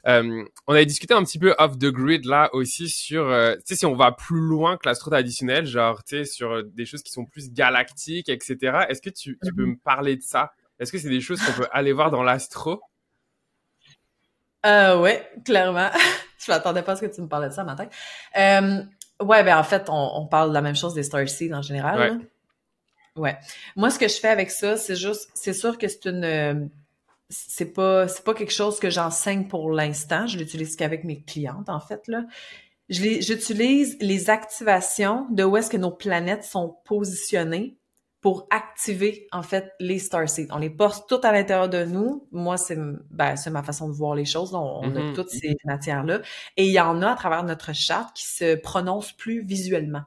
On 0.05 0.45
avait 0.67 0.85
discuté 0.85 1.15
un 1.15 1.23
petit 1.23 1.39
peu 1.39 1.55
off 1.57 1.79
the 1.79 1.87
grid 1.87 2.25
là 2.25 2.53
aussi 2.53 2.89
sur, 2.89 3.29
tu 3.55 3.61
sais, 3.65 3.75
si 3.75 3.85
on 3.87 3.95
va 3.95 4.11
plus 4.11 4.41
loin 4.41 4.77
que 4.77 4.87
l'astro 4.87 5.09
traditionnel, 5.09 5.65
genre, 5.65 6.03
tu 6.03 6.17
sais, 6.17 6.25
sur 6.25 6.63
des 6.63 6.85
choses 6.85 7.01
qui 7.01 7.11
sont 7.11 7.25
plus 7.25 7.51
galactiques, 7.51 8.29
etc. 8.29 8.85
Est-ce 8.89 9.01
que 9.01 9.09
tu, 9.09 9.39
tu 9.43 9.53
peux 9.55 9.65
me 9.65 9.77
parler 9.77 10.15
de 10.15 10.21
ça? 10.21 10.51
Est-ce 10.77 10.91
que 10.91 10.99
c'est 10.99 11.09
des 11.09 11.21
choses 11.21 11.41
qu'on 11.41 11.53
peut 11.53 11.67
aller 11.71 11.93
voir 11.93 12.11
dans 12.11 12.21
l'astro? 12.21 12.79
Euh, 14.65 14.99
ouais, 14.99 15.29
clairement. 15.43 15.89
je 16.39 16.51
m'attendais 16.51 16.81
pas 16.81 16.93
à 16.93 16.95
ce 16.95 17.01
que 17.01 17.13
tu 17.13 17.21
me 17.21 17.27
parlais 17.27 17.49
de 17.49 17.53
ça 17.53 17.63
matin. 17.63 17.87
Euh, 18.37 18.83
ouais, 19.23 19.43
ben 19.43 19.57
en 19.57 19.63
fait, 19.63 19.89
on, 19.89 20.11
on, 20.15 20.25
parle 20.27 20.49
de 20.49 20.53
la 20.53 20.61
même 20.61 20.75
chose 20.75 20.93
des 20.93 21.03
Starseeds 21.03 21.53
en 21.53 21.61
général. 21.61 21.99
Ouais. 21.99 22.09
Là. 22.09 22.17
Ouais. 23.15 23.37
Moi, 23.75 23.89
ce 23.89 23.99
que 23.99 24.07
je 24.07 24.15
fais 24.15 24.29
avec 24.29 24.49
ça, 24.51 24.77
c'est 24.77 24.95
juste, 24.95 25.29
c'est 25.33 25.53
sûr 25.53 25.77
que 25.77 25.87
c'est 25.87 26.05
une, 26.05 26.69
c'est 27.29 27.73
pas, 27.73 28.07
c'est 28.07 28.23
pas 28.23 28.33
quelque 28.33 28.53
chose 28.53 28.79
que 28.79 28.89
j'enseigne 28.89 29.47
pour 29.47 29.71
l'instant. 29.71 30.27
Je 30.27 30.37
l'utilise 30.37 30.75
qu'avec 30.75 31.03
mes 31.03 31.21
clientes, 31.21 31.69
en 31.69 31.79
fait, 31.79 32.07
là. 32.07 32.23
J'utilise 32.89 33.97
les 34.01 34.29
activations 34.29 35.27
de 35.31 35.43
où 35.43 35.55
est-ce 35.57 35.69
que 35.69 35.77
nos 35.77 35.91
planètes 35.91 36.43
sont 36.43 36.77
positionnées 36.85 37.77
pour 38.23 38.47
activer, 38.49 39.27
en 39.33 39.43
fait, 39.43 39.73
les 39.81 39.99
starseeds. 39.99 40.47
On 40.51 40.57
les 40.57 40.69
porte 40.69 41.09
toutes 41.09 41.25
à 41.25 41.33
l'intérieur 41.33 41.67
de 41.67 41.83
nous. 41.83 42.25
Moi, 42.31 42.55
c'est, 42.55 42.77
ben, 43.11 43.35
c'est 43.35 43.49
ma 43.49 43.63
façon 43.63 43.89
de 43.89 43.93
voir 43.93 44.15
les 44.15 44.23
choses. 44.23 44.55
On, 44.55 44.79
on 44.81 44.95
a 44.95 45.13
toutes 45.13 45.29
ces 45.29 45.57
matières-là. 45.65 46.21
Et 46.55 46.65
il 46.65 46.71
y 46.71 46.79
en 46.79 47.01
a 47.01 47.11
à 47.11 47.15
travers 47.15 47.43
notre 47.43 47.73
charte 47.75 48.15
qui 48.15 48.25
se 48.25 48.55
prononcent 48.55 49.11
plus 49.11 49.43
visuellement. 49.43 50.03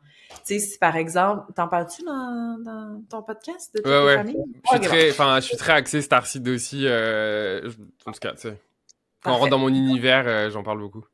Tu 0.47 0.55
sais, 0.55 0.59
si 0.59 0.79
par 0.79 0.97
exemple, 0.97 1.53
t'en 1.55 1.69
parles-tu 1.69 2.05
dans, 2.05 2.57
dans 2.65 3.03
ton 3.09 3.23
podcast 3.23 3.75
de 3.77 3.89
Ouais, 3.89 4.07
ouais. 4.07 4.17
famille? 4.17 4.37
Je 4.65 4.71
suis 4.71 4.81
très, 4.81 5.11
enfin, 5.11 5.37
je 5.41 5.47
suis 5.47 5.57
très 5.59 5.75
axé 5.75 6.01
Starseed 6.01 6.49
aussi. 6.49 6.87
Euh, 6.87 7.71
en 8.07 8.13
tout 8.13 8.19
cas, 8.19 8.33
tu 8.33 8.49
sais, 8.49 8.59
quand 9.23 9.35
on 9.35 9.37
rentre 9.37 9.51
dans 9.51 9.59
mon 9.59 9.69
univers, 9.69 10.25
euh, 10.27 10.51
j'en 10.51 10.63
parle 10.63 10.81
beaucoup. 10.81 11.05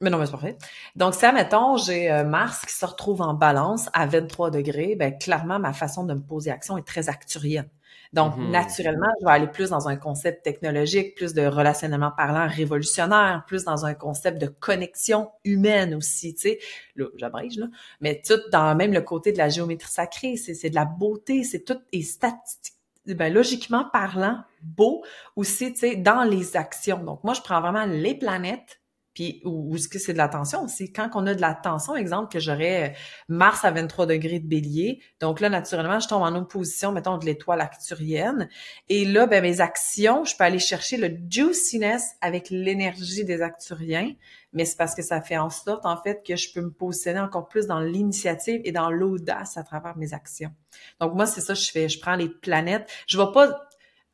Mais 0.00 0.10
non, 0.10 0.18
mais 0.18 0.26
c'est 0.26 0.30
parfait. 0.32 0.56
Donc, 0.94 1.14
ça, 1.14 1.32
mettons, 1.32 1.76
j'ai 1.76 2.08
euh, 2.10 2.22
Mars 2.24 2.64
qui 2.64 2.72
se 2.72 2.86
retrouve 2.86 3.20
en 3.20 3.34
balance 3.34 3.88
à 3.92 4.06
23 4.06 4.50
degrés, 4.52 4.94
ben 4.94 5.16
clairement, 5.18 5.58
ma 5.58 5.72
façon 5.72 6.04
de 6.04 6.14
me 6.14 6.20
poser 6.20 6.52
action 6.52 6.78
est 6.78 6.86
très 6.86 7.08
acturienne. 7.08 7.68
Donc, 8.12 8.36
Mhm. 8.36 8.50
naturellement, 8.52 9.08
je 9.20 9.26
vais 9.26 9.32
aller 9.32 9.48
plus 9.48 9.70
dans 9.70 9.88
un 9.88 9.96
concept 9.96 10.44
technologique, 10.44 11.16
plus 11.16 11.34
de 11.34 11.44
relationnellement 11.44 12.12
parlant 12.16 12.46
révolutionnaire, 12.48 13.42
plus 13.48 13.64
dans 13.64 13.86
un 13.86 13.94
concept 13.94 14.40
de 14.40 14.46
connexion 14.46 15.30
humaine 15.44 15.94
aussi, 15.96 16.32
tu 16.34 16.42
sais. 16.42 16.58
Là, 16.94 17.06
j'abrège, 17.16 17.56
là. 17.58 17.66
Mais 18.00 18.22
tout 18.24 18.38
dans 18.52 18.74
même 18.76 18.92
le 18.92 19.00
côté 19.02 19.32
de 19.32 19.38
la 19.38 19.48
géométrie 19.48 19.90
sacrée, 19.90 20.36
c'est 20.36 20.54
c'est 20.54 20.70
de 20.70 20.76
la 20.76 20.84
beauté, 20.84 21.42
c'est 21.42 21.64
tout 21.64 21.80
est 21.92 22.02
statistique. 22.02 22.74
Ben, 23.06 23.32
logiquement 23.32 23.86
parlant, 23.92 24.38
beau 24.62 25.02
aussi, 25.34 25.72
tu 25.72 25.80
sais, 25.80 25.96
dans 25.96 26.22
les 26.24 26.56
actions. 26.56 26.98
Donc, 27.02 27.24
moi, 27.24 27.34
je 27.34 27.40
prends 27.40 27.60
vraiment 27.60 27.84
les 27.86 28.14
planètes, 28.14 28.80
où, 29.44 29.70
où 29.70 29.76
est-ce 29.76 29.88
que 29.88 29.98
c'est 29.98 30.12
de 30.12 30.18
la 30.18 30.28
tension 30.28 30.64
aussi? 30.64 30.92
Quand 30.92 31.10
on 31.14 31.26
a 31.26 31.34
de 31.34 31.40
la 31.40 31.54
tension, 31.54 31.96
exemple 31.96 32.32
que 32.32 32.40
j'aurais 32.40 32.90
euh, 32.90 32.94
Mars 33.28 33.64
à 33.64 33.70
23 33.70 34.06
degrés 34.06 34.40
de 34.40 34.46
bélier, 34.46 35.00
donc 35.20 35.40
là, 35.40 35.48
naturellement, 35.48 36.00
je 36.00 36.08
tombe 36.08 36.22
en 36.22 36.34
opposition, 36.34 36.92
mettons, 36.92 37.18
de 37.18 37.26
l'étoile 37.26 37.60
acturienne. 37.60 38.48
Et 38.88 39.04
là, 39.04 39.26
ben, 39.26 39.42
mes 39.42 39.60
actions, 39.60 40.24
je 40.24 40.36
peux 40.36 40.44
aller 40.44 40.58
chercher 40.58 40.96
le 40.96 41.16
juiciness 41.28 42.12
avec 42.20 42.50
l'énergie 42.50 43.24
des 43.24 43.42
acturiens, 43.42 44.12
mais 44.52 44.64
c'est 44.64 44.76
parce 44.76 44.94
que 44.94 45.02
ça 45.02 45.20
fait 45.20 45.38
en 45.38 45.50
sorte, 45.50 45.84
en 45.84 46.00
fait, 46.00 46.22
que 46.26 46.36
je 46.36 46.52
peux 46.52 46.62
me 46.62 46.70
positionner 46.70 47.20
encore 47.20 47.48
plus 47.48 47.66
dans 47.66 47.80
l'initiative 47.80 48.60
et 48.64 48.72
dans 48.72 48.90
l'audace 48.90 49.56
à 49.56 49.62
travers 49.62 49.96
mes 49.96 50.14
actions. 50.14 50.50
Donc, 51.00 51.14
moi, 51.14 51.26
c'est 51.26 51.40
ça 51.40 51.54
que 51.54 51.60
je 51.60 51.70
fais. 51.70 51.88
Je 51.88 52.00
prends 52.00 52.16
les 52.16 52.28
planètes. 52.28 52.90
Je 53.06 53.18
vais 53.18 53.32
pas 53.32 53.68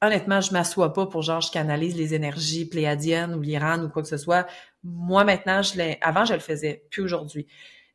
honnêtement, 0.04 0.40
je 0.40 0.52
m'assois 0.52 0.92
pas 0.92 1.06
pour 1.06 1.22
genre 1.22 1.40
je 1.40 1.50
canalise 1.50 1.96
les 1.96 2.14
énergies 2.14 2.66
pléiadiennes 2.66 3.34
ou 3.34 3.40
l'Iran 3.40 3.82
ou 3.82 3.88
quoi 3.88 4.02
que 4.02 4.08
ce 4.08 4.16
soit. 4.16 4.46
Moi 4.84 5.24
maintenant, 5.24 5.62
je 5.62 5.76
l'ai 5.76 5.98
avant 6.00 6.24
je 6.24 6.34
le 6.34 6.40
faisais, 6.40 6.84
plus 6.90 7.02
aujourd'hui. 7.02 7.46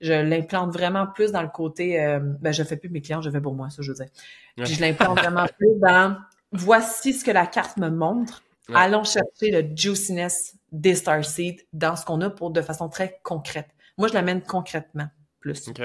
Je 0.01 0.13
l'implante 0.13 0.71
vraiment 0.71 1.07
plus 1.07 1.31
dans 1.31 1.41
le 1.41 1.49
côté 1.49 2.01
euh, 2.01 2.19
ben 2.19 2.51
je 2.51 2.63
fais 2.63 2.77
plus 2.77 2.89
mes 2.89 3.01
clients, 3.01 3.21
je 3.21 3.29
fais 3.29 3.41
pour 3.41 3.53
moi, 3.53 3.69
ça 3.69 3.81
je 3.81 3.91
veux 3.91 3.97
dire. 3.97 4.09
Puis 4.57 4.73
je 4.73 4.81
l'implante 4.81 5.19
vraiment 5.19 5.45
plus 5.57 5.79
dans 5.79 6.17
voici 6.51 7.13
ce 7.13 7.23
que 7.23 7.31
la 7.31 7.45
carte 7.45 7.77
me 7.77 7.89
montre. 7.89 8.43
Ouais. 8.69 8.75
Allons 8.77 9.03
chercher 9.03 9.51
le 9.51 9.75
juiciness 9.75 10.55
des 10.71 10.95
starseeds 10.95 11.65
dans 11.73 11.95
ce 11.95 12.05
qu'on 12.05 12.21
a 12.21 12.29
pour 12.29 12.51
de 12.51 12.61
façon 12.61 12.87
très 12.87 13.19
concrète. 13.23 13.67
Moi, 13.97 14.07
je 14.07 14.13
l'amène 14.13 14.41
concrètement 14.41 15.07
plus. 15.39 15.67
Ok. 15.67 15.81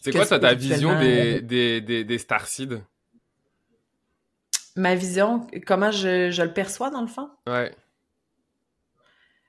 C'est 0.00 0.12
quoi 0.12 0.26
toi, 0.26 0.38
ta 0.38 0.54
vision 0.54 0.98
des, 0.98 1.36
euh, 1.36 1.40
des, 1.40 1.80
des, 1.80 2.04
des 2.04 2.18
Starseeds 2.18 2.82
Ma 4.74 4.94
vision, 4.94 5.46
comment 5.66 5.90
je, 5.90 6.30
je 6.30 6.42
le 6.42 6.52
perçois 6.52 6.90
dans 6.90 7.02
le 7.02 7.06
fond? 7.06 7.28
Ouais. 7.46 7.74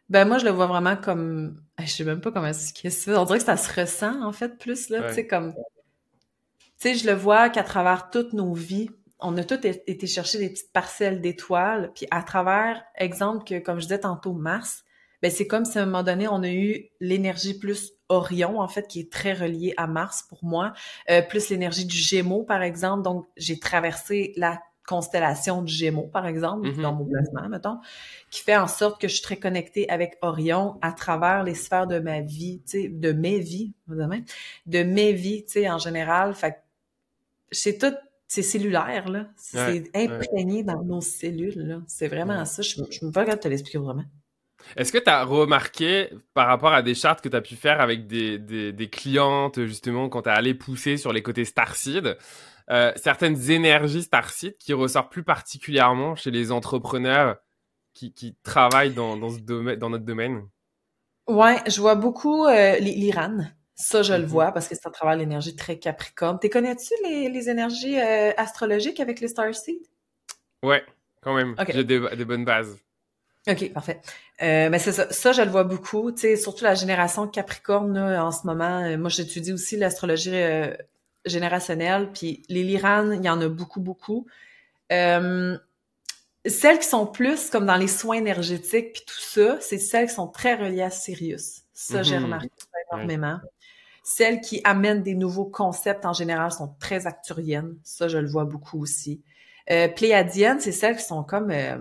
Ben 0.10 0.28
moi 0.28 0.38
je 0.38 0.46
le 0.46 0.52
vois 0.52 0.68
vraiment 0.68 0.96
comme 0.96 1.62
je 1.80 1.86
sais 1.88 2.04
même 2.04 2.22
pas 2.22 2.32
comment 2.32 2.48
expliquer 2.48 2.90
ça. 2.90 3.20
On 3.22 3.26
dirait 3.26 3.40
que 3.40 3.46
ça 3.46 3.58
se 3.58 3.80
ressent 3.80 4.22
en 4.24 4.32
fait 4.32 4.58
plus 4.58 4.90
là, 4.90 5.02
Ouais. 5.02 5.08
tu 5.10 5.14
sais 5.16 5.28
comme 5.28 5.54
tu 5.54 6.90
sais 6.90 6.96
je 6.96 7.08
le 7.08 7.14
vois 7.14 7.50
qu'à 7.50 7.64
travers 7.64 8.10
toutes 8.10 8.34
nos 8.34 8.54
vies, 8.54 8.90
on 9.20 9.38
a 9.38 9.44
toutes 9.44 9.66
été 9.66 10.06
chercher 10.08 10.38
des 10.40 10.50
petites 10.50 10.72
parcelles 10.74 11.22
d'étoiles, 11.22 11.92
puis 11.96 12.06
à 12.12 12.22
travers 12.24 12.84
exemple 12.98 13.46
que 13.46 13.60
comme 13.60 13.78
je 13.80 13.86
disais 13.86 14.00
tantôt 14.02 14.34
Mars, 14.34 14.84
ben 15.22 15.32
c'est 15.32 15.48
comme 15.48 15.64
si 15.64 15.80
à 15.80 15.84
un 15.84 15.86
moment 15.86 16.04
donné 16.04 16.28
on 16.28 16.44
a 16.44 16.50
eu 16.50 16.90
l'énergie 17.00 17.58
plus 17.58 17.94
Orion 18.10 18.60
en 18.60 18.68
fait 18.68 18.88
qui 18.88 19.00
est 19.00 19.12
très 19.12 19.34
reliée 19.34 19.74
à 19.78 19.88
Mars 19.88 20.26
pour 20.28 20.44
moi, 20.44 20.74
euh, 21.10 21.22
plus 21.22 21.50
l'énergie 21.50 21.86
du 21.86 21.96
Gémeaux 21.98 22.44
par 22.44 22.62
exemple. 22.62 23.04
Donc 23.04 23.26
j'ai 23.38 23.58
traversé 23.60 24.34
la 24.36 24.62
constellation 24.86 25.62
du 25.62 25.74
Gémeaux 25.74 26.08
par 26.12 26.28
exemple 26.28 26.68
Mhm. 26.68 26.82
dans 26.82 26.94
mon 26.94 27.06
placement 27.06 27.50
mettons 27.50 27.80
qui 28.30 28.42
fait 28.42 28.58
en 28.58 28.68
sorte 28.68 29.00
que 29.00 29.08
je 29.08 29.14
suis 29.14 29.22
très 29.24 29.38
connectée 29.38 29.90
avec 29.90 30.18
Orion 30.22 30.78
à 30.82 30.92
travers 30.92 31.44
les 31.44 31.56
sphères 31.56 31.88
de 31.88 32.00
ma 32.00 32.22
vie, 32.22 32.62
tu 32.66 32.82
sais, 32.82 32.90
de 32.90 33.12
mes 33.12 33.40
vies, 33.40 33.74
de 34.66 34.84
mes 34.84 35.14
vies, 35.14 35.46
tu 35.46 35.54
sais, 35.54 35.70
en 35.70 35.78
général. 35.78 36.34
Fait 36.34 36.64
c'est 37.52 37.78
tout, 37.78 37.94
c'est 38.28 38.42
cellulaire, 38.42 39.08
là. 39.10 39.28
C'est 39.38 39.92
Ouais, 39.96 40.06
imprégné 40.08 40.64
dans 40.64 40.84
nos 40.84 41.02
cellules, 41.02 41.54
là. 41.68 41.82
C'est 41.88 42.08
vraiment 42.08 42.40
Ouais. 42.40 42.46
ça. 42.46 42.64
Je, 42.64 42.82
me 42.82 43.12
pas 43.12 43.22
capable 43.26 43.38
de 43.38 43.44
te 43.44 43.48
l'expliquer 43.50 43.78
vraiment. 43.78 44.06
Est-ce 44.78 44.92
que 44.92 44.98
tu 44.98 45.10
as 45.10 45.24
remarqué 45.24 46.10
par 46.34 46.48
rapport 46.48 46.74
à 46.74 46.82
des 46.82 46.96
chartes 46.96 47.22
que 47.22 47.30
tu 47.30 47.36
as 47.36 47.42
pu 47.42 47.56
faire 47.56 47.82
avec 47.82 48.08
des, 48.08 48.40
des, 48.40 48.72
des 48.72 48.90
clientes, 48.90 49.64
justement, 49.66 50.10
quand 50.10 50.24
tu 50.24 50.30
as 50.30 50.34
allé 50.34 50.54
pousser 50.54 50.98
sur 50.98 51.12
les 51.14 51.22
côtés 51.22 51.46
Starseed, 51.46 52.18
euh, 52.70 52.92
certaines 52.96 53.50
énergies 53.52 54.04
Starseed 54.04 54.58
qui 54.58 54.74
ressortent 54.74 55.12
plus 55.12 55.24
particulièrement 55.24 56.16
chez 56.16 56.32
les 56.32 56.52
entrepreneurs 56.52 57.38
qui, 57.94 58.14
qui 58.14 58.36
travaillent 58.44 58.94
dans, 58.94 59.18
dans, 59.18 59.30
ce 59.30 59.40
domaine, 59.40 59.78
dans 59.80 59.90
notre 59.90 60.06
domaine? 60.06 60.48
Ouais, 61.28 61.58
je 61.68 61.80
vois 61.80 61.96
beaucoup 61.96 62.46
euh, 62.46 62.78
l'Iran. 62.80 63.38
Ça, 63.76 64.02
je 64.04 64.14
le 64.14 64.24
Mhm. 64.24 64.26
vois 64.26 64.52
parce 64.52 64.68
que 64.68 64.76
c'est 64.76 64.88
à 64.88 64.92
travers 64.92 65.16
l'énergie 65.16 65.56
très 65.56 65.80
capricorne. 65.80 66.38
T'es 66.40 66.50
connais-tu 66.50 66.94
les, 67.04 67.30
les 67.30 67.50
énergies 67.50 68.00
euh, 68.00 68.32
astrologiques 68.38 69.00
avec 69.00 69.20
les 69.20 69.28
starseeds? 69.30 69.82
Ouais, 70.64 70.84
quand 71.22 71.34
même. 71.36 71.56
Ok. 71.60 71.72
J'ai 71.74 71.84
des, 71.84 72.00
des 72.16 72.26
bonnes 72.26 72.46
bases. 72.46 72.78
OK, 73.50 73.74
parfait. 73.74 74.00
Euh, 74.42 74.70
mais 74.70 74.80
c'est 74.80 74.94
ça. 74.94 75.12
Ça, 75.12 75.32
je 75.34 75.42
le 75.42 75.50
vois 75.50 75.64
beaucoup. 75.66 76.12
Tu 76.12 76.22
sais, 76.22 76.36
surtout 76.38 76.64
la 76.64 76.76
génération 76.76 77.28
Capricorne, 77.28 77.94
là, 77.94 78.24
en 78.24 78.32
ce 78.32 78.46
moment. 78.48 78.80
Euh, 78.84 78.98
moi, 78.98 79.10
j'étudie 79.10 79.52
aussi 79.52 79.76
l'astrologie 79.76 80.32
euh, 80.34 80.74
générationnelle. 81.26 82.12
Puis 82.14 82.44
les 82.50 82.64
Lyranes, 82.64 83.14
il 83.20 83.26
y 83.26 83.30
en 83.30 83.42
a 83.42 83.48
beaucoup, 83.48 83.80
beaucoup. 83.82 84.26
Euh, 84.92 85.58
celles 86.46 86.80
qui 86.80 86.88
sont 86.88 87.08
plus 87.08 87.50
comme 87.50 87.66
dans 87.66 87.78
les 87.78 87.88
soins 87.88 88.18
énergétiques 88.18 88.94
puis 88.94 89.04
tout 89.06 89.20
ça, 89.20 89.58
c'est 89.62 89.78
celles 89.78 90.08
qui 90.10 90.14
sont 90.14 90.28
très 90.28 90.56
reliées 90.56 90.82
à 90.82 90.90
Sirius. 90.90 91.62
Ça, 91.74 92.04
j'ai 92.04 92.18
Mhm. 92.18 92.24
remarqué 92.26 92.50
énormément. 92.92 93.40
Celles 94.04 94.42
qui 94.42 94.60
amènent 94.66 95.02
des 95.02 95.16
nouveaux 95.16 95.46
concepts 95.46 96.06
en 96.06 96.12
général 96.14 96.52
sont 96.52 96.76
très 96.80 97.08
acturiennes. 97.08 97.78
Ça, 97.84 98.10
je 98.10 98.18
le 98.18 98.28
vois 98.28 98.44
beaucoup 98.44 98.82
aussi. 98.82 99.22
Euh, 99.72 99.88
Pléiadiennes, 99.88 100.60
c'est 100.60 100.74
celles 100.74 100.98
qui 100.98 101.04
sont 101.04 101.24
comme... 101.24 101.52
euh, 101.52 101.78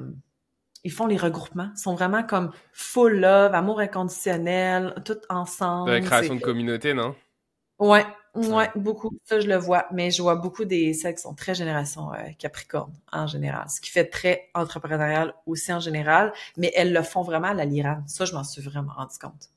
ils 0.85 0.93
font 0.93 1.07
les 1.07 1.17
regroupements. 1.17 1.71
Ils 1.77 1.81
sont 1.81 1.95
vraiment 1.95 2.23
comme 2.23 2.53
full 2.73 3.19
love, 3.21 3.55
amour 3.55 3.81
inconditionnel, 3.81 4.95
tout 5.05 5.19
ensemble. 5.29 5.91
De 5.91 5.97
la 5.97 6.01
création 6.01 6.37
de 6.37 6.41
communauté, 6.41 6.95
non? 6.95 7.15
Ouais, 7.79 8.05
ouais, 8.35 8.47
Ouais. 8.49 8.71
beaucoup. 8.77 9.11
Ça, 9.25 9.41
je 9.41 9.47
le 9.49 9.57
vois. 9.57 9.87
Mais 9.93 10.11
je 10.11 10.23
vois 10.23 10.37
beaucoup 10.37 10.65
des 10.65 10.93
celles 10.95 11.15
qui 11.15 11.23
sont 11.23 11.35
très 11.35 11.55
génération 11.55 12.13
euh, 12.13 12.19
Capricorne 12.39 12.93
en 13.13 13.27
général. 13.27 13.69
Ce 13.69 13.81
qui 13.81 13.91
fait 13.91 14.07
très 14.07 14.49
entrepreneurial 14.55 15.35
aussi 15.47 15.73
en 15.73 15.81
général. 15.81 16.33
Mais 16.57 16.73
elles 16.75 16.93
le 16.93 17.03
font 17.03 17.23
vraiment 17.23 17.49
à 17.49 17.55
la 17.55 17.65
lirane. 17.65 18.05
Ça, 18.07 18.25
je 18.25 18.33
m'en 18.35 18.45
suis 18.45 18.63
vraiment 18.63 18.93
rendu 18.95 19.19
compte. 19.19 19.51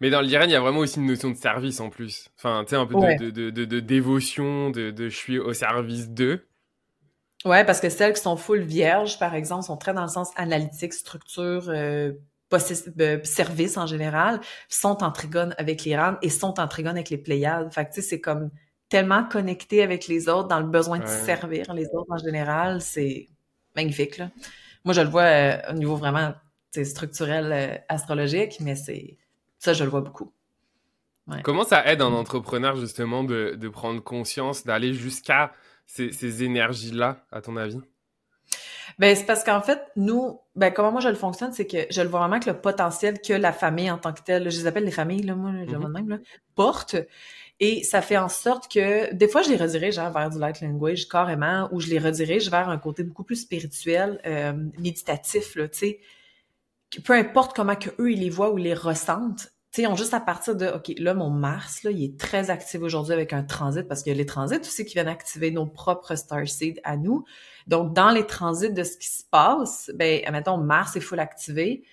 Mais 0.00 0.10
dans 0.10 0.20
l'Iran, 0.20 0.44
il 0.44 0.50
y 0.50 0.54
a 0.54 0.60
vraiment 0.60 0.80
aussi 0.80 0.98
une 0.98 1.06
notion 1.06 1.30
de 1.30 1.34
service 1.36 1.80
en 1.80 1.88
plus. 1.88 2.28
Enfin, 2.36 2.62
tu 2.64 2.70
sais, 2.70 2.76
un 2.76 2.84
peu 2.84 2.92
de, 2.94 3.00
Ouais. 3.00 3.16
de, 3.16 3.30
de, 3.30 3.48
de, 3.64 3.80
dévotion, 3.80 4.68
de, 4.68 4.92
je 4.98 5.08
suis 5.16 5.38
au 5.38 5.54
service 5.54 6.10
d'eux. 6.10 6.46
Ouais, 7.46 7.64
parce 7.64 7.80
que 7.80 7.88
celles 7.88 8.12
qui 8.12 8.20
sont 8.20 8.36
full 8.36 8.60
vierges, 8.60 9.18
par 9.18 9.34
exemple, 9.34 9.64
sont 9.64 9.78
très 9.78 9.94
dans 9.94 10.02
le 10.02 10.08
sens 10.08 10.30
analytique, 10.36 10.92
structure, 10.92 11.70
euh, 11.70 12.12
services 13.24 13.76
en 13.76 13.86
général 13.86 14.40
sont 14.68 15.02
en 15.02 15.12
trigone 15.12 15.54
avec 15.58 15.84
les 15.84 15.96
rames 15.96 16.18
et 16.22 16.30
sont 16.30 16.58
en 16.60 16.68
trigone 16.68 16.96
avec 16.96 17.10
les 17.10 17.18
Pléiades. 17.18 17.72
Fait 17.72 17.84
que, 17.84 17.94
tu 17.94 18.00
sais, 18.00 18.08
c'est 18.08 18.20
comme 18.20 18.50
tellement 18.88 19.24
connecté 19.24 19.82
avec 19.82 20.06
les 20.06 20.28
autres 20.28 20.48
dans 20.48 20.60
le 20.60 20.66
besoin 20.66 20.98
de 20.98 21.06
servir 21.06 21.74
les 21.74 21.86
autres 21.92 22.10
en 22.10 22.18
général. 22.18 22.80
C'est 22.80 23.28
magnifique, 23.76 24.16
là. 24.18 24.30
Moi, 24.84 24.94
je 24.94 25.02
le 25.02 25.08
vois 25.08 25.22
euh, 25.22 25.60
au 25.70 25.74
niveau 25.74 25.96
vraiment 25.96 26.32
structurel, 26.84 27.52
euh, 27.52 27.76
astrologique, 27.88 28.58
mais 28.60 28.76
c'est 28.76 29.18
ça, 29.58 29.72
je 29.72 29.84
le 29.84 29.90
vois 29.90 30.00
beaucoup. 30.00 30.32
Comment 31.42 31.64
ça 31.64 31.84
aide 31.84 32.00
un 32.00 32.12
entrepreneur, 32.12 32.76
justement, 32.76 33.22
de, 33.22 33.54
de 33.54 33.68
prendre 33.68 34.02
conscience, 34.02 34.64
d'aller 34.64 34.94
jusqu'à 34.94 35.52
ces, 35.84 36.10
ces 36.10 36.42
énergies-là, 36.42 37.26
à 37.30 37.42
ton 37.42 37.56
avis? 37.58 37.82
Ben, 38.98 39.14
c'est 39.14 39.26
parce 39.26 39.44
qu'en 39.44 39.62
fait, 39.62 39.80
nous, 39.94 40.40
ben, 40.56 40.72
comment 40.72 40.90
moi 40.90 41.00
je 41.00 41.08
le 41.08 41.14
fonctionne, 41.14 41.52
c'est 41.52 41.66
que 41.66 41.86
je 41.88 42.02
le 42.02 42.08
vois 42.08 42.20
vraiment 42.20 42.40
que 42.40 42.50
le 42.50 42.60
potentiel 42.60 43.20
que 43.20 43.32
la 43.32 43.52
famille 43.52 43.90
en 43.90 43.98
tant 43.98 44.12
que 44.12 44.22
telle, 44.22 44.50
je 44.50 44.58
les 44.58 44.66
appelle 44.66 44.84
les 44.84 44.90
familles, 44.90 45.22
là, 45.22 45.36
moi, 45.36 45.52
mm 45.52 45.88
même, 45.88 46.08
là, 46.08 46.18
porte. 46.56 46.96
Et 47.60 47.84
ça 47.84 48.02
fait 48.02 48.16
en 48.16 48.28
sorte 48.28 48.70
que, 48.72 49.12
des 49.14 49.28
fois, 49.28 49.42
je 49.42 49.50
les 49.50 49.56
redirige 49.56 49.98
hein, 49.98 50.10
vers 50.10 50.30
du 50.30 50.38
light 50.38 50.60
language, 50.60 51.08
carrément, 51.08 51.68
ou 51.72 51.80
je 51.80 51.88
les 51.88 51.98
redirige 51.98 52.50
vers 52.50 52.68
un 52.68 52.78
côté 52.78 53.04
beaucoup 53.04 53.24
plus 53.24 53.36
spirituel, 53.36 54.20
euh, 54.26 54.52
méditatif, 54.78 55.54
là, 55.54 55.68
tu 55.68 55.78
sais. 55.78 56.00
Peu 57.04 57.12
importe 57.12 57.54
comment 57.54 57.76
que 57.76 57.90
eux, 58.00 58.12
ils 58.12 58.20
les 58.20 58.30
voient 58.30 58.50
ou 58.50 58.56
les 58.56 58.74
ressentent, 58.74 59.52
tu 59.78 59.84
sais, 59.84 59.88
on 59.88 59.94
juste 59.94 60.12
à 60.12 60.18
partir 60.18 60.56
de, 60.56 60.66
OK, 60.66 60.92
là, 60.98 61.14
mon 61.14 61.30
Mars, 61.30 61.84
là, 61.84 61.92
il 61.92 62.02
est 62.02 62.18
très 62.18 62.50
actif 62.50 62.82
aujourd'hui 62.82 63.12
avec 63.12 63.32
un 63.32 63.44
transit, 63.44 63.86
parce 63.86 64.02
qu'il 64.02 64.12
y 64.12 64.16
a 64.16 64.18
les 64.18 64.26
transits 64.26 64.58
aussi 64.58 64.84
qui 64.84 64.94
viennent 64.94 65.06
activer 65.06 65.52
nos 65.52 65.66
propres 65.66 66.16
starseeds 66.16 66.80
à 66.82 66.96
nous. 66.96 67.24
Donc, 67.68 67.94
dans 67.94 68.10
les 68.10 68.26
transits 68.26 68.72
de 68.72 68.82
ce 68.82 68.96
qui 68.96 69.06
se 69.06 69.22
passe, 69.30 69.92
ben, 69.94 70.20
admettons, 70.26 70.56
Mars 70.56 70.96
est 70.96 71.00
full 71.00 71.20
activé, 71.20 71.84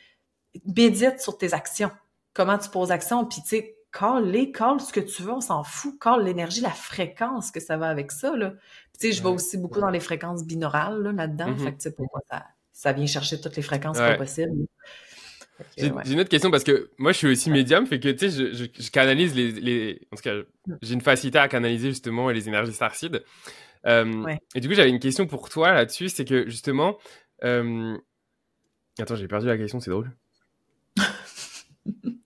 médite 0.66 1.20
sur 1.20 1.38
tes 1.38 1.54
actions. 1.54 1.92
Comment 2.34 2.58
tu 2.58 2.70
poses 2.70 2.92
action, 2.92 3.24
puis 3.24 3.42
tu 3.44 3.50
sais, 3.50 3.76
call 3.92 4.32
les, 4.32 4.52
call 4.52 4.82
ce 4.82 4.92
que 4.92 5.00
tu 5.00 5.22
veux, 5.22 5.34
on 5.34 5.42
s'en 5.42 5.64
fout. 5.64 5.94
Call 6.00 6.24
l'énergie, 6.24 6.62
la 6.62 6.72
fréquence 6.72 7.52
que 7.52 7.60
ça 7.60 7.78
va 7.78 7.88
avec 7.88 8.12
ça, 8.12 8.36
là. 8.36 8.54
tu 9.00 9.10
sais, 9.10 9.12
je 9.12 9.22
vais 9.22 9.30
aussi 9.30 9.60
beaucoup 9.60 9.80
dans 9.80 9.92
les 9.92 10.00
fréquences 10.00 10.44
binaurales, 10.44 11.04
là, 11.04 11.12
là-dedans. 11.12 11.52
Mm-hmm. 11.52 11.64
Fait 11.64 11.72
que, 11.74 11.78
tu 11.78 11.84
sais, 11.84 11.92
pour 11.92 12.08
moi, 12.12 12.22
ça, 12.32 12.46
ça 12.74 12.94
vient 12.94 13.06
chercher 13.06 13.40
toutes 13.40 13.56
les 13.56 13.62
fréquences 13.62 14.00
possibles. 14.18 14.66
J'ai 15.78 15.88
une 15.88 16.20
autre 16.20 16.30
question 16.30 16.52
parce 16.52 16.64
que 16.64 16.92
moi 16.98 17.12
je 17.12 17.18
suis 17.18 17.28
aussi 17.28 17.50
médium, 17.50 17.86
fait 17.88 18.00
que 18.00 18.10
tu 18.10 18.30
sais, 18.30 18.54
je, 18.54 18.66
je, 18.78 18.92
canalise 18.92 19.36
les, 19.36 19.52
les, 19.52 20.08
En 20.12 20.16
tout 20.16 20.24
cas, 20.24 20.36
mm. 20.68 20.78
j'ai 20.82 20.94
une 20.94 21.02
facilité 21.02 21.38
à 21.38 21.48
canaliser 21.48 21.90
justement 21.90 22.30
les 22.30 22.48
énergies 22.48 22.74
starseed. 22.74 23.24
Euh, 23.86 24.36
et 24.54 24.60
du 24.60 24.68
coup, 24.68 24.74
j'avais 24.74 24.90
une 24.90 25.00
question 25.00 25.28
pour 25.28 25.50
toi 25.50 25.72
là-dessus, 25.72 26.10
c'est 26.10 26.26
que 26.26 26.50
justement. 26.50 26.98
Euh... 27.44 27.98
Attends, 29.00 29.16
j'ai 29.16 29.28
perdu 29.28 29.48
la 29.48 29.58
question, 29.58 29.80
c'est 29.80 29.92
drôle. 29.92 30.12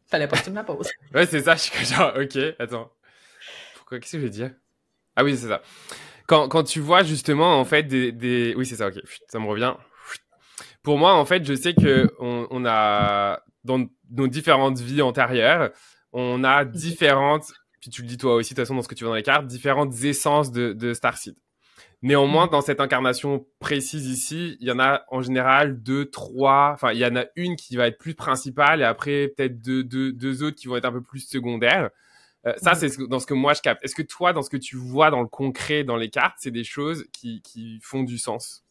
Fallait 0.08 0.28
pas 0.28 0.38
que 0.38 0.46
tu 0.46 0.50
me 0.52 0.56
la 0.56 0.64
poses. 0.64 0.90
ouais, 1.14 1.26
c'est 1.26 1.42
ça, 1.42 1.56
je 1.56 1.62
suis 1.62 1.86
genre, 1.86 2.14
ok, 2.16 2.38
attends. 2.60 2.92
Pourquoi, 3.76 4.00
qu'est-ce 4.00 4.14
que 4.14 4.20
je 4.20 4.24
vais 4.24 4.30
dire? 4.30 4.52
Ah 5.16 5.24
oui, 5.24 5.38
c'est 5.38 5.48
ça. 5.48 5.62
Quand, 6.28 6.48
quand 6.48 6.64
tu 6.64 6.80
vois 6.80 7.04
justement, 7.04 7.60
en 7.60 7.66
fait, 7.66 7.84
des. 7.84 8.12
des... 8.12 8.54
Oui, 8.56 8.66
c'est 8.66 8.78
ça, 8.78 8.88
ok, 8.88 9.02
ça 9.28 9.40
me 9.40 9.46
revient. 9.46 9.74
Pour 10.84 10.98
moi, 10.98 11.14
en 11.14 11.26
fait, 11.26 11.46
je 11.46 11.54
sais 11.54 11.74
que 11.74 12.14
on, 12.20 12.48
on 12.52 12.66
a, 12.66 13.42
dans 13.64 13.86
nos 14.12 14.28
différentes 14.28 14.80
vies 14.80 15.02
antérieures, 15.02 15.72
on 16.14 16.44
a 16.44 16.64
mhm. 16.64 16.72
différentes, 16.72 17.52
puis 17.82 17.90
tu 17.90 18.02
le 18.02 18.08
dis 18.08 18.18
toi 18.18 18.36
aussi, 18.36 18.54
de 18.54 18.56
toute 18.56 18.66
façon, 18.66 18.76
dans 18.76 18.82
ce 18.82 18.88
que 18.88 18.96
tu 18.96 19.04
vois 19.04 19.12
dans 19.12 19.18
les 19.18 19.24
cartes, 19.24 19.48
différentes 19.48 19.94
essences 20.04 20.52
de, 20.52 20.74
de 20.74 20.94
Starseed. 20.94 21.36
Néanmoins, 22.02 22.48
mm. 22.48 22.52
dans 22.52 22.62
cette 22.62 22.80
incarnation 22.80 23.46
précise 23.60 24.08
ici, 24.08 24.58
il 24.62 24.68
y 24.68 24.72
en 24.72 24.80
a 24.80 25.04
en 25.10 25.22
général 25.22 25.82
deux, 25.82 26.10
trois. 26.10 26.72
Enfin, 26.74 26.94
il 26.94 27.00
y 27.00 27.06
en 27.06 27.16
a 27.16 27.26
une 27.36 27.56
qui 27.56 27.76
va 27.76 27.88
être 27.88 27.98
plus 27.98 28.16
principale 28.16 28.82
et 28.82 28.86
après 28.86 29.28
peut-être 29.30 29.62
deux, 29.62 29.84
deux, 29.84 30.14
deux 30.14 30.44
autres 30.44 30.56
qui 30.56 30.68
vont 30.68 30.78
être 30.78 30.86
un 30.86 30.92
peu 30.92 31.02
plus 31.02 31.28
secondaires. 31.28 31.90
Euh, 32.46 32.54
ça, 32.58 32.74
c'est 32.76 32.98
dans 33.10 33.20
ce 33.20 33.26
que 33.26 33.34
moi 33.34 33.54
je 33.54 33.62
capte. 33.62 33.84
Est-ce 33.84 33.96
que 33.96 34.02
toi, 34.02 34.32
dans 34.32 34.42
ce 34.42 34.50
que 34.50 34.58
tu 34.58 34.78
vois 34.78 35.12
dans 35.12 35.22
le 35.22 35.28
concret, 35.28 35.84
dans 35.84 35.98
les 35.98 36.10
cartes, 36.10 36.38
c'est 36.40 36.52
des 36.52 36.64
choses 36.64 37.06
qui, 37.12 37.42
qui 37.42 37.80
font 37.82 38.04
du 38.04 38.18
sens? 38.18 38.64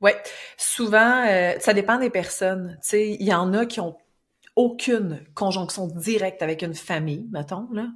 Ouais, 0.00 0.20
souvent, 0.56 1.24
euh, 1.26 1.54
ça 1.60 1.74
dépend 1.74 1.98
des 1.98 2.10
personnes. 2.10 2.78
Tu 2.82 2.88
sais, 2.88 3.10
il 3.10 3.26
y 3.26 3.34
en 3.34 3.52
a 3.54 3.66
qui 3.66 3.80
ont 3.80 3.96
aucune 4.56 5.24
conjonction 5.34 5.86
directe 5.86 6.42
avec 6.42 6.62
une 6.62 6.74
famille, 6.74 7.26
mettons 7.32 7.68
là 7.72 7.86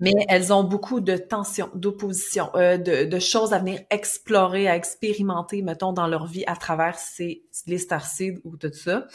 mais 0.00 0.14
elles 0.28 0.52
ont 0.52 0.64
beaucoup 0.64 1.00
de 1.00 1.16
tensions, 1.16 1.70
d'opposition, 1.74 2.50
euh, 2.54 2.78
de, 2.78 3.04
de, 3.04 3.18
choses 3.18 3.52
à 3.52 3.58
venir 3.58 3.80
explorer, 3.90 4.66
à 4.66 4.74
expérimenter, 4.74 5.60
mettons, 5.62 5.92
dans 5.92 6.06
leur 6.06 6.26
vie 6.26 6.44
à 6.46 6.56
travers 6.56 6.98
ces, 6.98 7.44
les 7.66 7.78
starseeds 7.78 8.40
ou 8.44 8.56
tout 8.56 8.72
ça. 8.72 9.06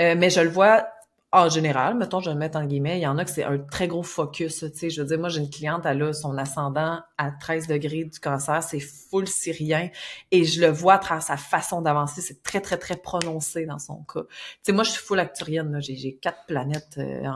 Euh, 0.00 0.14
mais 0.18 0.30
je 0.30 0.40
le 0.40 0.48
vois 0.48 0.88
en 1.32 1.48
général, 1.48 1.96
mettons, 1.96 2.20
je 2.20 2.26
vais 2.26 2.34
le 2.34 2.38
mettre 2.38 2.58
en 2.58 2.66
guillemets, 2.66 2.98
il 2.98 3.02
y 3.02 3.06
en 3.06 3.16
a 3.16 3.24
que 3.24 3.30
c'est 3.30 3.44
un 3.44 3.58
très 3.58 3.88
gros 3.88 4.02
focus, 4.02 4.60
tu 4.60 4.78
sais, 4.78 4.90
je 4.90 5.00
veux 5.00 5.08
dire, 5.08 5.18
moi, 5.18 5.30
j'ai 5.30 5.40
une 5.40 5.48
cliente, 5.48 5.86
elle 5.86 6.02
a 6.02 6.12
son 6.12 6.36
ascendant 6.36 7.00
à 7.16 7.30
13 7.30 7.68
degrés 7.68 8.04
du 8.04 8.20
cancer, 8.20 8.62
c'est 8.62 8.80
full 8.80 9.26
syrien, 9.26 9.88
et 10.30 10.44
je 10.44 10.60
le 10.60 10.68
vois 10.68 10.94
à 10.94 10.98
travers 10.98 11.22
sa 11.22 11.38
façon 11.38 11.80
d'avancer, 11.80 12.20
c'est 12.20 12.42
très, 12.42 12.60
très, 12.60 12.76
très 12.76 12.96
prononcé 12.96 13.64
dans 13.64 13.78
son 13.78 14.04
cas. 14.04 14.24
Tu 14.24 14.58
sais, 14.62 14.72
moi, 14.72 14.84
je 14.84 14.90
suis 14.90 15.02
full 15.02 15.20
acturienne, 15.20 15.78
j'ai 15.80 16.18
quatre 16.20 16.44
planètes 16.46 16.98
euh, 16.98 17.26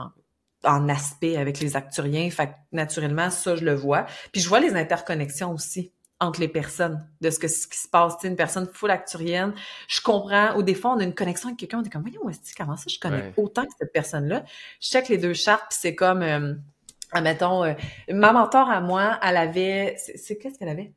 en 0.63 0.89
aspect 0.89 1.37
avec 1.37 1.59
les 1.59 1.75
acturiens. 1.75 2.29
Fait 2.29 2.51
naturellement, 2.71 3.29
ça, 3.29 3.55
je 3.55 3.65
le 3.65 3.73
vois. 3.73 4.05
Puis 4.31 4.41
je 4.41 4.49
vois 4.49 4.59
les 4.59 4.75
interconnexions 4.75 5.51
aussi 5.53 5.91
entre 6.19 6.39
les 6.39 6.47
personnes, 6.47 7.07
de 7.21 7.29
ce, 7.29 7.39
que, 7.39 7.47
ce 7.47 7.67
qui 7.67 7.77
se 7.77 7.87
passe. 7.87 8.17
Tu 8.19 8.27
une 8.27 8.35
personne 8.35 8.67
full 8.71 8.89
acturienne, 8.89 9.53
je 9.87 10.01
comprends, 10.01 10.55
ou 10.55 10.63
des 10.63 10.73
fois, 10.73 10.93
on 10.93 10.99
a 10.99 11.03
une 11.03 11.13
connexion 11.13 11.49
avec 11.49 11.59
quelqu'un, 11.59 11.79
on 11.79 11.83
est 11.83 11.89
comme, 11.89 12.01
voyons, 12.01 12.21
comment 12.57 12.75
ça, 12.75 12.85
je 12.87 12.99
connais 12.99 13.33
autant 13.37 13.65
que 13.65 13.73
cette 13.79 13.93
personne-là? 13.93 14.43
Je 14.81 14.89
check 14.89 15.09
les 15.09 15.17
deux 15.17 15.33
chartes, 15.33 15.65
puis 15.69 15.77
c'est 15.79 15.95
comme, 15.95 16.23
euh, 16.23 16.55
admettons, 17.11 17.63
euh, 17.63 17.73
ma 18.09 18.33
mentor 18.33 18.69
à 18.69 18.81
moi, 18.81 19.19
elle 19.21 19.37
avait, 19.37 19.95
c'est 19.97 20.37
qu'est-ce 20.37 20.57
qu'elle 20.57 20.69
avait? 20.69 20.91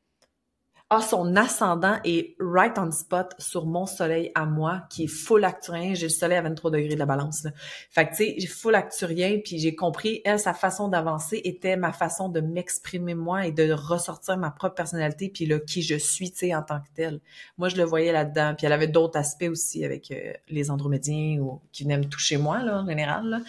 Ah, 0.92 1.00
son 1.00 1.37
ascendant 1.37 2.00
est 2.03 2.35
right 2.40 2.76
on 2.76 2.90
spot 2.90 3.33
sur 3.38 3.64
mon 3.64 3.87
soleil 3.87 4.33
à 4.35 4.44
moi, 4.44 4.83
qui 4.90 5.05
est 5.05 5.07
full 5.07 5.44
acturien. 5.44 5.94
J'ai 5.94 6.07
le 6.07 6.11
soleil 6.11 6.37
à 6.37 6.42
23 6.42 6.72
degrés 6.72 6.94
de 6.94 6.98
la 6.98 7.07
balance. 7.07 7.44
Là. 7.44 7.53
Fait 7.90 8.07
que, 8.07 8.11
tu 8.11 8.16
sais, 8.16 8.35
j'ai 8.38 8.48
full 8.48 8.74
acturien, 8.74 9.38
puis 9.44 9.61
j'ai 9.61 9.76
compris, 9.76 10.20
elle, 10.24 10.40
sa 10.40 10.53
façon 10.53 10.88
d'avancer 10.88 11.40
était 11.44 11.76
ma 11.76 11.92
façon 11.92 12.29
de 12.29 12.40
m'exprimer 12.40 13.14
moi 13.14 13.46
et 13.46 13.53
de 13.53 13.72
ressortir 13.72 14.37
ma 14.37 14.50
propre 14.50 14.74
personnalité, 14.74 15.29
puis 15.29 15.46
là, 15.46 15.61
qui 15.61 15.83
je 15.83 15.94
suis, 15.94 16.33
tu 16.33 16.38
sais, 16.38 16.55
en 16.57 16.62
tant 16.64 16.81
que 16.81 16.88
telle. 16.92 17.20
Moi, 17.57 17.68
je 17.68 17.76
le 17.76 17.85
voyais 17.85 18.11
là-dedans. 18.11 18.55
Puis 18.59 18.66
elle 18.66 18.72
avait 18.72 18.88
d'autres 18.88 19.16
aspects 19.16 19.48
aussi 19.48 19.85
avec 19.85 20.11
euh, 20.11 20.33
les 20.48 20.72
andromédiens 20.72 21.38
ou 21.38 21.61
qui 21.70 21.85
venaient 21.85 21.98
me 21.98 22.09
toucher 22.09 22.37
moi, 22.37 22.64
là, 22.64 22.81
en 22.81 22.87
général. 22.87 23.42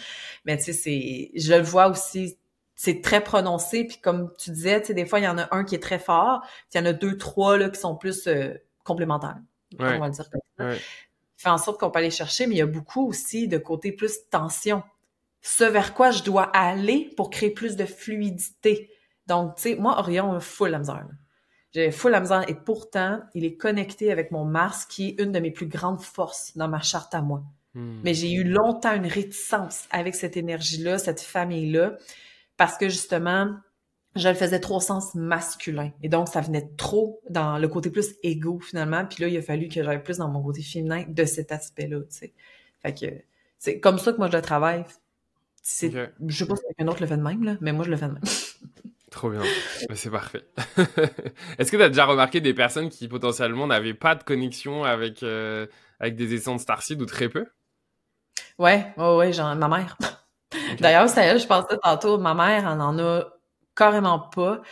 Mais 0.44 0.56
tu 0.58 0.72
sais. 0.72 1.32
Je 1.34 1.54
le 1.54 1.62
vois 1.62 1.88
aussi 1.88 2.38
c'est 2.82 3.00
très 3.00 3.22
prononcé. 3.22 3.84
Puis 3.84 3.98
comme 3.98 4.32
tu 4.36 4.50
disais, 4.50 4.80
tu 4.80 4.88
sais, 4.88 4.94
des 4.94 5.06
fois, 5.06 5.20
il 5.20 5.22
y 5.22 5.28
en 5.28 5.38
a 5.38 5.46
un 5.54 5.62
qui 5.62 5.76
est 5.76 5.82
très 5.82 6.00
fort, 6.00 6.40
puis 6.42 6.66
il 6.74 6.78
y 6.78 6.80
en 6.80 6.86
a 6.86 6.92
deux, 6.92 7.16
trois 7.16 7.56
là, 7.56 7.70
qui 7.70 7.78
sont 7.78 7.94
plus 7.94 8.26
euh, 8.26 8.54
complémentaires. 8.82 9.38
On 9.78 9.84
va 9.84 10.08
le 10.08 10.10
dire 10.10 10.28
comme 10.28 10.40
ça. 10.58 10.82
Fait 11.36 11.48
en 11.48 11.58
sorte 11.58 11.78
qu'on 11.78 11.92
peut 11.92 12.00
aller 12.00 12.10
chercher, 12.10 12.48
mais 12.48 12.56
il 12.56 12.58
y 12.58 12.62
a 12.62 12.66
beaucoup 12.66 13.06
aussi 13.06 13.46
de 13.46 13.56
côté 13.56 13.92
plus 13.92 14.28
tension. 14.30 14.82
Ce 15.42 15.62
vers 15.62 15.94
quoi 15.94 16.10
je 16.10 16.24
dois 16.24 16.42
aller 16.56 17.12
pour 17.16 17.30
créer 17.30 17.50
plus 17.50 17.76
de 17.76 17.84
fluidité. 17.84 18.90
Donc, 19.28 19.54
tu 19.54 19.62
sais, 19.62 19.74
moi, 19.76 20.00
Orion, 20.00 20.40
full 20.40 20.70
la 20.70 20.80
misère. 20.80 21.06
J'ai 21.72 21.92
full 21.92 22.10
la 22.10 22.20
misère 22.20 22.44
et 22.48 22.54
pourtant, 22.56 23.20
il 23.34 23.44
est 23.44 23.54
connecté 23.54 24.10
avec 24.10 24.32
mon 24.32 24.44
Mars 24.44 24.86
qui 24.86 25.10
est 25.10 25.22
une 25.22 25.30
de 25.30 25.38
mes 25.38 25.52
plus 25.52 25.66
grandes 25.66 26.02
forces 26.02 26.56
dans 26.56 26.68
ma 26.68 26.80
charte 26.80 27.14
à 27.14 27.22
moi. 27.22 27.44
Hmm. 27.74 28.00
Mais 28.02 28.12
j'ai 28.12 28.32
eu 28.32 28.42
longtemps 28.42 28.92
une 28.92 29.06
réticence 29.06 29.86
avec 29.92 30.16
cette 30.16 30.36
énergie-là, 30.36 30.98
cette 30.98 31.20
famille-là 31.20 31.96
parce 32.56 32.78
que 32.78 32.88
justement, 32.88 33.54
je 34.14 34.28
le 34.28 34.34
faisais 34.34 34.60
trop 34.60 34.76
au 34.76 34.80
sens 34.80 35.14
masculin. 35.14 35.90
Et 36.02 36.08
donc, 36.08 36.28
ça 36.28 36.40
venait 36.40 36.68
trop 36.76 37.20
dans 37.30 37.58
le 37.58 37.68
côté 37.68 37.90
plus 37.90 38.14
égo, 38.22 38.60
finalement. 38.60 39.04
Puis 39.06 39.22
là, 39.22 39.28
il 39.28 39.36
a 39.36 39.42
fallu 39.42 39.68
que 39.68 39.82
j'aille 39.82 40.02
plus 40.02 40.18
dans 40.18 40.28
mon 40.28 40.42
côté 40.42 40.62
féminin 40.62 41.04
de 41.08 41.24
cet 41.24 41.52
aspect-là, 41.52 42.00
tu 42.00 42.06
sais. 42.10 42.32
Fait 42.82 42.94
que 42.94 43.06
c'est 43.58 43.80
comme 43.80 43.98
ça 43.98 44.12
que 44.12 44.18
moi, 44.18 44.28
je 44.28 44.36
le 44.36 44.42
travaille. 44.42 44.84
C'est, 45.62 45.92
Je 46.26 46.36
sais 46.36 46.46
pas 46.46 46.56
si 46.56 46.62
quelqu'un 46.64 46.84
d'autre 46.84 47.00
le 47.00 47.06
fait 47.06 47.16
de 47.16 47.22
même, 47.22 47.44
là, 47.44 47.56
mais 47.60 47.72
moi, 47.72 47.84
je 47.84 47.90
le 47.90 47.96
fais 47.96 48.08
de 48.08 48.12
même. 48.12 48.22
Trop 49.10 49.30
bien. 49.30 49.42
C'est 49.94 50.10
parfait. 50.10 50.42
Est-ce 51.58 51.70
que 51.70 51.76
tu 51.76 51.82
as 51.82 51.88
déjà 51.88 52.06
remarqué 52.06 52.40
des 52.40 52.54
personnes 52.54 52.88
qui 52.88 53.08
potentiellement 53.08 53.66
n'avaient 53.66 53.94
pas 53.94 54.14
de 54.14 54.22
connexion 54.22 54.84
avec, 54.84 55.22
euh, 55.22 55.66
avec 56.00 56.16
des 56.16 56.34
essences 56.34 56.62
Starseed 56.62 57.00
ou 57.00 57.06
très 57.06 57.28
peu? 57.28 57.46
Ouais, 58.58 58.92
ouais, 58.96 59.16
ouais, 59.16 59.32
genre 59.32 59.54
ma 59.54 59.68
mère. 59.68 59.96
D'ailleurs, 60.80 61.08
c'est 61.08 61.24
elle, 61.24 61.40
je 61.40 61.46
pensais 61.46 61.76
tantôt, 61.82 62.18
ma 62.18 62.34
mère, 62.34 62.70
elle 62.70 62.80
en 62.80 62.98
a 62.98 63.24
carrément 63.74 64.18
pas. 64.18 64.62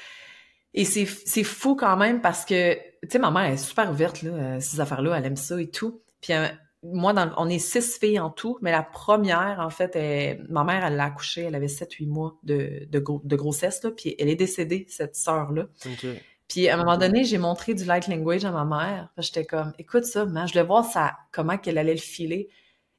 Et 0.74 0.84
c'est, 0.84 1.06
c'est 1.06 1.44
fou 1.44 1.74
quand 1.74 1.96
même 1.96 2.20
parce 2.20 2.44
que, 2.44 2.74
tu 2.74 3.08
sais, 3.10 3.18
ma 3.18 3.30
mère 3.30 3.44
est 3.44 3.56
super 3.56 3.90
ouverte, 3.90 4.22
là, 4.22 4.30
euh, 4.30 4.60
ces 4.60 4.80
affaires-là, 4.80 5.16
elle 5.18 5.26
aime 5.26 5.36
ça 5.36 5.60
et 5.60 5.68
tout. 5.68 6.00
Puis 6.20 6.32
euh, 6.32 6.46
moi, 6.82 7.12
dans, 7.12 7.32
on 7.36 7.48
est 7.48 7.58
six 7.58 7.98
filles 7.98 8.20
en 8.20 8.30
tout, 8.30 8.58
mais 8.62 8.70
la 8.70 8.82
première, 8.82 9.58
en 9.60 9.70
fait, 9.70 9.96
ma 10.48 10.64
mère, 10.64 10.84
elle 10.84 10.96
l'a 10.96 11.06
accouchée, 11.06 11.42
elle 11.42 11.54
avait 11.54 11.66
7-8 11.66 12.08
mois 12.08 12.38
de, 12.42 12.86
de, 12.90 13.04
de, 13.24 13.36
grossesse, 13.36 13.82
là, 13.82 13.90
puis 13.90 14.14
elle 14.18 14.28
est 14.28 14.36
décédée, 14.36 14.86
cette 14.88 15.16
sœur-là. 15.16 15.66
Puis 16.48 16.68
à 16.68 16.74
un 16.74 16.78
moment 16.78 16.96
donné, 16.96 17.24
j'ai 17.24 17.38
montré 17.38 17.74
du 17.74 17.84
light 17.84 18.08
language 18.08 18.44
à 18.44 18.50
ma 18.50 18.64
mère. 18.64 19.08
J'étais 19.18 19.44
comme, 19.44 19.72
écoute 19.78 20.04
ça, 20.04 20.26
je 20.26 20.52
voulais 20.52 20.64
voir 20.64 20.84
ça, 20.84 21.16
comment 21.30 21.56
qu'elle 21.58 21.78
allait 21.78 21.94
le 21.94 22.00
filer. 22.00 22.48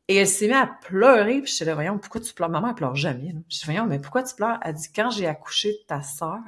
Et 0.07 0.15
elle 0.15 0.27
s'est 0.27 0.47
mise 0.47 0.55
à 0.55 0.67
pleurer, 0.67 1.41
puis 1.41 1.53
je 1.57 1.63
là, 1.63 1.73
voyons, 1.73 1.97
pourquoi 1.97 2.21
tu 2.21 2.33
pleures? 2.33 2.49
Maman, 2.49 2.69
elle 2.69 2.75
pleure 2.75 2.95
jamais. 2.95 3.33
Je 3.49 3.59
dis, 3.59 3.65
voyons, 3.65 3.85
mais 3.85 3.99
pourquoi 3.99 4.23
tu 4.23 4.35
pleures? 4.35 4.59
Elle 4.63 4.73
dit, 4.73 4.89
quand 4.93 5.09
j'ai 5.09 5.27
accouché 5.27 5.71
de 5.71 5.85
ta 5.87 6.01
sœur, 6.01 6.39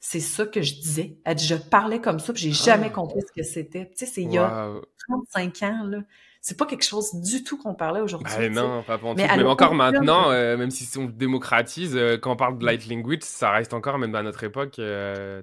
c'est 0.00 0.20
ça 0.20 0.46
que 0.46 0.62
je 0.62 0.74
disais. 0.74 1.16
Elle 1.24 1.36
dit, 1.36 1.46
je 1.46 1.54
parlais 1.54 2.00
comme 2.00 2.18
ça, 2.18 2.32
puis 2.32 2.42
j'ai 2.42 2.52
jamais 2.52 2.88
ah. 2.88 2.94
compris 2.94 3.20
ce 3.20 3.32
que 3.32 3.46
c'était. 3.46 3.86
Tu 3.90 3.96
sais, 3.96 4.06
c'est 4.06 4.22
il 4.22 4.32
y 4.32 4.38
a 4.38 4.72
35 5.08 5.62
ans, 5.62 5.84
là. 5.84 5.98
C'est 6.40 6.56
pas 6.56 6.66
quelque 6.66 6.84
chose 6.84 7.14
du 7.14 7.42
tout 7.42 7.58
qu'on 7.58 7.74
parlait 7.74 8.00
aujourd'hui. 8.00 8.32
Ah, 8.38 8.48
non, 8.48 8.82
pas 8.82 8.96
pour 8.96 9.14
Mais 9.16 9.26
Même 9.26 9.46
encore 9.46 9.74
maintenant, 9.74 10.30
euh, 10.30 10.56
même 10.56 10.70
si 10.70 10.96
on 10.96 11.06
démocratise, 11.06 11.96
euh, 11.96 12.16
quand 12.16 12.32
on 12.32 12.36
parle 12.36 12.58
de 12.58 12.64
light 12.64 12.88
language, 12.88 13.22
ça 13.22 13.50
reste 13.50 13.74
encore, 13.74 13.98
même 13.98 14.14
à 14.14 14.22
notre 14.22 14.44
époque, 14.44 14.78
euh, 14.78 15.42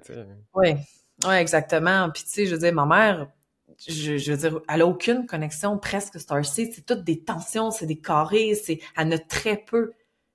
Oui, 0.54 0.74
ouais, 1.26 1.40
exactement. 1.40 2.08
Puis 2.10 2.24
tu 2.24 2.30
sais, 2.30 2.46
je 2.46 2.54
veux 2.54 2.60
dire, 2.60 2.72
ma 2.72 2.86
mère, 2.86 3.28
je, 3.86 4.30
veux 4.30 4.36
dire, 4.36 4.60
elle 4.68 4.82
a 4.82 4.86
aucune 4.86 5.26
connexion 5.26 5.78
presque 5.78 6.18
Starseed. 6.18 6.72
C'est 6.74 6.86
toutes 6.86 7.04
des 7.04 7.20
tensions, 7.20 7.70
c'est 7.70 7.86
des 7.86 7.98
carrés, 7.98 8.54
c'est, 8.54 8.80
elle 8.96 9.12
a 9.12 9.18
très 9.18 9.56
peu. 9.56 9.92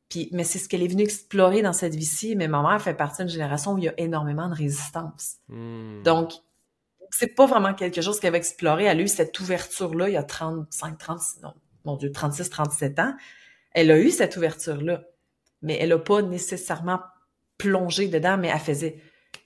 Puis, 0.10 0.30
mais 0.32 0.44
c'est 0.44 0.60
ce 0.60 0.68
qu'elle 0.68 0.84
est 0.84 0.88
venue 0.88 1.04
explorer 1.04 1.62
dans 1.62 1.74
cette 1.74 1.96
vie-ci. 1.96 2.36
Mais 2.36 2.48
ma 2.48 2.62
mère 2.62 2.82
fait 2.82 2.94
partie 2.94 3.24
d'une 3.24 3.32
génération 3.32 3.74
où 3.74 3.78
il 3.78 3.86
y 3.86 3.90
a 3.90 3.94
énormément 3.98 4.50
de 4.50 4.56
résistance. 4.56 5.38
Hmm. 5.48 6.04
Donc, 6.04 6.34
c'est 7.12 7.36
pas 7.36 7.46
vraiment 7.46 7.74
quelque 7.74 8.02
chose 8.02 8.20
qu'elle 8.20 8.32
va 8.32 8.38
explorer. 8.38 8.86
Elle 8.86 9.00
a 9.00 9.04
eu 9.04 9.08
cette 9.08 9.40
ouverture-là 9.40 10.10
il 10.10 10.14
y 10.14 10.18
a 10.18 10.24
35, 10.24 10.98
36, 10.98 11.42
non, 11.42 11.54
mon 11.86 11.96
Dieu, 11.96 12.12
36, 12.12 12.50
37 12.50 13.00
ans. 13.00 13.14
Elle 13.72 13.92
a 13.92 14.00
eu 14.00 14.10
cette 14.10 14.38
ouverture-là. 14.38 15.04
Mais 15.62 15.78
elle 15.80 15.92
a 15.92 16.00
pas 16.00 16.22
nécessairement 16.22 17.00
plongé 17.58 18.08
dedans, 18.08 18.38
mais 18.38 18.48
elle 18.48 18.60
faisait, 18.60 18.98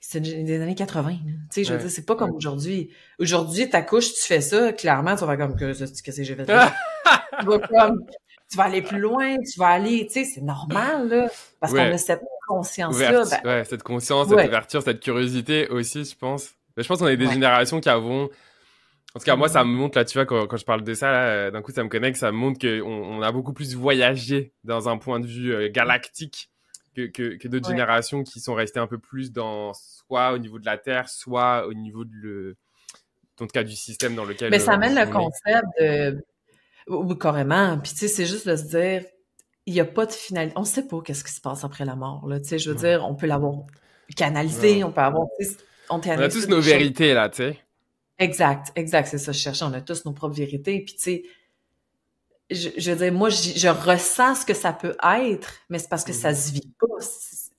c'est 0.08 0.20
des 0.20 0.60
années 0.60 0.76
80. 0.76 1.10
Tu 1.10 1.18
sais, 1.50 1.64
je 1.64 1.72
veux 1.72 1.80
dire, 1.80 1.90
c'est 1.90 2.06
pas 2.06 2.14
comme 2.14 2.30
aujourd'hui. 2.30 2.90
Aujourd'hui, 3.18 3.68
t'accouches, 3.68 4.14
tu 4.14 4.20
fais 4.20 4.40
ça, 4.40 4.72
clairement, 4.72 5.16
tu 5.16 5.24
vas 5.24 5.36
faire 5.36 5.48
comme 5.48 5.56
que, 5.56 5.72
qu'est-ce 5.72 6.02
que 6.02 6.22
j'ai 6.22 6.36
fait? 6.36 6.44
tu 6.44 7.46
vas 7.46 7.58
comme, 7.58 8.04
tu 8.48 8.56
vas 8.56 8.64
aller 8.64 8.82
plus 8.82 9.00
loin, 9.00 9.36
tu 9.38 9.58
vas 9.58 9.66
aller, 9.66 10.06
tu 10.06 10.12
sais, 10.12 10.24
c'est 10.24 10.42
normal, 10.42 11.08
là. 11.08 11.28
Parce 11.58 11.72
qu'on 11.72 11.80
a 11.80 11.98
cette 11.98 12.22
conscience-là. 12.46 13.24
Ben 13.42 13.50
ouais, 13.50 13.64
cette 13.64 13.82
conscience, 13.82 14.28
cette 14.28 14.46
ouverture, 14.46 14.80
cette 14.80 15.00
curiosité 15.00 15.68
aussi, 15.70 16.04
je 16.04 16.16
pense. 16.16 16.50
Je 16.76 16.86
pense 16.86 17.00
qu'on 17.00 17.08
est 17.08 17.16
des 17.16 17.26
générations 17.26 17.80
qui 17.80 17.88
avons, 17.88 18.26
en 19.16 19.18
tout 19.18 19.24
cas, 19.24 19.34
moi, 19.34 19.48
ça 19.48 19.64
me 19.64 19.70
montre, 19.70 19.98
là, 19.98 20.04
tu 20.04 20.16
vois, 20.18 20.24
quand, 20.24 20.46
quand 20.46 20.56
je 20.56 20.64
parle 20.64 20.84
de 20.84 20.94
ça, 20.94 21.50
d'un 21.50 21.62
coup, 21.62 21.72
ça 21.72 21.82
me 21.82 21.88
connecte, 21.88 22.16
ça 22.16 22.30
me 22.30 22.36
montre 22.36 22.60
qu'on 22.60 22.86
on 22.86 23.22
a 23.22 23.32
beaucoup 23.32 23.52
plus 23.52 23.74
voyagé 23.74 24.52
dans 24.62 24.88
un 24.88 24.98
point 24.98 25.18
de 25.18 25.26
vue 25.26 25.52
euh, 25.52 25.68
galactique 25.68 26.52
que, 26.96 27.06
que, 27.06 27.36
que 27.36 27.48
d'autres 27.48 27.68
générations 27.68 28.22
qui 28.22 28.40
sont 28.40 28.54
restées 28.54 28.80
un 28.80 28.86
peu 28.86 28.98
plus 28.98 29.32
dans 29.32 29.72
soit 29.74 30.32
au 30.32 30.38
niveau 30.38 30.58
de 30.58 30.64
la 30.66 30.78
Terre, 30.78 31.08
soit 31.08 31.66
au 31.66 31.74
niveau 31.74 32.04
de 32.04 32.14
le, 32.14 32.56
en 33.40 33.46
tout 33.46 33.52
cas, 33.52 33.64
du 33.64 33.76
système 33.76 34.14
dans 34.14 34.24
lequel. 34.24 34.50
Mais 34.50 34.58
ça 34.58 34.72
amène 34.72 34.94
le 34.94 35.06
concept 35.10 35.66
de, 35.80 36.24
ou 36.88 37.14
carrément. 37.14 37.78
Puis 37.78 37.92
tu 37.92 37.98
sais, 37.98 38.08
c'est 38.08 38.26
juste 38.26 38.48
de 38.48 38.56
se 38.56 38.64
dire, 38.64 39.04
il 39.66 39.74
n'y 39.74 39.80
a 39.80 39.84
pas 39.84 40.06
de 40.06 40.12
finalité. 40.12 40.54
On 40.56 40.62
ne 40.62 40.66
sait 40.66 40.86
pas 40.86 41.00
qu'est-ce 41.02 41.24
qui 41.24 41.32
se 41.32 41.40
passe 41.40 41.64
après 41.64 41.84
la 41.84 41.96
mort. 41.96 42.26
Là. 42.26 42.40
Tu 42.40 42.48
sais, 42.48 42.58
je 42.58 42.70
veux 42.70 42.76
dire, 42.76 43.04
on 43.04 43.14
peut 43.14 43.26
l'avoir 43.26 43.66
canalisé, 44.16 44.84
on 44.84 44.92
peut 44.92 45.00
avoir. 45.00 45.26
On, 45.90 46.00
on 46.00 46.08
a 46.08 46.28
tous 46.28 46.48
nos 46.48 46.60
vérités 46.60 47.14
là, 47.14 47.28
tu 47.28 47.36
sais. 47.36 47.58
Exact, 48.18 48.72
exact, 48.74 49.08
c'est 49.08 49.18
ça. 49.18 49.32
Je 49.32 49.38
cherchais. 49.38 49.64
On 49.64 49.72
a 49.74 49.82
tous 49.82 50.04
nos 50.06 50.12
propres 50.12 50.36
vérités. 50.36 50.80
Puis 50.80 50.94
tu 50.94 51.02
sais, 51.02 51.22
je, 52.50 52.68
je, 52.76 52.90
veux 52.92 52.96
dire, 52.96 53.12
moi, 53.12 53.28
je, 53.28 53.68
ressens 53.68 54.42
ce 54.42 54.46
que 54.46 54.54
ça 54.54 54.72
peut 54.72 54.96
être, 55.02 55.54
mais 55.68 55.78
c'est 55.78 55.88
parce 55.88 56.04
que 56.04 56.12
ça 56.12 56.32
mm. 56.32 56.34
se 56.34 56.52
vit 56.52 56.72
pas. 56.78 56.86
Tu 56.98 57.06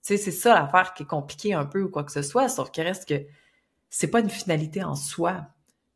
sais, 0.01 0.17
c'est 0.17 0.31
ça 0.31 0.53
l'affaire 0.53 0.93
qui 0.93 1.03
est 1.03 1.07
compliquée 1.07 1.53
un 1.53 1.65
peu 1.65 1.81
ou 1.81 1.89
quoi 1.89 2.03
que 2.03 2.11
ce 2.11 2.21
soit, 2.21 2.47
sauf 2.47 2.71
qu'il 2.71 2.83
reste 2.83 3.07
que 3.07 3.25
c'est 3.89 4.07
pas 4.07 4.19
une 4.19 4.29
finalité 4.29 4.83
en 4.83 4.95
soi. 4.95 5.47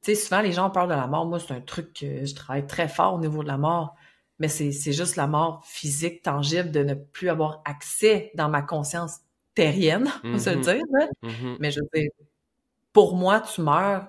Tu 0.02 0.14
sais, 0.14 0.16
souvent, 0.16 0.42
les 0.42 0.52
gens 0.52 0.70
parlent 0.70 0.90
de 0.90 0.96
la 0.96 1.08
mort. 1.08 1.26
Moi, 1.26 1.40
c'est 1.40 1.54
un 1.54 1.62
truc 1.62 1.94
que 1.94 2.26
je 2.26 2.36
travaille 2.36 2.68
très 2.68 2.88
fort 2.88 3.14
au 3.14 3.20
niveau 3.20 3.44
de 3.44 3.48
la 3.48 3.58
mort, 3.58 3.96
mais 4.40 4.48
c'est 4.48 4.72
juste 4.92 5.16
la 5.16 5.28
mort 5.28 5.64
physique, 5.66 6.24
tangible, 6.24 6.72
de 6.72 6.84
ne 6.84 6.94
plus 6.96 7.30
avoir 7.30 7.62
accès 7.66 8.32
dans 8.36 8.50
ma 8.50 8.62
conscience 8.62 9.20
terrienne, 9.54 10.12
on 10.24 10.34
va 10.34 10.40
se 10.40 10.50
le 10.50 10.58
mm-hmm. 10.58 10.74
dire. 10.74 11.08
Mm-hmm. 11.24 11.58
Mais 11.60 11.72
je 11.72 11.80
veux 11.80 11.90
dire, 11.94 12.10
pour 12.92 13.16
moi, 13.16 13.42
tu 13.42 13.62
meurs 13.62 14.08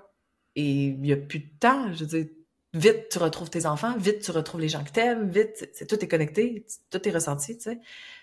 et 0.56 0.86
il 0.86 1.00
n'y 1.00 1.12
a 1.12 1.16
plus 1.16 1.40
de 1.40 1.50
temps. 1.60 1.92
Je 1.92 2.04
veux 2.04 2.22
dire, 2.22 2.32
vite 2.74 3.08
tu 3.10 3.18
retrouves 3.18 3.50
tes 3.50 3.66
enfants, 3.66 3.96
vite 3.98 4.22
tu 4.22 4.30
retrouves 4.30 4.60
les 4.60 4.68
gens 4.68 4.84
que 4.84 4.90
t'aimes, 4.90 5.28
vite, 5.28 5.68
c'est, 5.72 5.86
tout 5.86 6.02
est 6.02 6.08
connecté, 6.08 6.64
tout 6.90 7.06
est 7.06 7.12
ressenti, 7.12 7.56
tu 7.56 7.64
sais. 7.64 7.80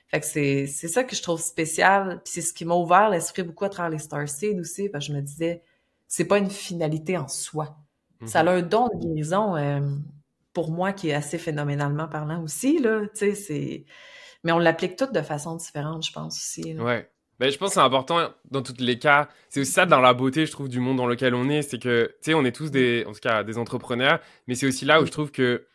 Fait 0.07 0.19
que 0.19 0.25
c'est, 0.25 0.65
c'est 0.65 0.87
ça 0.87 1.03
que 1.03 1.15
je 1.15 1.21
trouve 1.21 1.39
spécial, 1.39 2.21
puis 2.23 2.33
c'est 2.33 2.41
ce 2.41 2.51
qui 2.51 2.65
m'a 2.65 2.73
ouvert 2.73 3.09
l'esprit 3.09 3.43
beaucoup 3.43 3.65
à 3.65 3.69
travers 3.69 3.91
les 3.91 3.99
Starseed 3.99 4.59
aussi, 4.59 4.89
parce 4.89 5.05
que 5.05 5.13
je 5.13 5.17
me 5.17 5.21
disais, 5.21 5.61
c'est 6.07 6.25
pas 6.25 6.39
une 6.39 6.49
finalité 6.49 7.17
en 7.17 7.27
soi. 7.27 7.77
Ça 8.25 8.41
a 8.41 8.51
un 8.51 8.61
don 8.61 8.89
de 8.93 8.99
guérison, 8.99 9.55
euh, 9.55 9.79
pour 10.51 10.71
moi, 10.71 10.91
qui 10.91 11.09
est 11.09 11.13
assez 11.13 11.37
phénoménalement 11.37 12.07
parlant 12.07 12.43
aussi, 12.43 12.79
là, 12.79 13.03
tu 13.13 13.19
sais, 13.19 13.35
c'est... 13.35 13.85
Mais 14.43 14.51
on 14.51 14.57
l'applique 14.57 14.95
toutes 14.95 15.13
de 15.13 15.21
façon 15.21 15.55
différente, 15.55 16.05
je 16.05 16.11
pense 16.11 16.35
aussi. 16.37 16.77
Ouais. 16.77 17.09
Ben, 17.39 17.49
je 17.49 17.57
pense 17.57 17.69
que 17.69 17.73
c'est 17.75 17.79
important 17.79 18.29
dans 18.51 18.61
tous 18.61 18.75
les 18.79 18.99
cas. 18.99 19.29
C'est 19.47 19.61
aussi 19.61 19.71
ça 19.71 19.85
dans 19.85 20.01
la 20.01 20.13
beauté, 20.13 20.45
je 20.45 20.51
trouve, 20.51 20.67
du 20.67 20.79
monde 20.81 20.97
dans 20.97 21.07
lequel 21.07 21.33
on 21.33 21.49
est. 21.49 21.61
C'est 21.61 21.79
que, 21.79 22.07
tu 22.21 22.31
sais, 22.31 22.33
on 22.33 22.43
est 22.43 22.51
tous 22.51 22.69
des, 22.69 23.05
en 23.07 23.13
tout 23.13 23.21
cas, 23.21 23.43
des 23.43 23.57
entrepreneurs, 23.57 24.19
mais 24.47 24.55
c'est 24.55 24.67
aussi 24.67 24.83
là 24.85 25.01
où 25.01 25.05
je 25.05 25.11
trouve 25.11 25.31
que 25.31 25.65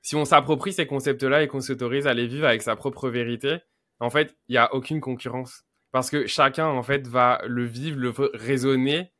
si 0.00 0.14
on 0.14 0.24
s'approprie 0.24 0.72
ces 0.72 0.86
concepts-là 0.86 1.42
et 1.42 1.48
qu'on 1.48 1.60
s'autorise 1.60 2.06
à 2.06 2.14
les 2.14 2.28
vivre 2.28 2.46
avec 2.46 2.62
sa 2.62 2.76
propre 2.76 3.08
vérité, 3.08 3.58
en 3.98 4.10
fait, 4.10 4.36
il 4.48 4.52
n'y 4.52 4.58
a 4.58 4.72
aucune 4.74 5.00
concurrence. 5.00 5.64
Parce 5.90 6.08
que 6.08 6.26
chacun, 6.26 6.66
en 6.66 6.82
fait, 6.84 7.08
va 7.08 7.40
le 7.46 7.64
vivre, 7.64 7.98
le 7.98 8.14
raisonner 8.34 9.12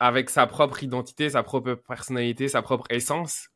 avec 0.00 0.30
sa 0.30 0.46
propre 0.46 0.82
identité, 0.82 1.28
sa 1.28 1.42
propre 1.42 1.74
personnalité, 1.74 2.48
sa 2.48 2.62
propre 2.62 2.86
essence. 2.88 3.48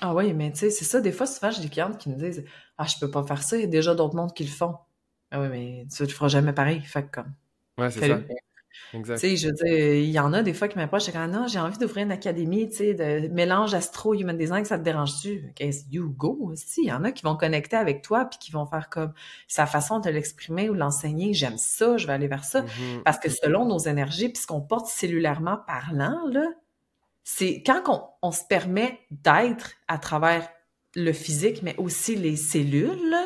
Ah 0.00 0.14
oui, 0.14 0.34
mais 0.34 0.52
tu 0.52 0.58
sais, 0.58 0.70
c'est 0.70 0.84
ça. 0.84 1.00
Des 1.00 1.12
fois, 1.12 1.26
souvent, 1.26 1.50
j'ai 1.50 1.62
des 1.62 1.68
clientes 1.68 1.96
qui 1.98 2.10
me 2.10 2.16
disent 2.16 2.44
Ah, 2.76 2.86
je 2.86 2.98
peux 3.00 3.10
pas 3.10 3.22
faire 3.22 3.42
ça, 3.42 3.56
il 3.56 3.60
y 3.62 3.64
a 3.64 3.68
déjà 3.68 3.94
d'autres 3.94 4.14
mondes 4.14 4.34
qui 4.34 4.44
le 4.44 4.50
font. 4.50 4.76
Ah 5.32 5.40
oui, 5.40 5.48
mais 5.50 5.86
tu 5.94 6.02
ne 6.02 6.08
feras 6.08 6.28
jamais 6.28 6.52
pareil. 6.52 6.80
Fait 6.82 7.10
comme. 7.10 7.32
Ouais, 7.78 7.90
c'est 7.90 8.06
ça. 8.06 8.20
Exact. 8.94 9.18
Tu 9.18 9.36
sais, 9.36 9.36
je 9.36 10.00
il 10.02 10.10
y 10.10 10.18
en 10.18 10.32
a 10.32 10.42
des 10.42 10.52
fois 10.52 10.68
qui 10.68 10.76
m'approchent, 10.76 11.04
c'est 11.04 11.12
quand 11.12 11.26
non, 11.28 11.46
j'ai 11.46 11.58
envie 11.58 11.78
d'ouvrir 11.78 12.04
une 12.04 12.12
académie, 12.12 12.68
tu 12.68 12.76
sais, 12.76 12.94
de 12.94 13.28
mélange 13.28 13.74
astro-human 13.74 14.36
design, 14.36 14.64
ça 14.64 14.78
te 14.78 14.84
dérange-tu? 14.84 15.52
Qu'est-ce 15.54 15.84
you 15.90 16.10
go 16.10 16.38
aussi? 16.42 16.82
Il 16.82 16.88
y 16.88 16.92
en 16.92 17.04
a 17.04 17.12
qui 17.12 17.22
vont 17.22 17.36
connecter 17.36 17.76
avec 17.76 18.02
toi 18.02 18.26
puis 18.26 18.38
qui 18.38 18.52
vont 18.52 18.66
faire 18.66 18.90
comme 18.90 19.12
sa 19.48 19.66
façon 19.66 19.98
de 20.00 20.10
l'exprimer 20.10 20.68
ou 20.68 20.74
de 20.74 20.78
l'enseigner. 20.78 21.32
J'aime 21.34 21.58
ça, 21.58 21.96
je 21.96 22.06
vais 22.06 22.12
aller 22.12 22.28
vers 22.28 22.44
ça. 22.44 22.62
Mm-hmm. 22.62 23.02
Parce 23.04 23.18
que 23.18 23.30
selon 23.30 23.64
nos 23.66 23.78
énergies 23.78 24.28
puis 24.28 24.42
ce 24.42 24.46
qu'on 24.46 24.60
porte 24.60 24.86
cellulairement 24.86 25.58
parlant, 25.66 26.26
là, 26.30 26.46
c'est 27.24 27.62
quand 27.64 27.82
on, 27.88 28.28
on, 28.28 28.32
se 28.32 28.44
permet 28.48 29.00
d'être 29.10 29.72
à 29.88 29.98
travers 29.98 30.48
le 30.94 31.12
physique, 31.12 31.62
mais 31.62 31.74
aussi 31.78 32.16
les 32.16 32.36
cellules, 32.36 33.16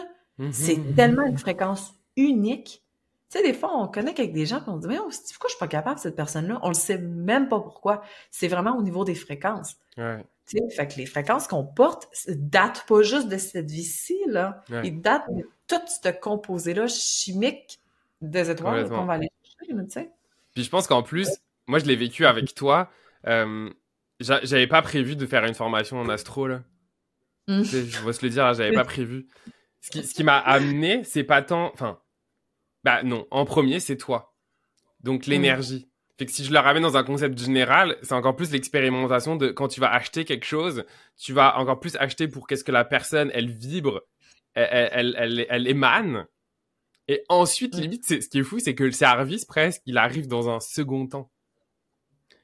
c'est 0.53 0.75
mm-hmm. 0.75 0.95
tellement 0.95 1.27
une 1.27 1.39
fréquence 1.39 1.95
unique. 2.17 2.83
Tu 3.31 3.39
sais, 3.39 3.45
des 3.45 3.55
fois, 3.55 3.77
on 3.77 3.89
connecte 3.89 4.21
avec 4.21 4.33
des 4.33 4.47
gens 4.47 4.59
et 4.59 4.69
on 4.69 4.77
dit, 4.77 4.87
mais 4.87 4.97
pourquoi 4.99 5.49
je 5.49 5.55
suis 5.55 5.59
pas 5.59 5.67
capable, 5.67 5.99
cette 5.99 6.15
personne-là? 6.15 6.61
On 6.63 6.69
le 6.69 6.75
sait 6.75 6.99
même 6.99 7.49
pas 7.49 7.59
pourquoi. 7.59 8.03
C'est 8.31 8.49
vraiment 8.49 8.77
au 8.77 8.83
niveau 8.83 9.05
des 9.05 9.15
fréquences. 9.15 9.77
Ouais. 9.97 10.25
Tu 10.47 10.59
sais, 10.59 10.77
fait 10.77 10.87
que 10.87 10.95
les 10.97 11.07
fréquences 11.07 11.49
qu'on 11.49 11.65
porte 11.65 12.09
datent 12.29 12.85
pas 12.87 13.03
juste 13.03 13.29
de 13.29 13.37
cette 13.37 13.71
vie-ci, 13.71 14.17
là. 14.29 14.63
Ils 14.85 15.01
datent 15.01 15.29
de 15.35 15.49
tout 15.67 15.81
ce 15.87 16.09
composé-là 16.11 16.87
chimique 16.87 17.81
des 18.21 18.49
étoiles 18.51 18.89
qu'on 18.89 19.05
va 19.05 19.15
aller 19.15 19.29
chercher, 19.43 19.75
tu 19.75 19.91
sais. 19.91 20.11
Puis 20.55 20.63
je 20.63 20.71
pense 20.71 20.87
qu'en 20.87 21.03
plus, 21.03 21.29
moi, 21.67 21.81
je 21.81 21.85
l'ai 21.85 21.97
vécu 21.97 22.27
avec 22.27 22.55
toi. 22.55 22.91
Euh, 23.27 23.69
j'avais 24.21 24.69
pas 24.69 24.83
prévu 24.83 25.17
de 25.17 25.27
faire 25.27 25.45
une 25.45 25.55
formation 25.55 25.99
en 25.99 26.09
astro, 26.09 26.47
là. 26.47 26.63
Mmh. 27.49 27.63
je 27.63 28.05
vais 28.05 28.13
se 28.13 28.25
le 28.25 28.31
dire, 28.31 28.55
j'avais 28.55 28.73
pas 28.73 28.85
prévu. 28.85 29.27
Ce 29.81 29.91
qui, 29.91 30.03
ce 30.03 30.15
qui 30.15 30.25
m'a 30.25 30.39
amené, 30.39 31.05
c'est 31.05 31.25
pas 31.25 31.43
tant. 31.43 31.73
Enfin, 31.73 32.01
bah 32.85 33.03
non, 33.03 33.27
en 33.31 33.45
premier, 33.45 33.81
c'est 33.81 33.97
toi. 33.97 34.35
Donc 35.01 35.27
l'énergie. 35.27 35.89
Fait 36.19 36.25
que 36.25 36.33
si 36.33 36.45
je 36.45 36.53
le 36.53 36.59
ramène 36.59 36.83
dans 36.83 36.97
un 36.97 37.05
concept 37.05 37.39
général, 37.39 37.99
c'est 38.03 38.15
encore 38.15 38.37
plus 38.37 38.51
l'expérimentation 38.51 39.37
de 39.37 39.49
quand 39.49 39.69
tu 39.69 39.81
vas 39.81 39.93
acheter 39.93 40.25
quelque 40.25 40.47
chose, 40.47 40.85
tu 41.19 41.35
vas 41.35 41.59
encore 41.59 41.79
plus 41.79 41.97
acheter 41.97 42.27
pour 42.27 42.47
qu'est-ce 42.47 42.65
que 42.65 42.73
la 42.73 42.87
personne, 42.87 43.31
elle 43.35 43.51
vibre, 43.51 44.03
elle, 44.55 45.15
elle, 45.19 45.47
elle, 45.51 45.67
émane. 45.67 46.27
Et 47.09 47.23
ensuite, 47.29 47.75
limite, 47.75 48.07
ce 48.07 48.29
qui 48.29 48.39
est 48.39 48.43
fou, 48.43 48.59
c'est 48.59 48.75
que 48.75 48.85
le 48.85 48.93
service, 48.93 49.45
presque, 49.45 49.83
il 49.85 49.99
arrive 49.99 50.27
dans 50.27 50.49
un 50.49 50.59
second 50.59 51.07
temps. 51.07 51.31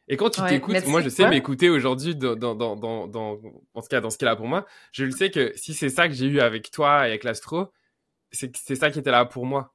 Et 0.09 0.17
quand 0.17 0.31
tu 0.31 0.43
t'écoutes, 0.47 0.87
moi 0.87 1.01
je 1.01 1.09
sais 1.09 1.29
m'écouter 1.29 1.71
aujourd'hui 1.71 2.17
dans, 2.17 2.35
dans, 2.35 2.55
dans, 2.55 3.07
dans, 3.07 3.41
en 3.75 3.81
tout 3.81 3.89
cas 3.89 4.01
dans 4.01 4.11
ce 4.11 4.19
qu'il 4.19 4.29
a 4.29 4.37
pour 4.37 4.49
moi, 4.49 4.67
je 4.93 5.05
le 5.05 5.13
sais 5.13 5.31
que 5.31 5.53
si 5.57 5.75
c'est 5.75 5.91
ça 5.91 6.09
que 6.09 6.15
j'ai 6.15 6.27
eu 6.27 6.41
avec 6.41 6.71
toi 6.71 7.07
et 7.07 7.11
avec 7.11 7.25
l'astro, 7.25 7.73
c'est 8.31 8.57
c'est 8.57 8.75
ça 8.75 8.91
qui 8.91 8.99
était 8.99 9.11
là 9.11 9.25
pour 9.25 9.47
moi. 9.47 9.73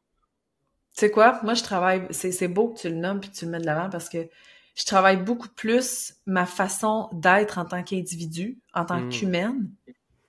Tu 0.96 1.02
sais 1.02 1.12
quoi? 1.12 1.40
Moi, 1.44 1.54
je 1.54 1.62
travaille, 1.62 2.08
c'est 2.10 2.48
beau 2.48 2.70
que 2.70 2.80
tu 2.80 2.90
le 2.90 2.96
nommes 2.96 3.20
puis 3.20 3.30
que 3.30 3.36
tu 3.36 3.46
le 3.46 3.52
mets 3.52 3.60
de 3.60 3.68
l'avant 3.68 3.88
parce 3.90 4.10
que 4.10 4.28
je 4.74 4.86
travaille 4.86 5.18
beaucoup 5.18 5.50
plus 5.50 6.16
ma 6.26 6.46
façon 6.46 7.10
d'être 7.14 7.60
en 7.60 7.66
tant 7.66 7.84
qu'individu, 7.84 8.60
en 8.74 8.84
tant 8.86 9.00
mmh. 9.00 9.10
qu'humaine, 9.10 9.70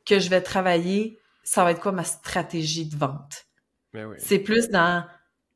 que 0.05 0.19
je 0.19 0.29
vais 0.29 0.43
travailler, 0.43 1.19
ça 1.43 1.65
va 1.65 1.71
être 1.71 1.81
quoi 1.81 1.93
ma 1.93 2.05
stratégie 2.05 2.87
de 2.87 2.97
vente? 2.97 3.47
Ben 3.95 4.07
oui. 4.07 4.17
C'est 4.19 4.39
plus 4.39 4.69
dans, 4.69 5.07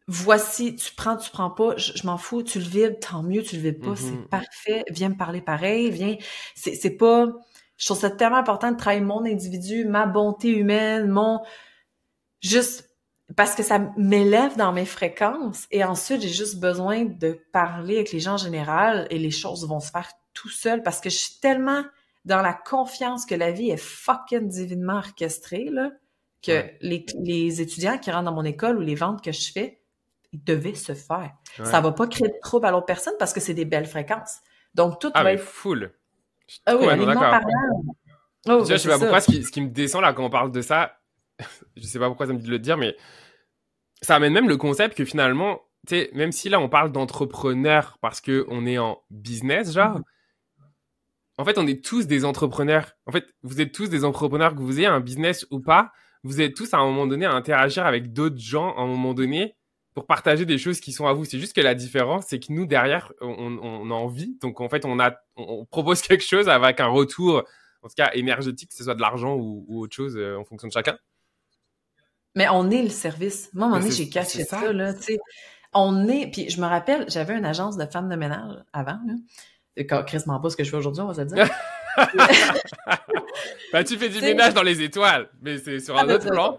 voici, 0.09 0.77
tu 0.77 0.95
prends, 0.95 1.17
tu 1.17 1.31
prends 1.31 1.51
pas, 1.51 1.77
je, 1.77 2.07
m'en 2.07 2.19
fous, 2.19 2.43
tu 2.43 2.59
le 2.59 2.65
vides, 2.65 2.99
tant 3.01 3.23
mieux, 3.23 3.43
tu 3.43 3.57
le 3.57 3.63
vides 3.63 3.81
pas, 3.81 3.97
c'est 3.97 4.11
mmh 4.11 4.29
parfait, 4.29 4.85
viens 4.91 5.11
me 5.11 5.17
parler 5.17 5.41
pareil, 5.41 5.91
viens, 5.91 6.17
c'est 6.55 6.97
pas, 6.97 7.27
Je 7.77 7.87
trouve 7.87 7.99
ça 7.99 8.11
tellement 8.11 8.37
important 8.37 8.73
de 8.73 8.77
travailler 8.77 9.05
mon 9.05 9.25
individu, 9.25 9.85
ma 9.85 10.07
bonté 10.07 10.49
humaine, 10.49 11.09
mon 11.09 11.41
juste 12.41 12.89
parce 13.37 13.55
que 13.55 13.63
ça 13.63 13.79
m'élève 13.97 14.57
dans 14.57 14.73
mes 14.73 14.85
fréquences 14.85 15.67
et 15.71 15.85
ensuite 15.85 16.21
j'ai 16.21 16.29
juste 16.29 16.59
besoin 16.61 17.05
de 17.05 17.41
parler 17.53 17.97
avec 17.97 18.13
les 18.13 18.21
gens 18.21 18.35
en 18.35 18.39
général 18.39 19.07
et 19.11 19.19
les 19.19 19.31
choses 19.31 19.67
vont 19.67 19.81
se 19.81 19.91
faire 19.91 20.11
tout 20.35 20.51
seul 20.51 20.83
parce 20.83 21.01
que 21.01 21.09
je 21.09 21.17
suis 21.17 21.41
tellement 21.41 21.83
dans 22.25 22.43
la 22.43 22.53
confiance 22.53 23.25
que 23.25 23.35
la 23.35 23.51
vie 23.51 23.71
est 23.71 23.79
fucking 23.79 24.49
divinement 24.49 24.99
orchestrée 24.99 25.69
là 25.71 25.91
que 26.43 26.65
les, 26.81 27.07
les, 27.21 27.61
étudiants 27.61 27.99
qui 27.99 28.11
rentrent 28.11 28.25
dans 28.25 28.35
mon 28.35 28.45
école 28.45 28.77
ou 28.77 28.81
les 28.81 28.97
ventes 28.97 29.23
que 29.23 29.31
je 29.31 29.53
fais, 29.53 29.81
ils 30.33 30.43
devaient 30.43 30.75
se 30.75 30.95
faire. 30.95 31.33
Ça 31.65 31.81
va 31.81 31.93
pas 31.93 32.07
créer 32.07 32.29
de 32.29 32.41
trouble 32.43 32.67
à 32.67 32.71
l'autre 32.71 32.87
personne 32.87 33.15
parce 33.19 33.33
que 33.33 33.41
c'est 33.41 33.55
des 33.55 33.65
belles 33.65 33.87
fréquences. 33.87 34.41
Donc 34.75 34.99
tout 34.99 35.11
ah, 35.15 35.23
va 35.23 35.33
être 35.33 35.43
full. 35.43 35.93
Ah 36.67 36.77
oui, 36.77 36.87
d'accord. 36.87 37.41
Oh, 38.49 38.65
je 38.69 38.77
sais 38.77 38.89
pas 38.89 38.99
pourquoi 38.99 39.21
ce 39.21 39.31
qui, 39.31 39.45
ce 39.45 39.53
qui 39.53 39.61
me 39.61 39.69
descend 39.69 40.03
là 40.03 40.13
quand 40.13 40.25
on 40.25 40.31
parle 40.31 40.51
de 40.51 40.63
ça, 40.63 40.99
je 41.77 41.83
sais 41.83 41.99
pas 41.99 42.09
pourquoi 42.09 42.27
ça 42.27 42.33
me 42.33 42.39
dit 42.39 42.47
de 42.47 42.51
le 42.51 42.59
dire, 42.59 42.77
mais 42.77 42.97
ça 44.01 44.17
amène 44.17 44.33
même 44.33 44.49
le 44.49 44.57
concept 44.57 44.97
que 44.97 45.05
finalement, 45.05 45.61
tu 45.87 45.95
sais, 45.95 46.11
même 46.13 46.33
si 46.33 46.49
là 46.49 46.59
on 46.59 46.69
parle 46.69 46.91
d'entrepreneur 46.91 47.99
parce 48.01 48.21
que 48.21 48.45
on 48.49 48.67
est 48.67 48.79
en 48.79 49.01
business, 49.11 49.73
genre, 49.73 49.99
mhm. 49.99 50.05
en 51.39 51.45
fait, 51.45 51.59
on 51.59 51.67
est 51.67 51.85
tous 51.85 52.07
des 52.07 52.25
entrepreneurs. 52.25 52.93
En 53.07 53.13
fait, 53.13 53.27
vous 53.43 53.61
êtes 53.61 53.73
tous 53.73 53.89
des 53.89 54.05
entrepreneurs, 54.05 54.55
que 54.55 54.61
vous 54.61 54.79
ayez 54.79 54.87
un 54.87 55.01
business 55.01 55.47
ou 55.51 55.61
pas, 55.61 55.93
vous 56.25 56.41
êtes 56.41 56.55
tous 56.55 56.75
à 56.75 56.79
un 56.79 56.85
moment 56.85 57.07
donné 57.07 57.27
à 57.27 57.33
interagir 57.33 57.87
avec 57.87 58.13
d'autres 58.13 58.39
gens 58.39 58.75
à 58.77 58.81
un 58.81 58.87
moment 58.87 59.15
donné 59.15 59.57
pour 59.95 60.07
partager 60.07 60.47
des 60.47 60.59
choses 60.59 60.81
qui 60.81 60.93
sont 60.93 61.07
à 61.07 61.13
vous. 61.13 61.25
C'est 61.25 61.39
juste 61.39 61.55
que 61.55 61.61
la 61.61 61.75
différence, 61.75 62.27
c'est 62.29 62.39
que 62.39 62.53
nous, 62.53 62.67
derrière, 62.67 63.13
on, 63.21 63.59
on, 63.63 63.91
a 63.91 63.95
envie. 63.95 64.37
Donc, 64.41 64.61
en 64.61 64.69
fait, 64.69 64.85
on, 64.85 64.99
a, 64.99 65.15
on 65.37 65.65
propose 65.65 66.01
quelque 66.03 66.25
chose 66.25 66.49
avec 66.49 66.81
un 66.81 66.87
retour, 66.87 67.45
en 67.83 67.89
tout 67.89 67.95
cas 67.97 68.11
énergétique, 68.15 68.71
que 68.71 68.75
ce 68.75 68.85
soit 68.85 68.95
de 68.95 69.01
l'argent 69.01 69.35
ou, 69.35 69.65
ou, 69.69 69.83
autre 69.83 69.95
chose 69.95 70.17
euh, 70.17 70.37
en 70.37 70.45
fonction 70.45 70.69
de 70.69 70.73
chacun. 70.73 70.97
Mais 72.35 72.49
on 72.49 72.71
est 72.71 72.83
le 72.83 72.89
service. 72.89 73.51
Moi, 73.53 73.65
à 73.65 73.67
un 73.67 73.71
moment 73.71 73.83
donné, 73.83 73.95
j'ai 73.95 74.09
caché 74.09 74.45
ça, 74.45 74.73
là. 74.73 74.95
On 75.75 76.07
est, 76.09 76.31
puis 76.31 76.51
je 76.51 76.61
me 76.61 76.67
rappelle, 76.67 77.07
j'avais 77.09 77.35
une 77.37 77.47
agence 77.47 77.79
de 77.79 77.87
femmes 77.87 78.09
de 78.09 78.17
ménage 78.17 78.57
avant, 78.73 78.99
là. 79.07 80.03
Chris 80.05 80.19
m'en 80.27 80.39
pas 80.39 80.51
ce 80.51 80.57
que 80.57 80.65
je 80.65 80.71
fais 80.71 80.77
aujourd'hui, 80.77 81.03
on 81.03 81.07
va 81.09 81.15
se 81.15 81.23
dire. 81.23 81.49
ben, 83.73 83.85
tu 83.85 83.97
fais 83.97 84.09
du 84.09 84.21
ménage 84.21 84.55
dans 84.55 84.63
les 84.63 84.83
étoiles, 84.83 85.29
mais 85.41 85.59
c'est 85.59 85.81
sur 85.81 85.97
un 85.97 86.09
ah, 86.09 86.15
autre 86.15 86.31
plan. 86.31 86.59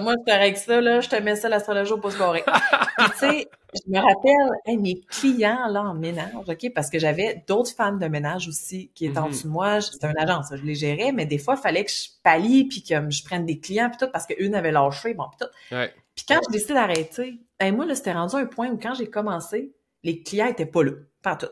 moi, 0.00 0.14
je 0.18 0.32
te 0.32 0.36
règle 0.36 0.58
ça, 0.58 0.80
là, 0.80 1.00
je 1.00 1.08
te 1.08 1.16
mets 1.16 1.36
ça 1.36 1.48
l'astrologie 1.48 1.92
au 1.92 1.98
pouce 1.98 2.16
carré. 2.16 2.44
tu 2.98 3.18
sais, 3.18 3.48
je 3.74 3.90
me 3.90 3.98
rappelle, 3.98 4.80
mes 4.80 5.00
clients, 5.08 5.68
là, 5.68 5.82
en 5.82 5.94
ménage, 5.94 6.32
OK, 6.34 6.72
parce 6.74 6.90
que 6.90 6.98
j'avais 6.98 7.44
d'autres 7.46 7.74
femmes 7.74 7.98
de 7.98 8.06
ménage 8.06 8.48
aussi 8.48 8.90
qui 8.94 9.06
étaient 9.06 9.18
en 9.18 9.28
mm-hmm. 9.28 9.30
dessous 9.30 9.48
de 9.48 9.52
moi. 9.52 9.80
C'était 9.80 10.08
une 10.08 10.18
agence, 10.18 10.46
je 10.50 10.62
les 10.62 10.74
gérais, 10.74 11.12
mais 11.12 11.26
des 11.26 11.38
fois, 11.38 11.54
il 11.58 11.62
fallait 11.62 11.84
que 11.84 11.90
je 11.90 12.08
pallie 12.22 12.64
puis 12.64 12.82
que 12.82 12.94
je 13.10 13.24
prenne 13.24 13.46
des 13.46 13.58
clients 13.58 13.88
puis 13.90 13.98
tout, 13.98 14.10
parce 14.12 14.26
qu'une 14.26 14.54
avait 14.54 14.72
lâché, 14.72 15.14
bon, 15.14 15.24
puis 15.30 15.46
tout. 15.46 15.76
Puis 16.14 16.24
quand 16.26 16.40
je 16.46 16.52
décidé 16.52 16.74
d'arrêter, 16.74 17.40
moi, 17.72 17.84
là, 17.84 17.94
c'était 17.94 18.12
rendu 18.12 18.36
un 18.36 18.46
point 18.46 18.68
où 18.68 18.78
quand 18.78 18.94
j'ai 18.94 19.08
commencé, 19.08 19.72
les 20.02 20.22
clients 20.22 20.46
étaient 20.46 20.66
pas 20.66 20.82
là, 20.82 20.92
pas 21.22 21.36
tout. 21.36 21.46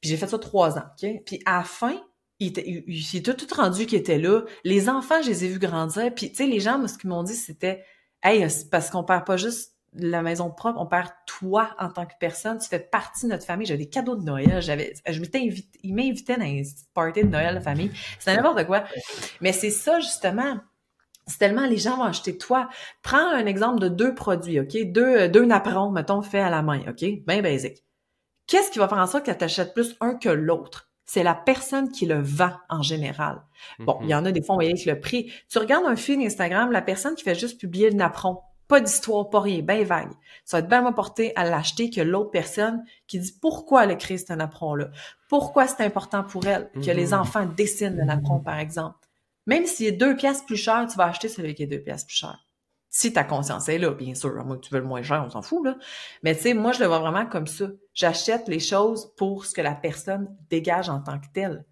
Puis 0.00 0.10
j'ai 0.10 0.16
fait 0.16 0.26
ça 0.26 0.38
trois 0.38 0.78
ans, 0.78 0.84
OK? 1.02 1.22
Puis 1.24 1.42
à 1.44 1.58
la 1.58 1.64
fin, 1.64 1.94
il 2.40 2.48
était, 2.48 2.84
il, 2.86 3.22
tout, 3.22 3.34
tout 3.34 3.54
rendu 3.54 3.86
qui 3.86 3.96
était 3.96 4.18
là. 4.18 4.42
Les 4.64 4.88
enfants, 4.88 5.22
je 5.22 5.28
les 5.28 5.44
ai 5.44 5.48
vus 5.48 5.58
grandir. 5.58 6.12
Puis, 6.14 6.30
tu 6.30 6.36
sais, 6.36 6.46
les 6.46 6.58
gens, 6.58 6.86
ce 6.88 6.96
qu'ils 6.96 7.10
m'ont 7.10 7.22
dit, 7.22 7.34
c'était, 7.34 7.84
hey, 8.22 8.46
parce 8.70 8.90
qu'on 8.90 9.04
perd 9.04 9.26
pas 9.26 9.36
juste 9.36 9.74
la 9.94 10.22
maison 10.22 10.50
propre, 10.50 10.80
on 10.80 10.86
perd 10.86 11.10
toi 11.26 11.74
en 11.78 11.90
tant 11.90 12.06
que 12.06 12.14
personne. 12.18 12.58
Tu 12.58 12.68
fais 12.68 12.78
partie 12.78 13.26
de 13.26 13.32
notre 13.32 13.44
famille. 13.44 13.66
J'avais 13.66 13.84
des 13.84 13.90
cadeaux 13.90 14.16
de 14.16 14.22
Noël. 14.22 14.62
J'avais, 14.62 14.94
je 15.06 15.20
m'étais 15.20 15.38
invité, 15.40 15.78
ils 15.82 15.94
m'invitaient 15.94 16.36
dans 16.36 16.44
une 16.44 16.64
party 16.94 17.24
de 17.24 17.28
Noël 17.28 17.56
de 17.56 17.60
famille. 17.60 17.90
C'était 18.18 18.36
n'importe 18.36 18.64
quoi. 18.66 18.84
Mais 19.40 19.52
c'est 19.52 19.70
ça, 19.70 20.00
justement. 20.00 20.58
C'est 21.26 21.38
tellement 21.38 21.66
les 21.66 21.76
gens 21.76 21.96
vont 21.96 22.04
acheter 22.04 22.38
toi. 22.38 22.68
Prends 23.02 23.30
un 23.30 23.46
exemple 23.46 23.80
de 23.80 23.88
deux 23.88 24.14
produits, 24.14 24.58
OK? 24.60 24.76
Deux, 24.92 25.28
deux 25.28 25.44
napperons, 25.44 25.90
mettons, 25.90 26.22
faits 26.22 26.42
à 26.42 26.50
la 26.50 26.62
main, 26.62 26.80
OK? 26.88 27.04
Bien 27.26 27.42
basique. 27.42 27.84
Qu'est-ce 28.50 28.72
qui 28.72 28.80
va 28.80 28.88
faire 28.88 28.98
en 28.98 29.06
sorte 29.06 29.24
qu'elle 29.24 29.38
t'achète 29.38 29.74
plus 29.74 29.96
un 30.00 30.16
que 30.16 30.28
l'autre? 30.28 30.90
C'est 31.04 31.22
la 31.22 31.36
personne 31.36 31.92
qui 31.92 32.04
le 32.04 32.20
vend 32.20 32.50
en 32.68 32.82
général. 32.82 33.42
Bon, 33.78 33.98
il 34.02 34.08
y 34.08 34.14
en 34.14 34.24
a 34.24 34.32
des 34.32 34.42
fois, 34.42 34.56
on 34.56 34.58
voyait 34.58 34.72
avec 34.72 34.86
le 34.86 34.98
prix. 34.98 35.32
Tu 35.48 35.58
regardes 35.58 35.86
un 35.86 35.94
fil 35.94 36.20
Instagram, 36.20 36.72
la 36.72 36.82
personne 36.82 37.14
qui 37.14 37.22
fait 37.22 37.36
juste 37.36 37.60
publier 37.60 37.90
le 37.90 37.96
napperon, 37.96 38.40
pas 38.66 38.80
d'histoire, 38.80 39.30
pas 39.30 39.40
rien, 39.40 39.60
bien 39.60 39.84
vague. 39.84 40.10
Ça 40.44 40.56
va 40.56 40.64
être 40.64 40.68
bien 40.68 40.82
m'apporter 40.82 41.32
à 41.36 41.44
l'acheter 41.44 41.90
que 41.90 42.00
l'autre 42.00 42.32
personne 42.32 42.82
qui 43.06 43.20
dit 43.20 43.32
pourquoi 43.40 43.84
elle 43.84 43.92
a 43.92 43.96
créé 43.96 44.18
ce 44.18 44.32
napperon-là? 44.32 44.90
Pourquoi 45.28 45.68
c'est 45.68 45.84
important 45.84 46.24
pour 46.24 46.44
elle 46.46 46.70
que 46.72 46.90
les 46.90 47.08
mhm. 47.08 47.20
enfants 47.20 47.46
dessinent 47.46 47.96
le 47.96 48.04
napperon, 48.04 48.40
par 48.40 48.58
exemple? 48.58 48.98
Même 49.46 49.64
s'il 49.64 49.86
est 49.86 49.92
deux 49.92 50.16
pièces 50.16 50.42
plus 50.42 50.56
cher, 50.56 50.88
tu 50.90 50.96
vas 50.96 51.04
acheter 51.04 51.28
celui 51.28 51.54
qui 51.54 51.62
est 51.62 51.68
deux 51.68 51.82
pièces 51.82 52.04
plus 52.04 52.16
cher. 52.16 52.49
Si 52.92 53.12
ta 53.12 53.22
conscience 53.22 53.68
est 53.68 53.78
là, 53.78 53.92
bien 53.92 54.14
sûr. 54.16 54.44
Moi, 54.44 54.58
tu 54.58 54.74
veux 54.74 54.80
le 54.80 54.86
moins 54.86 55.02
cher, 55.02 55.22
on 55.24 55.30
s'en 55.30 55.42
fout, 55.42 55.64
là. 55.64 55.76
Mais 56.24 56.34
tu 56.34 56.42
sais, 56.42 56.54
moi, 56.54 56.72
je 56.72 56.80
le 56.80 56.86
vois 56.86 56.98
vraiment 56.98 57.24
comme 57.24 57.46
ça. 57.46 57.66
J'achète 57.94 58.48
les 58.48 58.58
choses 58.58 59.14
pour 59.16 59.46
ce 59.46 59.54
que 59.54 59.60
la 59.60 59.76
personne 59.76 60.36
dégage 60.48 60.88
en 60.88 61.00
tant 61.00 61.20
que 61.20 61.26
telle. 61.32 61.64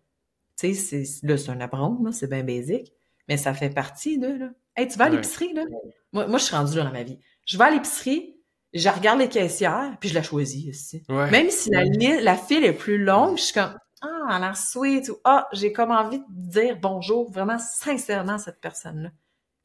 Tu 0.57 0.75
sais, 0.75 1.03
là, 1.25 1.37
c'est 1.37 1.51
un 1.51 1.61
apprendre, 1.61 2.13
c'est 2.13 2.31
bien 2.31 2.45
basique. 2.45 2.93
Mais 3.27 3.37
ça 3.37 3.53
fait 3.53 3.71
partie 3.71 4.19
de, 4.19 4.29
là. 4.29 4.51
Hey, 4.77 4.87
tu 4.87 4.97
vas 4.97 5.07
à 5.07 5.09
l'épicerie, 5.09 5.53
là? 5.55 5.65
Moi, 6.13 6.29
moi, 6.29 6.39
je 6.39 6.45
suis 6.45 6.55
rendue 6.55 6.77
là 6.77 6.85
dans 6.85 6.93
ma 6.93 7.03
vie. 7.03 7.19
Je 7.47 7.59
vais 7.59 7.65
à 7.65 7.71
l'épicerie, 7.71 8.37
je 8.73 8.89
regarde 8.89 9.19
les 9.19 9.29
caissières, 9.29 9.97
puis 9.99 10.09
je 10.09 10.15
la 10.15 10.23
choisis 10.23 10.65
ici. 10.67 11.03
Même 11.09 11.51
si 11.51 11.71
la, 11.71 11.85
la 12.21 12.37
file 12.37 12.65
est 12.65 12.73
plus 12.73 13.03
longue, 13.03 13.37
je 13.39 13.43
suis 13.43 13.55
comme, 13.55 13.77
ah, 14.03 14.07
elle 14.29 14.35
a 14.35 14.39
l'air 14.39 14.57
sweet, 14.57 15.09
ou 15.09 15.17
ah, 15.25 15.49
j'ai 15.53 15.73
comme 15.73 15.91
envie 15.91 16.21
de 16.21 16.25
dire 16.29 16.79
bonjour 16.81 17.31
vraiment 17.33 17.59
sincèrement 17.59 18.35
à 18.35 18.39
cette 18.39 18.61
personne-là. 18.61 19.11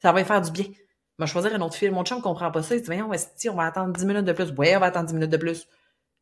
Ça 0.01 0.11
va 0.11 0.19
lui 0.19 0.27
faire 0.27 0.41
du 0.41 0.51
bien 0.51 0.65
va 1.23 1.27
choisir 1.27 1.53
un 1.53 1.61
autre 1.61 1.75
film. 1.75 1.95
Mon 1.95 2.03
chum 2.03 2.21
comprend 2.21 2.51
pas 2.51 2.63
ça. 2.63 2.75
Il 2.75 2.81
dit, 2.81 2.85
voyons, 2.87 3.09
on 3.09 3.55
va 3.55 3.65
attendre 3.65 3.93
10 3.93 4.05
minutes 4.05 4.25
de 4.25 4.33
plus. 4.33 4.51
Ouais, 4.51 4.75
on 4.75 4.79
va 4.79 4.87
attendre 4.87 5.07
10 5.07 5.13
minutes 5.15 5.29
de 5.29 5.37
plus. 5.37 5.67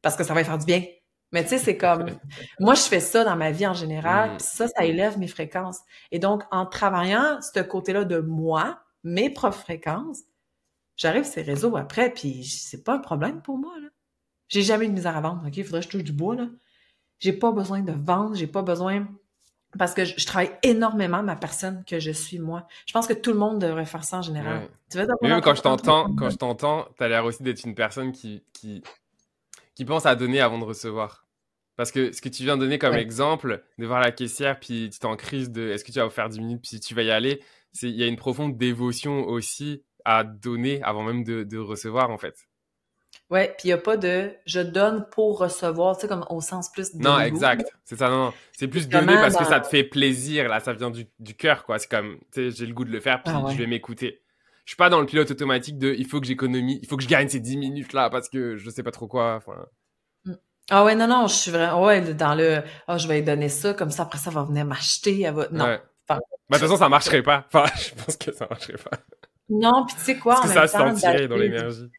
Parce 0.01 0.15
que 0.15 0.23
ça 0.23 0.33
va 0.33 0.43
faire 0.43 0.57
du 0.57 0.65
bien. 0.65 0.83
Mais 1.31 1.43
tu 1.43 1.49
sais, 1.49 1.57
c'est 1.57 1.77
comme, 1.77 2.05
moi, 2.59 2.73
je 2.73 2.81
fais 2.81 2.99
ça 2.99 3.23
dans 3.23 3.35
ma 3.35 3.51
vie 3.51 3.67
en 3.67 3.73
général, 3.73 4.31
mm. 4.31 4.39
ça, 4.39 4.67
ça 4.67 4.85
élève 4.85 5.17
mes 5.17 5.27
fréquences. 5.27 5.79
Et 6.11 6.19
donc, 6.19 6.43
en 6.51 6.65
travaillant 6.65 7.39
ce 7.41 7.61
côté-là 7.61 8.03
de 8.03 8.19
moi, 8.19 8.81
mes 9.03 9.29
propres 9.29 9.57
fréquences, 9.57 10.19
j'arrive 10.97 11.23
ces 11.23 11.41
réseaux 11.41 11.77
après, 11.77 12.11
puis 12.11 12.43
c'est 12.43 12.83
pas 12.83 12.95
un 12.95 12.99
problème 12.99 13.41
pour 13.41 13.57
moi, 13.57 13.73
là. 13.81 13.87
J'ai 14.49 14.63
jamais 14.63 14.85
eu 14.85 14.89
de 14.89 14.93
misère 14.93 15.15
à 15.15 15.21
vendre, 15.21 15.47
OK? 15.47 15.55
Il 15.55 15.63
faudrait 15.63 15.79
que 15.79 15.85
je 15.85 15.91
touche 15.91 16.03
du 16.03 16.11
bois, 16.11 16.35
là. 16.35 16.47
J'ai 17.19 17.31
pas 17.31 17.51
besoin 17.51 17.81
de 17.81 17.93
vendre, 17.93 18.35
j'ai 18.35 18.47
pas 18.47 18.63
besoin 18.63 19.07
parce 19.77 19.93
que 19.93 20.03
je, 20.05 20.25
travaille 20.25 20.51
énormément 20.63 21.23
ma 21.23 21.35
personne 21.35 21.83
que 21.85 21.99
je 21.99 22.11
suis 22.11 22.39
moi. 22.39 22.67
Je 22.85 22.93
pense 22.93 23.07
que 23.07 23.13
tout 23.13 23.31
le 23.31 23.39
monde 23.39 23.59
devrait 23.59 23.85
faire 23.85 24.03
ça 24.03 24.17
en 24.17 24.21
général. 24.21 24.67
Tu 24.89 24.97
même 25.21 25.41
quand 25.41 25.55
je 25.55 25.61
t'entends, 25.61 26.13
quand 26.15 26.29
je 26.29 26.37
t'entends, 26.37 26.87
t'as 26.97 27.07
l'air 27.07 27.25
aussi 27.25 27.43
d'être 27.43 27.63
une 27.63 27.75
personne 27.75 28.11
qui, 28.11 28.43
qui, 28.53 28.83
qui 29.75 29.85
pense 29.85 30.05
à 30.05 30.15
donner 30.15 30.41
avant 30.41 30.59
de 30.59 30.65
recevoir. 30.65 31.25
Parce 31.77 31.91
que 31.91 32.11
ce 32.11 32.21
que 32.21 32.29
tu 32.29 32.43
viens 32.43 32.57
de 32.57 32.61
donner 32.61 32.77
comme 32.77 32.95
exemple, 32.95 33.63
de 33.79 33.85
voir 33.85 34.01
la 34.01 34.11
caissière, 34.11 34.59
puis 34.59 34.89
tu 34.91 34.99
es 34.99 35.05
en 35.05 35.15
crise 35.15 35.51
de 35.51 35.69
est-ce 35.69 35.85
que 35.85 35.91
tu 35.91 35.99
vas 35.99 36.09
faire 36.09 36.29
10 36.29 36.39
minutes, 36.39 36.61
puis 36.61 36.79
tu 36.79 36.93
vas 36.93 37.03
y 37.03 37.11
aller, 37.11 37.41
il 37.81 37.95
y 37.95 38.03
a 38.03 38.07
une 38.07 38.17
profonde 38.17 38.57
dévotion 38.57 39.25
aussi 39.25 39.83
à 40.03 40.23
donner 40.23 40.83
avant 40.83 41.03
même 41.03 41.23
de, 41.23 41.43
de 41.43 41.57
recevoir, 41.57 42.11
en 42.11 42.17
fait. 42.17 42.35
Ouais, 43.31 43.55
puis 43.57 43.69
il 43.69 43.71
n'y 43.71 43.73
a 43.73 43.77
pas 43.77 43.95
de 43.95 44.33
je 44.45 44.59
donne 44.59 45.07
pour 45.09 45.39
recevoir, 45.39 45.95
tu 45.95 46.01
sais, 46.01 46.07
comme 46.09 46.25
au 46.29 46.41
sens 46.41 46.69
plus 46.69 46.93
de. 46.93 47.01
Non, 47.01 47.17
exact. 47.17 47.73
C'est 47.85 47.97
ça, 47.97 48.09
non. 48.09 48.33
C'est 48.51 48.67
plus 48.67 48.89
donner 48.89 49.15
parce 49.15 49.37
que 49.37 49.45
ça 49.45 49.61
te 49.61 49.67
fait 49.67 49.85
plaisir, 49.85 50.49
là, 50.49 50.59
ça 50.59 50.73
vient 50.73 50.91
du, 50.91 51.07
du 51.17 51.33
cœur, 51.33 51.63
quoi. 51.65 51.79
C'est 51.79 51.89
comme, 51.89 52.19
tu 52.33 52.51
sais, 52.51 52.51
j'ai 52.51 52.65
le 52.65 52.73
goût 52.73 52.83
de 52.83 52.91
le 52.91 52.99
faire, 52.99 53.23
puis 53.23 53.33
ah 53.33 53.45
je 53.49 53.57
vais 53.57 53.67
m'écouter. 53.67 54.21
Je 54.65 54.71
suis 54.71 54.77
pas 54.77 54.89
dans 54.89 54.99
le 54.99 55.05
pilote 55.05 55.31
automatique 55.31 55.77
de 55.77 55.95
il 55.97 56.05
faut 56.05 56.19
que 56.19 56.27
j'économise, 56.27 56.79
il 56.81 56.87
faut 56.87 56.97
que 56.97 57.03
je 57.03 57.07
gagne 57.07 57.29
ces 57.29 57.39
10 57.39 57.57
minutes 57.57 57.93
là 57.93 58.09
parce 58.09 58.29
que 58.29 58.57
je 58.57 58.69
sais 58.69 58.83
pas 58.83 58.91
trop 58.91 59.07
quoi. 59.07 59.39
Mm. 60.25 60.33
Ah 60.69 60.83
ouais, 60.83 60.95
non, 60.95 61.07
non, 61.07 61.27
je 61.27 61.33
suis 61.33 61.51
vraiment, 61.51 61.83
ouais, 61.85 62.13
dans 62.13 62.35
le, 62.35 62.61
ah, 62.87 62.97
je 62.97 63.07
vais 63.07 63.19
lui 63.19 63.23
donner 63.23 63.49
ça, 63.49 63.73
comme 63.73 63.91
ça, 63.91 64.03
après 64.03 64.19
ça, 64.19 64.29
va 64.29 64.43
venir 64.43 64.65
m'acheter, 64.65 65.21
elle 65.21 65.33
va, 65.33 65.47
non. 65.51 65.65
Ouais. 65.65 65.81
Enfin, 66.07 66.19
bah, 66.49 66.57
de 66.57 66.59
toute 66.59 66.67
façon, 66.67 66.77
ça 66.77 66.89
marcherait 66.89 67.23
pas. 67.23 67.45
Enfin, 67.47 67.65
je 67.77 67.95
pense 67.95 68.17
que 68.17 68.33
ça 68.33 68.45
marcherait 68.49 68.77
pas. 68.77 68.97
Non, 69.49 69.85
puis 69.85 69.95
tu 69.95 70.01
sais 70.01 70.17
quoi, 70.17 70.35
Parce 70.35 70.47
que 70.47 70.53
ça 70.53 70.67
se 70.67 70.77
sentirait 70.77 71.27
dans 71.27 71.37
l'énergie. 71.37 71.89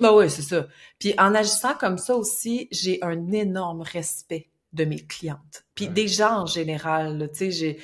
Bah 0.00 0.14
oui, 0.14 0.30
c'est 0.30 0.42
ça. 0.42 0.66
Puis 0.98 1.14
en 1.18 1.34
agissant 1.34 1.74
comme 1.74 1.98
ça 1.98 2.16
aussi, 2.16 2.68
j'ai 2.70 2.98
un 3.02 3.30
énorme 3.32 3.82
respect 3.82 4.48
de 4.72 4.84
mes 4.84 5.00
clientes. 5.00 5.64
Puis 5.74 5.88
des 5.88 6.08
gens 6.08 6.42
en 6.42 6.46
général, 6.46 7.28
tu 7.32 7.38
sais, 7.38 7.50
j'ai 7.50 7.78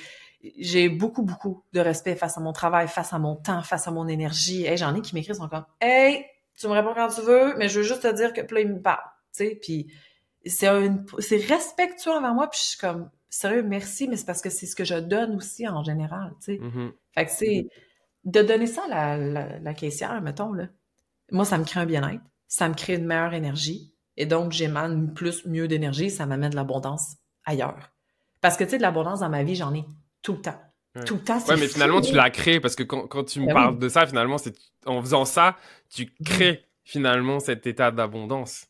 j'ai 0.57 0.87
beaucoup 0.89 1.23
beaucoup 1.23 1.63
de 1.73 1.79
respect 1.79 2.15
face 2.15 2.37
à 2.37 2.41
mon 2.41 2.53
travail, 2.53 2.87
face 2.87 3.13
à 3.13 3.19
mon 3.19 3.35
temps, 3.35 3.61
face 3.63 3.87
à 3.87 3.91
mon 3.91 4.07
énergie. 4.07 4.65
Hey, 4.65 4.77
j'en 4.77 4.95
ai 4.95 5.01
qui 5.01 5.13
m'écrivent 5.15 5.35
sont 5.35 5.49
comme 5.49 5.65
"Hey, 5.81 6.25
tu 6.57 6.67
me 6.67 6.73
réponds 6.73 6.93
quand 6.95 7.09
tu 7.09 7.21
veux, 7.21 7.55
mais 7.57 7.69
je 7.69 7.79
veux 7.79 7.85
juste 7.85 8.01
te 8.03 8.13
dire 8.15 8.33
que 8.33 8.41
puis 8.41 8.55
là 8.55 8.61
ils 8.61 8.69
me 8.73 8.81
parlent." 8.81 9.11
Tu 9.35 9.45
sais, 9.45 9.59
puis 9.61 9.91
c'est 10.45 10.69
c'est 11.19 11.37
respectueux 11.37 12.11
envers 12.11 12.33
moi, 12.33 12.49
puis 12.49 12.59
je 12.61 12.67
suis 12.69 12.77
comme 12.77 13.09
sérieux, 13.29 13.63
merci, 13.63 14.07
mais 14.07 14.15
c'est 14.15 14.25
parce 14.25 14.41
que 14.41 14.49
c'est 14.49 14.65
ce 14.65 14.75
que 14.75 14.85
je 14.85 14.95
donne 14.95 15.35
aussi 15.35 15.67
en 15.67 15.83
général, 15.83 16.33
tu 16.39 16.55
sais. 16.55 16.59
Mm-hmm. 16.61 16.91
Fait 17.13 17.25
que 17.25 17.31
c'est 17.31 17.67
de 18.23 18.41
donner 18.41 18.67
ça 18.67 18.83
à 18.91 19.17
la, 19.17 19.59
la 19.59 19.73
caissière, 19.73 20.21
mettons 20.21 20.53
là 20.53 20.67
moi, 21.31 21.45
ça 21.45 21.57
me 21.57 21.65
crée 21.65 21.79
un 21.79 21.85
bien-être, 21.85 22.23
ça 22.47 22.69
me 22.69 22.73
crée 22.73 22.95
une 22.95 23.05
meilleure 23.05 23.33
énergie, 23.33 23.93
et 24.15 24.25
donc 24.25 24.51
j'émane 24.51 25.13
plus, 25.13 25.45
mieux 25.45 25.67
d'énergie, 25.67 26.09
ça 26.09 26.25
m'amène 26.25 26.51
de 26.51 26.55
l'abondance 26.55 27.17
ailleurs. 27.45 27.91
Parce 28.41 28.57
que, 28.57 28.63
tu 28.63 28.71
sais, 28.71 28.77
de 28.77 28.81
l'abondance 28.81 29.19
dans 29.21 29.29
ma 29.29 29.43
vie, 29.43 29.55
j'en 29.55 29.73
ai 29.73 29.85
tout 30.21 30.33
le 30.33 30.41
temps. 30.41 30.61
Tout 31.05 31.15
le 31.15 31.23
temps, 31.23 31.37
Ouais, 31.47 31.57
mais 31.57 31.67
finalement, 31.67 32.01
tu 32.01 32.15
l'as 32.15 32.31
créé 32.31 32.59
parce 32.59 32.75
que 32.75 32.81
quand, 32.81 33.05
quand 33.07 33.23
tu 33.23 33.39
me 33.39 33.45
ben 33.45 33.53
parles 33.53 33.77
de 33.77 33.87
ça, 33.87 34.07
finalement, 34.07 34.39
c'est 34.39 34.55
en 34.87 34.99
faisant 34.99 35.25
ça, 35.25 35.55
tu 35.89 36.05
mm-hmm. 36.05 36.23
crées 36.25 36.65
finalement 36.83 37.39
cet 37.39 37.67
état 37.67 37.91
d'abondance. 37.91 38.65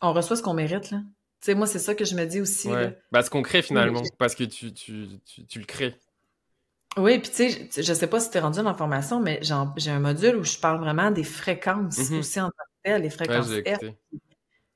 On 0.00 0.14
reçoit 0.14 0.36
ce 0.36 0.42
qu'on 0.42 0.54
mérite, 0.54 0.90
là. 0.90 1.02
Tu 1.40 1.46
sais, 1.46 1.54
moi, 1.54 1.66
c'est 1.66 1.78
ça 1.78 1.94
que 1.94 2.06
je 2.06 2.14
me 2.14 2.24
dis 2.24 2.40
aussi. 2.40 2.68
Ouais. 2.68 2.98
Bah, 3.12 3.22
ce 3.22 3.28
qu'on 3.28 3.42
crée 3.42 3.60
finalement, 3.60 4.02
parce 4.18 4.34
que 4.34 4.44
tu, 4.44 4.72
tu, 4.72 5.08
tu, 5.26 5.46
tu 5.46 5.58
le 5.58 5.66
crées. 5.66 5.94
Oui, 6.96 7.18
puis 7.18 7.30
tu 7.30 7.50
sais, 7.50 7.82
je 7.82 7.94
sais 7.94 8.06
pas 8.06 8.18
si 8.18 8.30
tu 8.30 8.38
es 8.38 8.40
rendu 8.40 8.58
dans 8.58 8.64
la 8.64 8.74
formation, 8.74 9.20
mais 9.20 9.40
j'ai 9.42 9.90
un 9.90 10.00
module 10.00 10.36
où 10.36 10.44
je 10.44 10.58
parle 10.58 10.80
vraiment 10.80 11.10
des 11.10 11.24
fréquences 11.24 11.98
mm-hmm. 11.98 12.18
aussi 12.18 12.40
en 12.40 12.46
tant 12.46 12.50
que 12.50 12.82
tel, 12.82 13.02
les 13.02 13.10
fréquences 13.10 13.48
ouais, 13.48 13.98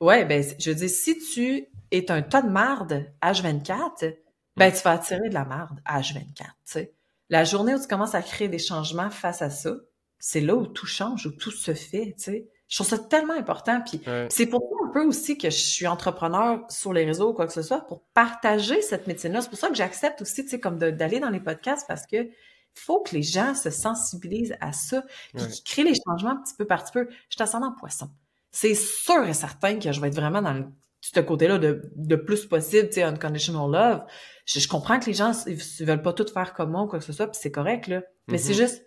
Ouais, 0.00 0.24
ben, 0.24 0.44
je 0.58 0.70
veux 0.70 0.76
dire, 0.76 0.90
si 0.90 1.18
tu 1.18 1.66
es 1.90 2.10
un 2.10 2.22
tas 2.22 2.42
de 2.42 2.50
marde 2.50 3.06
H24, 3.22 4.14
ben, 4.56 4.68
mm. 4.70 4.76
tu 4.76 4.82
vas 4.82 4.90
attirer 4.90 5.28
de 5.28 5.34
la 5.34 5.44
marde 5.44 5.80
H24, 5.86 6.34
tu 6.36 6.44
sais. 6.64 6.92
La 7.30 7.44
journée 7.44 7.74
où 7.74 7.80
tu 7.80 7.86
commences 7.86 8.14
à 8.14 8.20
créer 8.20 8.48
des 8.48 8.58
changements 8.58 9.10
face 9.10 9.42
à 9.42 9.48
ça, 9.48 9.74
c'est 10.18 10.40
là 10.40 10.54
où 10.54 10.66
tout 10.66 10.86
change, 10.86 11.26
où 11.26 11.30
tout 11.30 11.50
se 11.50 11.72
fait, 11.72 12.14
tu 12.18 12.24
sais. 12.24 12.48
Je 12.72 12.78
trouve 12.78 12.88
ça 12.88 12.96
tellement 12.96 13.34
important. 13.34 13.82
Puis 13.82 14.00
c'est 14.30 14.46
pour 14.46 14.62
ça 14.62 14.88
un 14.88 14.90
peu 14.92 15.04
aussi 15.04 15.36
que 15.36 15.50
je 15.50 15.56
suis 15.58 15.86
entrepreneur 15.86 16.64
sur 16.70 16.94
les 16.94 17.04
réseaux 17.04 17.32
ou 17.32 17.34
quoi 17.34 17.46
que 17.46 17.52
ce 17.52 17.60
soit, 17.60 17.82
pour 17.82 18.02
partager 18.14 18.80
cette 18.80 19.06
médecine-là. 19.06 19.42
C'est 19.42 19.50
pour 19.50 19.58
ça 19.58 19.68
que 19.68 19.74
j'accepte 19.74 20.22
aussi, 20.22 20.42
tu 20.42 20.48
sais, 20.48 20.58
comme 20.58 20.78
d'aller 20.78 21.20
dans 21.20 21.28
les 21.28 21.38
podcasts 21.38 21.86
parce 21.86 22.06
que 22.06 22.30
faut 22.74 23.02
que 23.02 23.14
les 23.14 23.22
gens 23.22 23.54
se 23.54 23.68
sensibilisent 23.68 24.56
à 24.62 24.72
ça, 24.72 25.04
puis 25.34 25.46
qu'ils 25.48 25.64
créent 25.64 25.84
les 25.84 26.00
changements 26.06 26.34
petit 26.42 26.54
peu 26.56 26.64
par 26.64 26.82
petit 26.82 26.92
peu. 26.92 27.08
Je 27.28 27.34
suis 27.34 27.42
ascendant 27.42 27.72
poisson. 27.78 28.08
C'est 28.52 28.74
sûr 28.74 29.22
et 29.26 29.34
certain 29.34 29.78
que 29.78 29.92
je 29.92 30.00
vais 30.00 30.08
être 30.08 30.16
vraiment 30.16 30.40
dans 30.40 30.54
le, 30.54 30.64
ce 31.02 31.20
côté-là 31.20 31.58
de, 31.58 31.92
de 31.94 32.16
plus 32.16 32.46
possible, 32.46 32.88
tu 32.88 32.94
sais, 32.94 33.02
unconditional 33.02 33.70
love. 33.70 34.06
Je, 34.46 34.66
comprends 34.66 34.98
que 34.98 35.04
les 35.04 35.14
gens, 35.14 35.32
ils, 35.46 35.84
veulent 35.84 36.00
pas 36.00 36.14
tout 36.14 36.26
faire 36.32 36.54
comme 36.54 36.70
moi 36.70 36.84
ou 36.84 36.86
quoi 36.86 37.00
que 37.00 37.04
ce 37.04 37.12
soit, 37.12 37.26
puis 37.26 37.38
c'est 37.38 37.52
correct, 37.52 37.86
là. 37.88 38.00
Mais 38.28 38.38
c'est 38.38 38.54
mm-hmm. 38.54 38.56
juste 38.56 38.86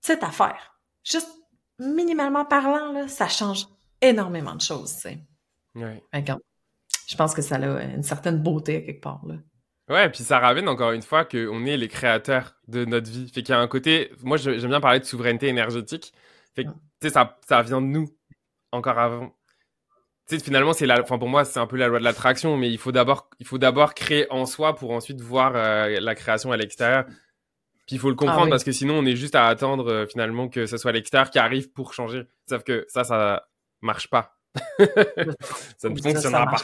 cette 0.00 0.24
affaire. 0.24 0.76
Juste 1.04 1.28
minimalement 1.80 2.44
parlant, 2.44 2.92
là, 2.92 3.08
ça 3.08 3.28
change 3.28 3.66
énormément 4.00 4.54
de 4.54 4.60
choses, 4.60 4.94
tu 4.94 5.00
sais. 5.00 5.18
Ouais. 5.74 6.02
Je 7.08 7.16
pense 7.16 7.34
que 7.34 7.42
ça 7.42 7.56
a 7.56 7.82
une 7.82 8.02
certaine 8.02 8.38
beauté 8.38 8.84
quelque 8.84 9.00
part, 9.00 9.26
là. 9.26 9.34
Ouais, 9.88 10.08
puis 10.08 10.22
ça 10.22 10.38
ramène 10.38 10.68
encore 10.68 10.92
une 10.92 11.02
fois 11.02 11.24
qu'on 11.24 11.66
est 11.66 11.76
les 11.76 11.88
créateurs 11.88 12.54
de 12.68 12.84
notre 12.84 13.10
vie. 13.10 13.28
Fait 13.28 13.42
qu'il 13.42 13.52
y 13.52 13.58
a 13.58 13.60
un 13.60 13.66
côté, 13.66 14.12
moi 14.22 14.36
j'aime 14.36 14.68
bien 14.68 14.80
parler 14.80 15.00
de 15.00 15.04
souveraineté 15.04 15.48
énergétique. 15.48 16.12
Fait 16.54 16.64
que, 16.64 16.70
tu 16.70 16.76
sais, 17.02 17.10
ça, 17.10 17.40
ça 17.48 17.60
vient 17.62 17.80
de 17.80 17.86
nous, 17.86 18.08
encore 18.70 18.98
avant. 19.00 19.34
Tu 20.28 20.38
sais, 20.38 20.44
finalement, 20.44 20.72
c'est 20.74 20.86
la, 20.86 21.00
enfin 21.02 21.18
pour 21.18 21.28
moi, 21.28 21.44
c'est 21.44 21.58
un 21.58 21.66
peu 21.66 21.76
la 21.76 21.88
loi 21.88 21.98
de 21.98 22.04
l'attraction, 22.04 22.56
mais 22.56 22.70
il 22.70 22.78
faut 22.78 22.92
d'abord, 22.92 23.30
il 23.40 23.46
faut 23.46 23.58
d'abord 23.58 23.94
créer 23.94 24.30
en 24.30 24.46
soi 24.46 24.76
pour 24.76 24.92
ensuite 24.92 25.20
voir 25.20 25.56
euh, 25.56 25.98
la 25.98 26.14
création 26.14 26.52
à 26.52 26.56
l'extérieur. 26.56 27.06
Puis 27.90 27.96
il 27.96 27.98
faut 27.98 28.10
le 28.10 28.16
ah 28.20 28.24
comprendre 28.24 28.50
parce 28.50 28.62
que 28.62 28.70
sinon 28.70 29.00
on 29.00 29.04
est 29.04 29.16
juste 29.16 29.34
à 29.34 29.48
attendre 29.48 29.90
euh, 29.90 30.06
finalement 30.06 30.48
que 30.48 30.64
ce 30.66 30.76
soit 30.76 30.92
l'extérieur 30.92 31.28
qui 31.28 31.40
arrive 31.40 31.72
pour 31.72 31.92
changer. 31.92 32.22
Sauf 32.48 32.62
que 32.62 32.86
ça, 32.88 33.02
ça 33.02 33.48
marche 33.80 34.08
pas. 34.08 34.36
ça 35.76 35.88
ne 35.88 36.00
fonctionnera 36.00 36.46
pas. 36.46 36.62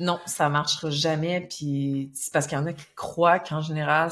Non, 0.00 0.18
ça 0.26 0.48
marchera 0.48 0.90
jamais. 0.90 1.46
Puis 1.48 2.10
c'est 2.12 2.32
parce 2.32 2.48
qu'il 2.48 2.58
y 2.58 2.60
en 2.60 2.66
a 2.66 2.72
qui 2.72 2.86
croient 2.96 3.38
qu'en 3.38 3.60
général, 3.60 4.10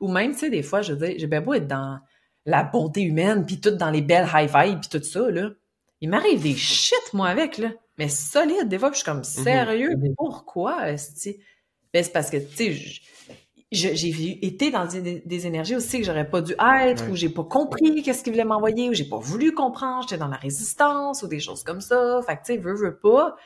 ou 0.00 0.10
même, 0.10 0.32
tu 0.32 0.38
sais, 0.38 0.48
des 0.48 0.62
fois, 0.62 0.80
je 0.80 0.94
veux 0.94 1.06
dire, 1.06 1.16
j'ai 1.18 1.26
bien 1.26 1.42
beau 1.42 1.52
être 1.52 1.68
dans 1.68 2.00
la 2.46 2.64
bonté 2.64 3.02
humaine, 3.02 3.44
puis 3.44 3.60
tout 3.60 3.72
dans 3.72 3.90
les 3.90 4.00
belles 4.00 4.30
high 4.32 4.48
vibes, 4.50 4.80
puis 4.80 4.98
tout 4.98 5.04
ça, 5.04 5.30
là. 5.30 5.50
Il 6.00 6.08
m'arrive 6.08 6.42
des 6.42 6.56
shit, 6.56 7.12
moi, 7.12 7.28
avec, 7.28 7.58
là. 7.58 7.68
Mais 7.98 8.08
solide, 8.08 8.68
des 8.68 8.78
fois, 8.78 8.90
je 8.90 8.96
suis 8.96 9.04
comme, 9.04 9.18
mhm. 9.18 9.24
sérieux, 9.24 9.94
pourquoi, 10.16 10.90
est-ce 10.90 11.28
ben, 11.92 12.02
c'est 12.02 12.12
parce 12.12 12.30
que, 12.30 12.38
tu 12.38 12.74
sais, 12.74 13.00
j'ai 13.72 14.46
été 14.46 14.70
dans 14.70 14.86
des, 14.86 15.46
énergies 15.46 15.74
aussi 15.74 15.98
que 15.98 16.04
j'aurais 16.04 16.28
pas 16.28 16.42
dû 16.42 16.52
être, 16.52 17.10
ou 17.10 17.16
j'ai 17.16 17.30
pas 17.30 17.44
compris 17.44 18.02
qu'est-ce 18.02 18.22
qu'il 18.22 18.32
voulait 18.32 18.44
m'envoyer, 18.44 18.90
ou 18.90 18.92
j'ai 18.92 19.08
pas 19.08 19.18
voulu 19.18 19.52
comprendre, 19.52 20.02
j'étais 20.02 20.18
dans 20.18 20.28
la 20.28 20.36
résistance, 20.36 21.22
ou 21.22 21.26
des 21.26 21.40
choses 21.40 21.64
comme 21.64 21.80
ça. 21.80 22.20
Fait 22.26 22.36
que, 22.36 22.40
tu 22.44 22.54
sais, 22.54 22.58
veux, 22.58 22.74
veux 22.74 22.96
pas, 22.96 23.36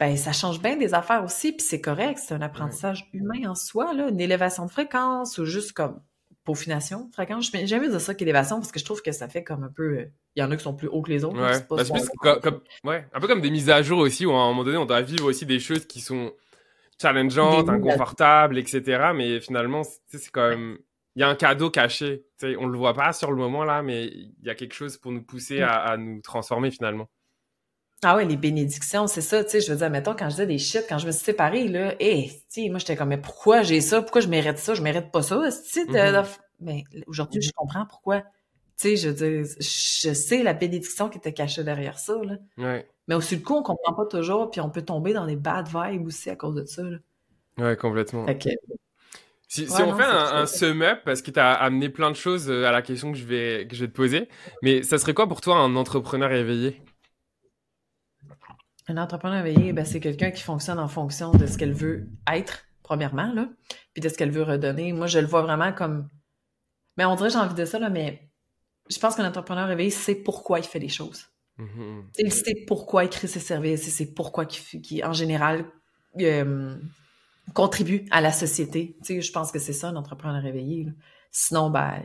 ben 0.00 0.16
ça 0.16 0.32
change 0.32 0.60
bien 0.60 0.76
des 0.76 0.94
affaires 0.94 1.22
aussi, 1.24 1.52
puis 1.52 1.64
c'est 1.64 1.80
correct, 1.80 2.18
c'est 2.18 2.34
un 2.34 2.42
apprentissage 2.42 3.08
humain 3.12 3.48
en 3.48 3.54
soi, 3.54 3.92
là, 3.92 4.08
une 4.08 4.20
élévation 4.20 4.66
de 4.66 4.70
fréquence, 4.70 5.38
ou 5.38 5.44
juste 5.44 5.72
comme 5.72 6.00
peaufination 6.44 7.06
de 7.06 7.12
fréquence. 7.12 7.50
J'aime 7.52 7.66
jamais 7.66 7.88
dire 7.88 8.00
ça 8.00 8.14
qu'élévation, 8.14 8.58
parce 8.58 8.72
que 8.72 8.80
je 8.80 8.84
trouve 8.84 9.02
que 9.02 9.12
ça 9.12 9.28
fait 9.28 9.44
comme 9.44 9.62
un 9.62 9.72
peu... 9.74 10.06
Il 10.34 10.40
y 10.40 10.42
en 10.42 10.50
a 10.50 10.56
qui 10.56 10.64
sont 10.64 10.74
plus 10.74 10.88
hauts 10.88 11.02
que 11.02 11.10
les 11.10 11.24
autres. 11.24 11.40
Ouais, 11.40 11.58
ben, 11.68 12.60
ouais. 12.84 13.06
un 13.12 13.20
peu 13.20 13.28
comme 13.28 13.40
des 13.40 13.50
mises 13.50 13.70
à 13.70 13.82
jour 13.82 14.00
aussi, 14.00 14.26
où 14.26 14.32
à 14.32 14.40
un 14.40 14.48
moment 14.48 14.64
donné, 14.64 14.76
on 14.76 14.86
doit 14.86 15.02
vivre 15.02 15.26
aussi 15.26 15.46
des 15.46 15.60
choses 15.60 15.86
qui 15.86 16.00
sont 16.00 16.32
challengeante, 17.00 17.68
inconfortable, 17.68 18.58
etc. 18.58 19.10
Mais 19.14 19.40
finalement, 19.40 19.82
c'est 20.08 20.30
quand 20.30 20.48
même, 20.48 20.78
il 21.16 21.20
y 21.20 21.22
a 21.22 21.28
un 21.28 21.34
cadeau 21.34 21.70
caché. 21.70 22.24
sais, 22.36 22.56
on 22.58 22.66
le 22.66 22.78
voit 22.78 22.94
pas 22.94 23.12
sur 23.12 23.30
le 23.30 23.36
moment 23.36 23.64
là, 23.64 23.82
mais 23.82 24.06
il 24.06 24.34
y 24.42 24.50
a 24.50 24.54
quelque 24.54 24.74
chose 24.74 24.96
pour 24.98 25.12
nous 25.12 25.22
pousser 25.22 25.62
à, 25.62 25.96
nous 25.96 26.20
transformer 26.20 26.70
finalement. 26.70 27.08
Ah 28.02 28.16
ouais, 28.16 28.24
les 28.24 28.38
bénédictions, 28.38 29.06
c'est 29.06 29.20
ça, 29.20 29.44
tu 29.44 29.50
sais, 29.50 29.60
je 29.60 29.70
veux 29.70 29.76
dire, 29.76 29.90
mettons, 29.90 30.14
quand 30.14 30.24
je 30.30 30.36
disais 30.36 30.46
des 30.46 30.56
shit, 30.56 30.86
quand 30.88 30.96
je 30.96 31.06
me 31.06 31.12
suis 31.12 31.22
séparée, 31.22 31.68
là, 31.68 31.94
hé, 32.00 32.30
tu 32.50 32.70
moi, 32.70 32.78
j'étais 32.78 32.96
comme, 32.96 33.10
mais 33.10 33.18
pourquoi 33.18 33.62
j'ai 33.62 33.82
ça? 33.82 34.00
Pourquoi 34.00 34.22
je 34.22 34.28
mérite 34.28 34.56
ça? 34.56 34.72
Je 34.72 34.80
mérite 34.80 35.10
pas 35.10 35.20
ça, 35.20 35.36
mm-hmm. 35.36 36.38
Mais 36.60 36.84
aujourd'hui, 37.06 37.42
je 37.42 37.50
comprends 37.54 37.84
pourquoi. 37.84 38.22
Tu 38.22 38.26
sais, 38.76 38.96
je 38.96 39.08
veux 39.10 39.14
dire, 39.14 39.54
je 39.58 40.14
sais 40.14 40.42
la 40.42 40.54
bénédiction 40.54 41.10
qui 41.10 41.18
était 41.18 41.34
cachée 41.34 41.62
derrière 41.62 41.98
ça, 41.98 42.14
là. 42.24 42.36
Ouais. 42.56 42.88
Mais 43.10 43.16
au 43.16 43.20
sud 43.20 43.42
coup, 43.42 43.56
on 43.56 43.64
comprend 43.64 43.92
pas 43.92 44.06
toujours, 44.06 44.52
puis 44.52 44.60
on 44.60 44.70
peut 44.70 44.82
tomber 44.82 45.12
dans 45.12 45.26
des 45.26 45.34
bad 45.34 45.66
vibes 45.66 46.06
aussi 46.06 46.30
à 46.30 46.36
cause 46.36 46.54
de 46.54 46.64
ça. 46.64 46.84
Là. 46.84 46.98
Ouais, 47.58 47.76
complètement. 47.76 48.24
Si, 49.48 49.66
on 49.68 49.96
fait 49.96 50.04
un, 50.04 50.46
sum-up, 50.46 51.00
parce 51.04 51.20
que 51.20 51.32
tu 51.32 51.40
as 51.40 51.54
amené 51.54 51.88
plein 51.88 52.12
de 52.12 52.16
choses 52.16 52.48
euh, 52.48 52.66
à 52.66 52.70
la 52.70 52.82
question 52.82 53.10
que 53.10 53.18
je 53.18 53.24
vais, 53.24 53.66
que 53.66 53.74
je 53.74 53.80
vais 53.84 53.90
te 53.90 53.96
poser, 53.96 54.28
mais 54.62 54.84
ça 54.84 54.96
serait 54.96 55.12
quoi 55.12 55.26
pour 55.26 55.40
toi 55.40 55.56
un 55.56 55.74
entrepreneur 55.74 56.30
éveillé? 56.30 56.80
Un 58.86 58.96
entrepreneur 58.96 59.44
éveillé, 59.44 59.72
ben, 59.72 59.84
c'est 59.84 59.98
quelqu'un 59.98 60.30
qui 60.30 60.44
fonctionne 60.44 60.78
en 60.78 60.86
fonction 60.86 61.32
de 61.32 61.48
ce 61.48 61.58
qu'elle 61.58 61.74
veut 61.74 62.06
être, 62.32 62.64
premièrement, 62.84 63.32
là, 63.32 63.48
puis 63.92 64.00
de 64.00 64.08
ce 64.08 64.16
qu'elle 64.16 64.30
veut 64.30 64.44
redonner. 64.44 64.92
Moi, 64.92 65.08
je 65.08 65.18
le 65.18 65.26
vois 65.26 65.42
vraiment 65.42 65.72
comme. 65.72 66.08
Mais 66.96 67.04
on 67.06 67.16
dirait 67.16 67.30
j'ai 67.30 67.38
envie 67.38 67.56
de 67.56 67.64
ça, 67.64 67.80
là, 67.80 67.90
mais 67.90 68.30
je 68.88 69.00
pense 69.00 69.16
qu'un 69.16 69.26
entrepreneur 69.26 69.68
éveillé 69.68 69.90
sait 69.90 70.14
pourquoi 70.14 70.60
il 70.60 70.64
fait 70.64 70.78
les 70.78 70.88
choses. 70.88 71.26
Mm-hmm. 71.60 72.02
Il 72.18 72.32
sait 72.32 72.64
pourquoi 72.66 73.04
il 73.04 73.10
crée 73.10 73.28
ses 73.28 73.40
services, 73.40 73.88
c'est 73.90 74.14
pourquoi 74.14 74.46
qui, 74.46 75.04
en 75.04 75.12
général, 75.12 75.66
euh, 76.18 76.74
contribue 77.54 78.06
à 78.10 78.20
la 78.20 78.32
société. 78.32 78.96
Tu 79.04 79.20
je 79.20 79.32
pense 79.32 79.52
que 79.52 79.58
c'est 79.58 79.72
ça, 79.72 79.88
un 79.88 79.96
entrepreneur 79.96 80.42
réveillé. 80.42 80.86
Sinon, 81.30 81.70
ben, 81.70 82.02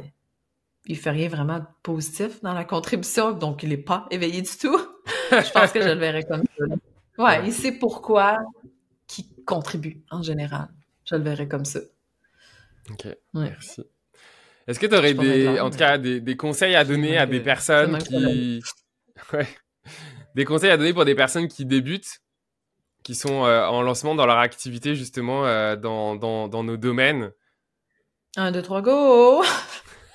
il 0.86 0.98
fait 0.98 1.12
rien 1.12 1.30
vraiment 1.30 1.60
de 1.60 1.66
positif 1.84 2.42
dans 2.42 2.54
la 2.54 2.66
contribution, 2.66 3.32
donc 3.32 3.64
il 3.64 3.70
n'est 3.70 3.78
pas 3.78 4.08
éveillé 4.12 4.42
du 4.42 4.58
tout. 4.58 4.80
je 5.32 5.52
pense 5.52 5.72
que 5.72 5.82
je 5.82 5.90
le 5.90 6.00
verrais 6.00 6.24
comme 6.24 6.44
ça. 6.58 6.66
Ouais, 7.18 7.46
il 7.46 7.54
sait 7.54 7.72
pourquoi 7.72 8.38
qui 9.08 9.30
contribue 9.46 10.04
en 10.12 10.22
général. 10.22 10.68
Je 11.06 11.16
le 11.16 11.24
verrais 11.24 11.48
comme 11.48 11.66
ça. 11.66 11.80
Ok, 12.92 13.08
merci. 13.34 13.84
Est-ce 14.68 14.80
que 14.80 14.88
tu 14.88 14.96
aurais 14.96 15.14
des, 15.14 15.60
en 15.60 15.70
tout 15.70 15.78
cas, 15.78 15.98
des, 15.98 16.38
conseils 16.38 16.76
à 16.76 16.84
donner 16.84 17.18
à 17.18 17.26
des 17.26 17.40
personnes 17.40 17.98
qui, 18.00 18.62
Ouais. 19.34 19.48
Des 20.36 20.46
conseils 20.46 20.70
à 20.70 20.78
donner 20.78 20.94
pour 20.94 21.06
des 21.06 21.16
personnes 21.16 21.48
qui 21.48 21.66
débutent, 21.66 22.22
qui 23.04 23.16
sont 23.16 23.46
euh, 23.46 23.66
en 23.66 23.82
lancement 23.82 24.16
dans 24.16 24.26
leur 24.26 24.40
activité 24.40 24.96
justement 24.96 25.46
euh, 25.46 25.76
dans, 25.76 26.16
dans, 26.16 26.48
dans, 26.48 26.64
nos 26.64 26.76
domaines. 26.76 27.32
Un, 28.36 28.52
deux, 28.52 28.62
trois, 28.62 28.82
go! 28.82 29.44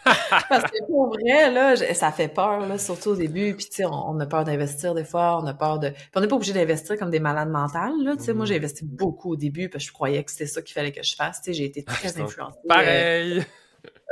Parce 0.49 0.71
que 0.71 0.87
pour 0.87 1.09
vrai, 1.09 1.51
là, 1.51 1.77
ça 1.95 2.11
fait 2.11 2.29
peur, 2.29 2.67
là, 2.67 2.79
surtout 2.79 3.11
au 3.11 3.17
début. 3.17 3.55
Puis, 3.55 3.67
tu 3.67 3.77
sais, 3.77 3.85
on, 3.85 4.19
a 4.19 4.27
peur 4.27 4.45
d'investir 4.45 4.95
des 4.95 5.05
fois, 5.05 5.41
on 5.41 5.47
a 5.47 5.55
peur 5.55 5.79
de... 5.79 5.91
Puis 5.91 6.11
on 6.17 6.21
n'est 6.21 6.29
pas 6.29 6.37
obligé 6.37 6.53
d'investir 6.53 6.99
comme 6.99 7.11
des 7.11 7.21
malades 7.21 7.51
mentales, 7.51 7.93
là. 8.03 8.17
Tu 8.17 8.25
sais, 8.25 8.33
moi, 8.33 8.45
j'ai 8.45 8.55
mhm. 8.55 8.65
investi 8.65 8.85
beaucoup 8.85 9.33
au 9.33 9.37
début 9.37 9.69
parce 9.69 9.85
que 9.85 9.89
je 9.89 9.93
croyais 9.93 10.25
que 10.25 10.31
c'était 10.31 10.47
ça 10.47 10.63
qu'il 10.63 10.75
fallait 10.75 10.93
que 10.93 11.03
je 11.03 11.15
fasse. 11.15 11.43
Tu 11.43 11.47
sais, 11.47 11.53
j'ai 11.55 11.65
été 11.65 11.85
ah, 11.87 11.93
très 11.93 12.21
influencée. 12.21 12.59
Euh. 12.65 12.69
Pareil! 12.69 13.47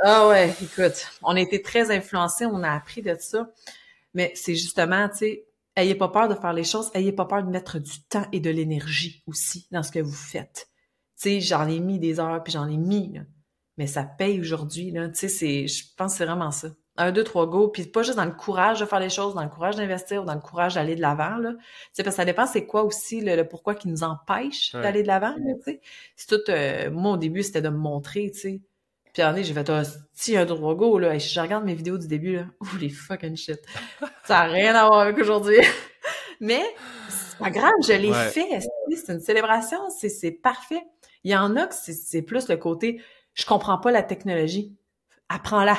Ah 0.01 0.29
ouais, 0.29 0.55
écoute, 0.61 1.07
on 1.23 1.35
a 1.35 1.41
été 1.41 1.61
très 1.61 1.91
influencés, 1.91 2.45
on 2.45 2.63
a 2.63 2.71
appris 2.71 3.01
de 3.01 3.15
ça. 3.19 3.49
Mais 4.13 4.31
c'est 4.35 4.55
justement, 4.55 5.07
tu 5.09 5.17
sais, 5.17 5.47
ayez 5.75 5.95
pas 5.95 6.09
peur 6.09 6.27
de 6.27 6.35
faire 6.35 6.53
les 6.53 6.63
choses, 6.63 6.91
ayez 6.93 7.11
pas 7.11 7.25
peur 7.25 7.43
de 7.43 7.49
mettre 7.49 7.79
du 7.79 8.03
temps 8.03 8.25
et 8.31 8.39
de 8.39 8.49
l'énergie 8.49 9.23
aussi 9.27 9.67
dans 9.71 9.83
ce 9.83 9.91
que 9.91 9.99
vous 9.99 10.11
faites. 10.11 10.69
Tu 11.17 11.23
sais, 11.23 11.41
j'en 11.41 11.67
ai 11.67 11.79
mis 11.79 11.99
des 11.99 12.19
heures, 12.19 12.43
puis 12.43 12.53
j'en 12.53 12.67
ai 12.67 12.77
mis, 12.77 13.13
là. 13.13 13.21
mais 13.77 13.87
ça 13.87 14.03
paye 14.03 14.39
aujourd'hui, 14.39 14.91
là. 14.91 15.09
Tu 15.09 15.15
sais, 15.15 15.27
c'est, 15.27 15.67
je 15.67 15.83
pense 15.97 16.13
que 16.13 16.17
c'est 16.19 16.25
vraiment 16.25 16.51
ça. 16.51 16.69
Un, 16.97 17.11
deux, 17.13 17.23
trois, 17.23 17.47
go. 17.47 17.69
Puis 17.69 17.85
pas 17.85 18.03
juste 18.03 18.17
dans 18.17 18.25
le 18.25 18.33
courage 18.33 18.81
de 18.81 18.85
faire 18.85 18.99
les 18.99 19.09
choses, 19.09 19.33
dans 19.33 19.43
le 19.43 19.49
courage 19.49 19.77
d'investir, 19.77 20.23
ou 20.23 20.25
dans 20.25 20.33
le 20.33 20.41
courage 20.41 20.75
d'aller 20.75 20.95
de 20.95 21.01
l'avant, 21.01 21.37
là. 21.37 21.53
Tu 21.53 21.65
sais, 21.93 22.03
parce 22.03 22.15
que 22.15 22.21
ça 22.21 22.25
dépend 22.25 22.45
c'est 22.45 22.65
quoi 22.65 22.83
aussi 22.83 23.21
le, 23.21 23.43
pourquoi 23.43 23.75
qui 23.75 23.87
nous 23.87 24.03
empêche 24.03 24.73
d'aller 24.73 25.03
de 25.03 25.07
l'avant, 25.07 25.35
tu 25.35 25.63
sais. 25.63 25.81
C'est 26.15 26.27
tout, 26.27 26.51
euh, 26.51 26.91
moi, 26.91 27.13
au 27.13 27.17
début, 27.17 27.43
c'était 27.43 27.61
de 27.61 27.69
me 27.69 27.77
montrer, 27.77 28.31
tu 28.31 28.39
sais 28.39 28.61
année, 29.21 29.43
j'ai 29.43 29.53
fait, 29.53 29.69
un 29.69 29.83
si, 30.13 30.37
un 30.37 30.45
drogo, 30.45 30.99
là. 30.99 31.15
Et 31.15 31.19
je 31.19 31.39
regarde 31.39 31.65
mes 31.65 31.75
vidéos 31.75 31.97
du 31.97 32.07
début, 32.07 32.35
là. 32.37 32.45
les 32.79 32.89
fucking 32.89 33.35
shit. 33.35 33.59
Ça 34.23 34.39
n'a 34.39 34.43
rien 34.43 34.75
à 34.75 34.87
voir 34.87 34.99
avec 34.99 35.17
aujourd'hui. 35.17 35.57
Mais, 36.41 36.63
c'est 37.09 37.37
pas 37.37 37.49
grave, 37.49 37.73
je 37.85 37.93
l'ai 37.93 38.13
fait. 38.13 38.59
C'est 38.95 39.13
une 39.13 39.19
célébration, 39.19 39.79
c'est 39.89 40.31
parfait. 40.31 40.83
Il 41.25 41.31
y 41.31 41.35
en 41.35 41.57
a 41.57 41.67
que 41.67 41.75
c'est 41.75 42.21
plus 42.21 42.47
le 42.47 42.55
côté 42.55 43.01
je 43.39 43.45
comprends 43.45 43.77
pas 43.77 43.91
la 43.91 44.03
technologie. 44.03 44.77
Apprends-la. 45.29 45.77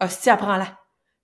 Hostie, 0.00 0.30
apprends-la. 0.30 0.78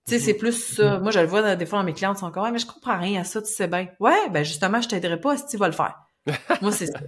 Tu 0.07 0.13
sais, 0.13 0.19
c'est 0.19 0.33
mhm. 0.33 0.39
plus 0.39 0.75
ça. 0.75 0.99
Moi, 0.99 1.11
je 1.11 1.19
le 1.19 1.27
vois 1.27 1.55
des 1.55 1.65
fois 1.65 1.79
dans 1.79 1.85
mes 1.85 1.93
clientes, 1.93 2.17
sont 2.17 2.25
encore, 2.25 2.49
mais 2.51 2.59
je 2.59 2.65
comprends 2.65 2.97
rien 2.97 3.21
à 3.21 3.23
ça, 3.23 3.41
tu 3.41 3.51
sais 3.51 3.67
bien. 3.67 3.87
Ouais, 3.99 4.29
ben 4.31 4.43
justement, 4.43 4.81
je 4.81 4.87
t'aiderai 4.87 5.19
pas, 5.19 5.37
si 5.37 5.45
tu 5.47 5.57
vas 5.57 5.67
le 5.67 5.73
faire. 5.73 5.95
Moi, 6.61 6.71
c'est 6.71 6.87
ça. 6.87 6.99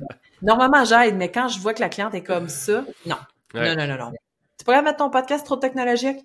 Normalement, 0.42 0.86
j'aide, 0.86 1.16
mais 1.16 1.32
quand 1.32 1.48
je 1.48 1.60
vois 1.60 1.74
que 1.74 1.82
la 1.82 1.90
cliente 1.90 2.14
est 2.14 2.24
comme 2.24 2.50
ça, 2.50 2.84
non. 3.06 3.18
Non, 3.54 3.76
non, 3.76 3.88
non, 3.88 3.98
non. 3.98 4.12
Tu 4.60 4.66
pourrais 4.66 4.82
mettre 4.82 4.98
ton 4.98 5.10
podcast 5.10 5.46
trop 5.46 5.56
technologique? 5.56 6.20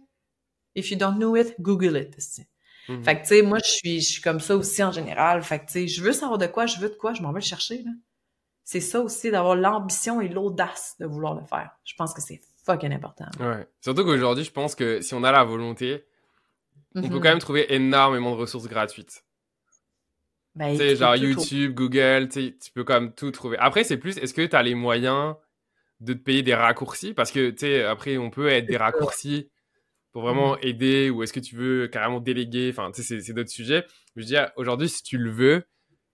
If 0.74 0.90
you 0.90 0.98
don't 0.98 1.16
know 1.16 1.36
it, 1.36 1.54
Google 1.60 1.96
it. 1.96 2.16
Mhm. 2.88 3.04
Fait 3.04 3.16
que, 3.16 3.22
tu 3.22 3.28
sais, 3.28 3.42
moi, 3.42 3.58
je 3.64 3.70
suis, 3.70 4.00
je 4.00 4.12
suis 4.12 4.20
comme 4.20 4.40
ça 4.40 4.56
aussi 4.56 4.82
en 4.82 4.90
général. 4.90 5.42
Fait 5.42 5.60
que, 5.60 5.66
tu 5.66 5.72
sais, 5.72 5.88
je 5.88 6.02
veux 6.02 6.12
savoir 6.12 6.36
de 6.36 6.46
quoi, 6.46 6.66
je 6.66 6.78
veux 6.80 6.88
de 6.88 6.94
quoi, 6.94 7.14
je 7.14 7.22
m'en 7.22 7.32
vais 7.32 7.40
le 7.40 7.44
chercher, 7.44 7.78
là. 7.78 7.92
C'est 8.64 8.80
ça 8.80 9.00
aussi, 9.00 9.30
d'avoir 9.30 9.54
l'ambition 9.54 10.20
et 10.20 10.28
l'audace 10.28 10.96
de 10.98 11.06
vouloir 11.06 11.34
le 11.34 11.44
faire. 11.44 11.70
Je 11.84 11.94
pense 11.96 12.12
que 12.12 12.20
c'est 12.20 12.40
fucking 12.64 12.92
important. 12.92 13.26
Ouais. 13.38 13.68
Surtout 13.80 14.04
qu'aujourd'hui, 14.04 14.44
je 14.44 14.50
pense 14.50 14.74
que 14.74 15.00
si 15.00 15.14
on 15.14 15.22
a 15.22 15.30
la 15.30 15.44
volonté, 15.44 16.04
on 16.94 17.02
peut 17.02 17.08
mhm. 17.08 17.20
quand 17.20 17.28
même 17.28 17.38
trouver 17.38 17.72
énormément 17.72 18.32
de 18.32 18.40
ressources 18.40 18.66
gratuites. 18.66 19.24
Ben, 20.56 20.72
tu 20.72 20.78
sais, 20.78 20.96
genre 20.96 21.14
YouTube, 21.14 21.74
Google, 21.74 22.28
tu 22.28 22.72
peux 22.72 22.84
quand 22.84 23.00
même 23.00 23.12
tout 23.12 23.30
trouver. 23.30 23.58
Après, 23.58 23.84
c'est 23.84 23.98
plus, 23.98 24.16
est-ce 24.18 24.32
que 24.32 24.46
tu 24.46 24.56
as 24.56 24.62
les 24.62 24.74
moyens 24.74 25.34
de 26.00 26.12
te 26.12 26.18
payer 26.18 26.42
des 26.42 26.54
raccourcis? 26.54 27.14
Parce 27.14 27.30
que, 27.30 27.50
tu 27.50 27.58
sais, 27.60 27.84
après, 27.84 28.18
on 28.18 28.30
peut 28.30 28.48
être 28.48 28.66
des 28.66 28.76
raccourcis 28.76 29.50
pour 30.12 30.22
vraiment 30.22 30.52
mhm. 30.52 30.58
aider 30.62 31.10
ou 31.10 31.22
est-ce 31.22 31.32
que 31.32 31.40
tu 31.40 31.56
veux 31.56 31.88
carrément 31.88 32.20
déléguer? 32.20 32.70
Enfin, 32.70 32.90
tu 32.92 33.02
sais, 33.02 33.20
c'est 33.20 33.32
d'autres 33.32 33.50
sujets. 33.50 33.84
Je 34.14 34.22
veux 34.22 34.26
dire, 34.26 34.50
aujourd'hui, 34.56 34.88
si 34.88 35.02
tu 35.02 35.18
le 35.18 35.30
veux, 35.30 35.64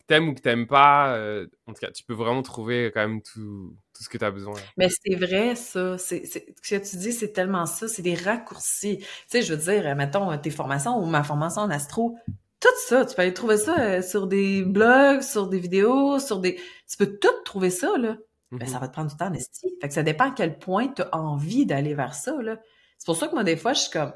t'aimes 0.07 0.29
ou 0.29 0.35
que 0.35 0.41
t'aimes 0.41 0.67
pas, 0.67 1.15
euh, 1.15 1.47
en 1.67 1.73
tout 1.73 1.81
cas, 1.81 1.91
tu 1.93 2.03
peux 2.03 2.15
vraiment 2.15 2.43
trouver 2.43 2.91
quand 2.93 3.01
même 3.01 3.23
tout, 3.23 3.77
tout 3.95 4.03
ce 4.03 4.09
que 4.09 4.19
tu 4.19 4.25
as 4.25 4.31
besoin. 4.31 4.55
Mais 4.77 4.89
c'est 4.89 5.15
vrai, 5.15 5.55
ça. 5.55 5.99
C'est, 5.99 6.25
ce 6.27 6.39
que 6.39 6.91
tu 6.91 6.97
dis, 6.97 7.13
c'est 7.13 7.33
tellement 7.33 7.67
ça. 7.67 7.87
C'est 7.87 8.03
des 8.03 8.15
raccourcis. 8.15 8.99
Tu 8.99 9.07
sais, 9.29 9.43
je 9.43 9.55
veux 9.55 9.73
dire, 9.73 9.95
mettons, 9.95 10.37
tes 10.39 10.51
formations 10.51 10.99
ou 10.99 11.07
ma 11.07 11.23
formation 11.23 11.63
en 11.63 11.71
astro, 11.71 12.17
tout 12.61 12.69
ça, 12.89 13.07
tu 13.07 13.15
peux 13.15 13.23
aller 13.23 13.35
trouver 13.35 13.57
ça 13.57 13.79
euh, 13.79 14.03
sur 14.03 14.27
des 14.27 14.63
blogs, 14.63 15.23
sur 15.23 15.47
des 15.47 15.59
vidéos, 15.59 16.19
sur 16.19 16.41
des... 16.41 16.57
Tu 16.89 16.97
peux 16.99 17.19
tout 17.19 17.29
trouver 17.45 17.71
ça, 17.71 17.97
là. 17.97 18.17
Ben, 18.53 18.67
ça 18.67 18.75
mhm. 18.75 18.81
va 18.81 18.89
te 18.89 18.93
prendre 18.93 19.11
du 19.11 19.17
temps, 19.17 19.31
Nestie. 19.31 19.73
Fait 19.81 19.89
que 19.89 19.95
ça 19.95 20.03
dépend 20.03 20.31
à 20.31 20.31
quel 20.33 20.59
point 20.59 20.89
tu 20.89 21.03
as 21.03 21.17
envie 21.17 21.67
d'aller 21.67 21.95
vers 21.95 22.15
ça, 22.15 22.35
là. 22.43 22.59
C'est 22.99 23.07
pour 23.07 23.17
ça 23.17 23.29
que 23.29 23.33
moi, 23.33 23.45
des 23.45 23.57
fois, 23.57 23.73
je 23.73 23.81
suis 23.81 23.91
comme 23.91 24.13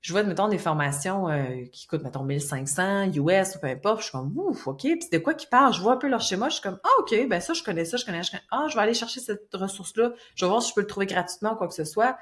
je 0.00 0.12
vois, 0.12 0.22
mettons, 0.22 0.48
des 0.48 0.58
formations 0.58 1.28
euh, 1.28 1.64
qui 1.72 1.86
coûtent, 1.86 2.02
mettons, 2.02 2.22
1500 2.22 3.12
US 3.14 3.56
ou 3.56 3.60
peu 3.60 3.66
importe. 3.66 3.98
Je 4.00 4.04
suis 4.04 4.12
comme, 4.12 4.32
ouf, 4.38 4.66
OK. 4.68 4.82
Puis 4.82 5.08
de 5.10 5.18
quoi 5.18 5.34
qu'ils 5.34 5.48
parlent? 5.48 5.72
Je 5.72 5.80
vois 5.80 5.94
un 5.94 5.96
peu 5.96 6.08
leur 6.08 6.20
schéma. 6.20 6.48
Je 6.48 6.54
suis 6.54 6.62
comme, 6.62 6.78
ah, 6.84 7.00
OK, 7.00 7.14
ben 7.28 7.40
ça, 7.40 7.52
je 7.52 7.62
connais 7.62 7.84
ça, 7.84 7.96
je 7.96 8.04
connais, 8.04 8.22
je 8.22 8.30
connais. 8.30 8.42
Ah, 8.50 8.66
je 8.70 8.76
vais 8.76 8.82
aller 8.82 8.94
chercher 8.94 9.20
cette 9.20 9.48
ressource-là. 9.52 10.12
Je 10.36 10.44
vais 10.44 10.48
voir 10.48 10.62
si 10.62 10.70
je 10.70 10.74
peux 10.74 10.82
le 10.82 10.86
trouver 10.86 11.06
gratuitement 11.06 11.54
ou 11.54 11.56
quoi 11.56 11.66
que 11.66 11.74
ce 11.74 11.84
soit. 11.84 12.16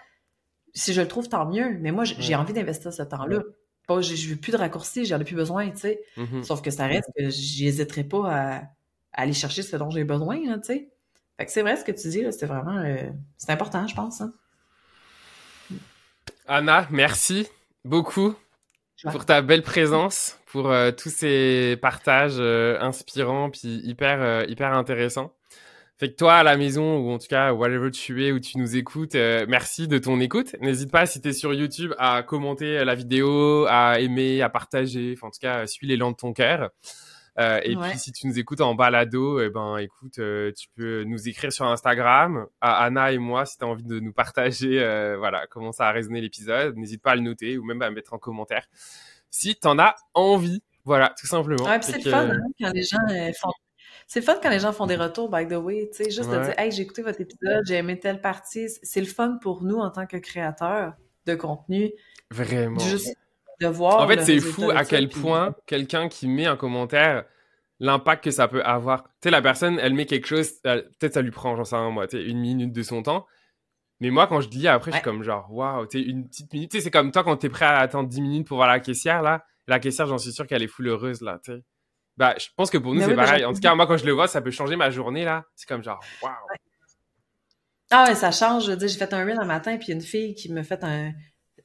Si 0.72 0.94
je 0.94 1.02
le 1.02 1.08
trouve, 1.08 1.28
tant 1.28 1.46
mieux. 1.46 1.76
Mais 1.80 1.92
moi, 1.92 2.04
j'ai 2.04 2.34
envie 2.34 2.54
d'investir 2.54 2.92
ce 2.92 3.02
temps-là. 3.02 3.42
Pas, 3.86 4.00
je 4.00 4.30
veux 4.30 4.36
plus 4.36 4.52
de 4.52 4.56
raccourcis, 4.56 5.04
j'en 5.04 5.20
ai 5.20 5.24
plus 5.24 5.36
besoin, 5.36 5.70
tu 5.70 5.78
sais. 5.78 6.00
Mm-hmm. 6.16 6.42
Sauf 6.42 6.60
que 6.60 6.70
ça 6.70 6.86
reste 6.86 7.08
que 7.16 7.30
j'hésiterai 7.30 8.02
pas 8.02 8.24
à, 8.26 8.62
aller 9.12 9.32
chercher 9.32 9.62
ce 9.62 9.76
dont 9.76 9.90
j'ai 9.90 10.02
besoin, 10.02 10.40
tu 10.58 10.64
sais. 10.64 10.90
Fait 11.36 11.46
que 11.46 11.52
c'est 11.52 11.62
vrai 11.62 11.76
ce 11.76 11.84
que 11.84 11.92
tu 11.92 12.08
dis, 12.08 12.22
là, 12.22 12.32
c'est 12.32 12.46
vraiment, 12.46 12.78
euh, 12.78 13.10
c'est 13.36 13.52
important, 13.52 13.86
je 13.86 13.94
pense. 13.94 14.20
Hein. 14.20 14.32
Anna, 16.48 16.86
merci 16.90 17.48
beaucoup 17.84 18.34
pour 19.02 19.26
ta 19.26 19.42
belle 19.42 19.62
présence, 19.62 20.38
pour 20.46 20.70
euh, 20.70 20.90
tous 20.90 21.10
ces 21.10 21.76
partages 21.82 22.36
euh, 22.38 22.78
inspirants 22.80 23.50
puis 23.50 23.80
hyper 23.84 24.22
euh, 24.22 24.44
hyper 24.48 24.72
intéressants. 24.72 25.32
Fait 25.98 26.10
que 26.10 26.16
toi 26.16 26.36
à 26.36 26.42
la 26.42 26.56
maison 26.56 26.98
ou 26.98 27.10
en 27.10 27.18
tout 27.18 27.26
cas 27.26 27.52
whatever 27.52 27.90
tu 27.90 28.24
es 28.24 28.30
où 28.30 28.38
tu 28.38 28.58
nous 28.58 28.76
écoutes, 28.76 29.14
merci 29.14 29.88
de 29.88 29.96
ton 29.96 30.20
écoute. 30.20 30.54
N'hésite 30.60 30.90
pas 30.90 31.06
si 31.06 31.22
tu 31.22 31.28
es 31.28 31.32
sur 31.32 31.54
YouTube 31.54 31.94
à 31.98 32.22
commenter 32.22 32.84
la 32.84 32.94
vidéo, 32.94 33.64
à 33.66 33.98
aimer, 33.98 34.42
à 34.42 34.50
partager, 34.50 35.14
enfin 35.16 35.28
en 35.28 35.30
tout 35.30 35.40
cas 35.40 35.66
suis 35.66 35.86
l'élan 35.86 36.10
de 36.10 36.16
ton 36.16 36.34
cœur. 36.34 36.70
Euh, 37.38 37.60
et 37.62 37.76
puis, 37.76 37.98
si 37.98 38.12
tu 38.12 38.26
nous 38.26 38.38
écoutes 38.38 38.60
en 38.60 38.74
balado, 38.74 39.40
eh 39.40 39.50
ben, 39.50 39.76
écoute, 39.78 40.18
euh, 40.18 40.52
tu 40.56 40.68
peux 40.74 41.04
nous 41.04 41.28
écrire 41.28 41.52
sur 41.52 41.66
Instagram 41.66 42.46
à 42.60 42.82
Anna 42.84 43.12
et 43.12 43.18
moi 43.18 43.44
si 43.44 43.58
tu 43.58 43.64
as 43.64 43.68
envie 43.68 43.84
de 43.84 44.00
nous 44.00 44.12
partager, 44.12 44.82
euh, 44.82 45.16
voilà, 45.18 45.46
comment 45.48 45.72
ça 45.72 45.88
a 45.88 45.92
résonné 45.92 46.20
l'épisode. 46.20 46.76
N'hésite 46.76 47.02
pas 47.02 47.12
à 47.12 47.16
le 47.16 47.22
noter 47.22 47.58
ou 47.58 47.64
même 47.64 47.82
à 47.82 47.90
mettre 47.90 48.14
en 48.14 48.18
commentaire 48.18 48.66
si 49.28 49.54
tu 49.54 49.68
en 49.68 49.78
as 49.78 49.96
envie. 50.14 50.62
Voilà, 50.84 51.12
tout 51.18 51.26
simplement. 51.26 51.64
Ouais, 51.64 51.78
c'est 51.82 52.02
le 52.02 52.10
fun 52.10 52.30
hein, 52.30 52.40
quand 52.60 52.70
les 52.72 52.82
gens 52.82 52.98
font. 53.38 53.52
C'est 54.06 54.22
fun 54.22 54.38
quand 54.40 54.50
les 54.50 54.60
gens 54.60 54.72
font 54.72 54.86
des 54.86 54.96
retours, 54.96 55.28
by 55.28 55.48
the 55.48 55.54
way, 55.54 55.90
tu 55.90 56.04
sais, 56.04 56.10
juste 56.10 56.30
de 56.30 56.44
dire, 56.44 56.54
hey, 56.58 56.70
j'ai 56.70 56.82
écouté 56.82 57.02
votre 57.02 57.20
épisode, 57.20 57.64
j'ai 57.66 57.74
aimé 57.74 57.98
telle 57.98 58.20
partie. 58.20 58.68
C'est 58.82 59.00
le 59.00 59.06
fun 59.06 59.38
pour 59.42 59.64
nous 59.64 59.78
en 59.78 59.90
tant 59.90 60.06
que 60.06 60.16
créateurs 60.16 60.94
de 61.26 61.34
contenu. 61.34 61.90
Vraiment. 62.30 62.78
Juste 62.78 63.16
de 63.60 63.66
voir. 63.66 64.00
En 64.00 64.08
fait, 64.08 64.22
c'est 64.22 64.40
fou 64.40 64.70
à 64.70 64.84
quel 64.84 65.08
point 65.08 65.54
quelqu'un 65.66 66.08
qui 66.08 66.28
met 66.28 66.46
un 66.46 66.56
commentaire, 66.56 67.24
l'impact 67.80 68.24
que 68.24 68.30
ça 68.30 68.48
peut 68.48 68.62
avoir. 68.62 69.04
Tu 69.04 69.10
sais, 69.24 69.30
la 69.30 69.42
personne, 69.42 69.78
elle 69.78 69.94
met 69.94 70.06
quelque 70.06 70.26
chose, 70.26 70.60
peut-être 70.62 71.14
ça 71.14 71.22
lui 71.22 71.30
prend, 71.30 71.56
j'en 71.56 71.64
sais 71.64 71.76
rien, 71.76 71.90
moi, 71.90 72.06
une 72.12 72.40
minute 72.40 72.72
de 72.72 72.82
son 72.82 73.02
temps. 73.02 73.26
Mais 74.00 74.10
moi, 74.10 74.26
quand 74.26 74.40
je 74.42 74.48
lis 74.50 74.68
après, 74.68 74.90
je 74.90 74.96
suis 74.96 75.04
comme 75.04 75.22
genre, 75.22 75.50
waouh, 75.50 75.86
tu 75.86 75.98
une 75.98 76.28
petite 76.28 76.52
minute. 76.52 76.70
Tu 76.70 76.78
sais, 76.78 76.84
c'est 76.84 76.90
comme 76.90 77.12
toi 77.12 77.24
quand 77.24 77.36
t'es 77.36 77.48
prêt 77.48 77.64
à 77.64 77.78
attendre 77.78 78.08
10 78.08 78.20
minutes 78.20 78.46
pour 78.46 78.58
voir 78.58 78.68
la 78.68 78.80
caissière, 78.80 79.22
là. 79.22 79.44
La 79.66 79.80
caissière, 79.80 80.06
j'en 80.06 80.18
suis 80.18 80.32
sûr 80.32 80.46
qu'elle 80.46 80.62
est 80.62 80.68
full 80.68 80.86
heureuse, 80.88 81.22
là, 81.22 81.40
tu 81.42 81.52
sais. 81.52 81.64
Bah, 82.16 82.34
je 82.38 82.46
pense 82.56 82.70
que 82.70 82.78
pour 82.78 82.94
nous, 82.94 83.00
c'est 83.00 83.14
pareil. 83.14 83.44
En 83.44 83.52
tout 83.52 83.60
cas, 83.60 83.74
moi, 83.74 83.86
quand 83.86 83.96
je 83.96 84.06
le 84.06 84.12
vois, 84.12 84.28
ça 84.28 84.40
peut 84.40 84.50
changer 84.50 84.76
ma 84.76 84.90
journée, 84.90 85.24
là. 85.24 85.44
C'est 85.54 85.68
comme 85.68 85.82
genre, 85.82 86.00
waouh. 86.22 86.32
Ah 87.90 88.06
ouais, 88.08 88.14
ça 88.14 88.30
change. 88.32 88.66
Je 88.66 88.72
veux 88.72 88.76
dire, 88.76 88.88
j'ai 88.88 88.98
fait 88.98 89.12
un 89.14 89.24
reel 89.24 89.38
un 89.38 89.44
matin, 89.44 89.78
puis 89.78 89.92
une 89.92 90.00
fille 90.00 90.34
qui 90.34 90.52
me 90.52 90.62
fait 90.62 90.82
un, 90.82 91.12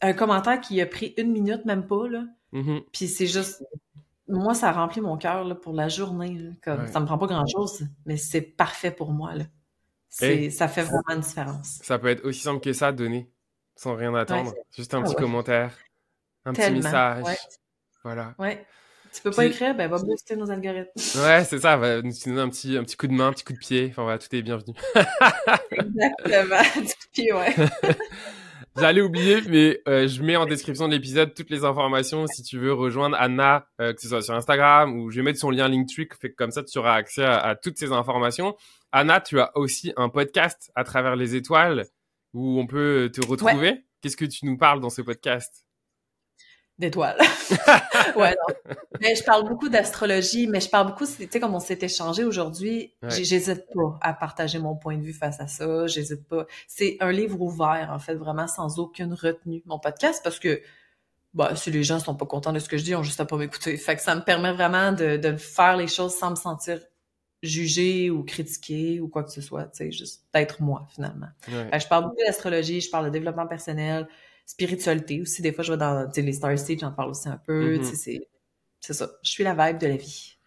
un 0.01 0.13
commentaire 0.13 0.59
qui 0.59 0.81
a 0.81 0.85
pris 0.85 1.13
une 1.17 1.31
minute, 1.31 1.65
même 1.65 1.87
pas, 1.87 2.07
là. 2.07 2.25
Mm-hmm. 2.53 2.83
Puis 2.91 3.07
c'est 3.07 3.27
juste... 3.27 3.63
Moi, 4.27 4.53
ça 4.53 4.71
remplit 4.71 5.01
mon 5.01 5.17
cœur 5.17 5.59
pour 5.59 5.73
la 5.73 5.89
journée. 5.89 6.37
comme, 6.63 6.87
Ça 6.87 6.99
me 6.99 7.05
prend 7.05 7.17
pas 7.17 7.27
grand-chose, 7.27 7.85
mais 8.05 8.17
c'est 8.17 8.41
parfait 8.41 8.91
pour 8.91 9.11
moi. 9.11 9.33
Là. 9.35 9.45
ça 10.09 10.67
fait 10.67 10.83
vraiment 10.83 11.09
une 11.09 11.19
différence. 11.19 11.79
Ça 11.83 11.99
peut 11.99 12.07
être 12.07 12.23
aussi 12.25 12.39
simple 12.39 12.61
que 12.61 12.71
ça, 12.71 12.91
donner, 12.91 13.29
sans 13.75 13.95
rien 13.95 14.13
attendre. 14.15 14.53
Juste 14.75 14.93
un 14.93 15.01
petit 15.03 15.15
commentaire, 15.15 15.77
un 16.45 16.53
petit 16.53 16.71
message. 16.71 17.25
Voilà. 18.03 18.35
Ouais. 18.39 18.65
Tu 19.13 19.21
peux 19.21 19.31
pas 19.31 19.45
écrire, 19.45 19.75
ben 19.75 19.89
va 19.89 19.97
booster 19.99 20.37
nos 20.37 20.49
algorithmes. 20.49 21.21
Ouais, 21.21 21.43
c'est 21.43 21.59
ça, 21.59 21.75
va 21.75 22.01
nous 22.01 22.13
donner 22.25 22.39
un 22.39 22.49
petit, 22.49 22.77
un 22.77 22.83
petit 22.85 22.95
coup 22.95 23.07
de 23.07 23.13
main, 23.13 23.27
un 23.27 23.33
petit 23.33 23.43
coup 23.43 23.51
de 23.51 23.57
pied. 23.57 23.87
Enfin 23.91 24.03
voilà, 24.03 24.17
tout 24.17 24.33
est 24.33 24.41
bienvenu. 24.41 24.73
Exactement, 25.71 26.55
un 26.55 26.81
petit 26.81 26.95
coup 26.95 27.07
de 27.07 27.11
pied, 27.11 27.33
ouais. 27.33 27.55
J'allais 28.77 29.01
oublier, 29.01 29.41
mais 29.49 29.81
euh, 29.87 30.07
je 30.07 30.23
mets 30.23 30.37
en 30.37 30.45
description 30.45 30.87
de 30.87 30.93
l'épisode 30.93 31.33
toutes 31.33 31.49
les 31.49 31.65
informations 31.65 32.25
si 32.27 32.41
tu 32.41 32.57
veux 32.57 32.73
rejoindre 32.73 33.17
Anna, 33.19 33.67
euh, 33.81 33.93
que 33.93 34.01
ce 34.01 34.07
soit 34.07 34.21
sur 34.21 34.33
Instagram 34.33 34.97
ou 34.97 35.11
je 35.11 35.17
vais 35.17 35.23
mettre 35.23 35.39
son 35.39 35.49
lien 35.49 35.67
Linktree, 35.67 36.07
fait 36.19 36.31
comme 36.31 36.51
ça 36.51 36.63
tu 36.63 36.77
auras 36.77 36.93
accès 36.93 37.23
à, 37.25 37.55
toutes 37.55 37.77
ces 37.77 37.91
informations. 37.91 38.55
Anna, 38.93 39.19
tu 39.19 39.39
as 39.41 39.51
aussi 39.57 39.91
un 39.97 40.07
podcast 40.07 40.71
à 40.75 40.85
travers 40.85 41.17
les 41.17 41.35
étoiles 41.35 41.85
où 42.33 42.59
on 42.59 42.65
peut 42.65 43.11
te 43.13 43.25
retrouver. 43.25 43.83
Qu'est-ce 44.01 44.17
que 44.17 44.25
tu 44.25 44.45
nous 44.45 44.57
parles 44.57 44.79
dans 44.79 44.89
ce 44.89 45.01
podcast? 45.01 45.65
D'étoiles. 46.81 47.17
ouais, 48.17 48.31
non. 48.31 48.75
Mais 48.99 49.15
je 49.15 49.23
parle 49.23 49.47
beaucoup 49.47 49.69
d'astrologie, 49.69 50.47
mais 50.47 50.59
je 50.59 50.69
parle 50.69 50.87
beaucoup, 50.87 51.05
tu 51.05 51.27
sais, 51.29 51.39
comme 51.39 51.55
on 51.55 51.59
s'est 51.59 51.79
échangé 51.81 52.23
aujourd'hui, 52.25 52.93
j'hésite 53.07 53.65
pas 53.73 53.97
à 54.01 54.13
partager 54.13 54.59
mon 54.59 54.75
point 54.75 54.97
de 54.97 55.03
vue 55.03 55.13
face 55.13 55.39
à 55.39 55.47
ça, 55.47 55.87
j'hésite 55.87 56.27
pas. 56.27 56.45
C'est 56.67 56.97
un 56.99 57.11
livre 57.11 57.39
ouvert, 57.41 57.89
en 57.93 57.99
fait, 57.99 58.15
vraiment 58.15 58.47
sans 58.47 58.79
aucune 58.79 59.13
retenue, 59.13 59.63
mon 59.65 59.79
podcast, 59.79 60.21
parce 60.23 60.39
que, 60.39 60.61
bah, 61.33 61.55
si 61.55 61.71
les 61.71 61.83
gens 61.83 61.99
sont 61.99 62.15
pas 62.15 62.25
contents 62.25 62.51
de 62.51 62.59
ce 62.59 62.67
que 62.67 62.77
je 62.77 62.83
dis, 62.83 62.91
ils 62.91 62.95
ont 62.95 63.03
juste 63.03 63.21
à 63.21 63.25
pas 63.25 63.37
m'écouter. 63.37 63.77
Fait 63.77 63.95
que 63.95 64.01
ça 64.01 64.15
me 64.15 64.21
permet 64.21 64.51
vraiment 64.51 64.91
de, 64.91 65.15
de 65.15 65.37
faire 65.37 65.77
les 65.77 65.87
choses 65.87 66.15
sans 66.15 66.31
me 66.31 66.35
sentir 66.35 66.79
jugé 67.43 68.09
ou 68.11 68.23
critiqué 68.23 68.99
ou 68.99 69.07
quoi 69.07 69.23
que 69.23 69.31
ce 69.31 69.41
soit, 69.41 69.63
tu 69.65 69.77
sais, 69.77 69.91
juste 69.91 70.25
d'être 70.33 70.61
moi, 70.61 70.85
finalement. 70.93 71.29
je 71.47 71.87
parle 71.87 72.03
beaucoup 72.03 72.23
d'astrologie, 72.25 72.81
je 72.81 72.89
parle 72.89 73.05
de 73.05 73.09
développement 73.09 73.47
personnel, 73.47 74.07
spiritualité 74.51 75.21
aussi. 75.21 75.41
Des 75.41 75.53
fois, 75.53 75.63
je 75.63 75.71
vais 75.71 75.77
dans 75.77 76.09
les 76.13 76.33
Star 76.33 76.57
Stage, 76.59 76.79
j'en 76.79 76.91
parle 76.91 77.11
aussi 77.11 77.29
un 77.29 77.37
peu. 77.37 77.77
Mm-hmm. 77.77 78.21
C'est 78.81 78.93
ça. 78.93 79.09
Je 79.23 79.29
suis 79.29 79.43
la 79.43 79.53
vibe 79.53 79.77
de 79.77 79.87
la 79.87 79.95
vie. 79.95 80.37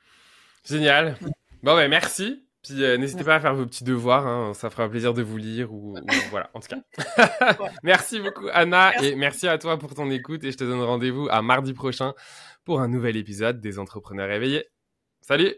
Génial. 0.64 1.16
Bon, 1.62 1.74
ben 1.74 1.88
merci. 1.88 2.44
Puis 2.62 2.82
euh, 2.82 2.96
n'hésitez 2.96 3.24
pas 3.24 3.36
à 3.36 3.40
faire 3.40 3.54
vos 3.54 3.66
petits 3.66 3.84
devoirs, 3.84 4.26
hein. 4.26 4.54
ça 4.54 4.70
fera 4.70 4.88
plaisir 4.88 5.12
de 5.12 5.22
vous 5.22 5.36
lire 5.36 5.70
ou, 5.70 5.96
voilà, 6.30 6.50
en 6.54 6.60
tout 6.60 6.68
cas. 6.68 7.58
merci 7.82 8.20
beaucoup 8.20 8.46
Anna 8.54 8.98
et 9.02 9.14
merci 9.16 9.46
à 9.46 9.58
toi 9.58 9.78
pour 9.78 9.94
ton 9.94 10.10
écoute 10.10 10.42
et 10.44 10.50
je 10.50 10.56
te 10.56 10.64
donne 10.64 10.80
rendez-vous 10.80 11.28
à 11.30 11.42
mardi 11.42 11.74
prochain 11.74 12.14
pour 12.64 12.80
un 12.80 12.88
nouvel 12.88 13.18
épisode 13.18 13.60
des 13.60 13.78
entrepreneurs 13.78 14.30
éveillés. 14.30 14.66
Salut 15.20 15.54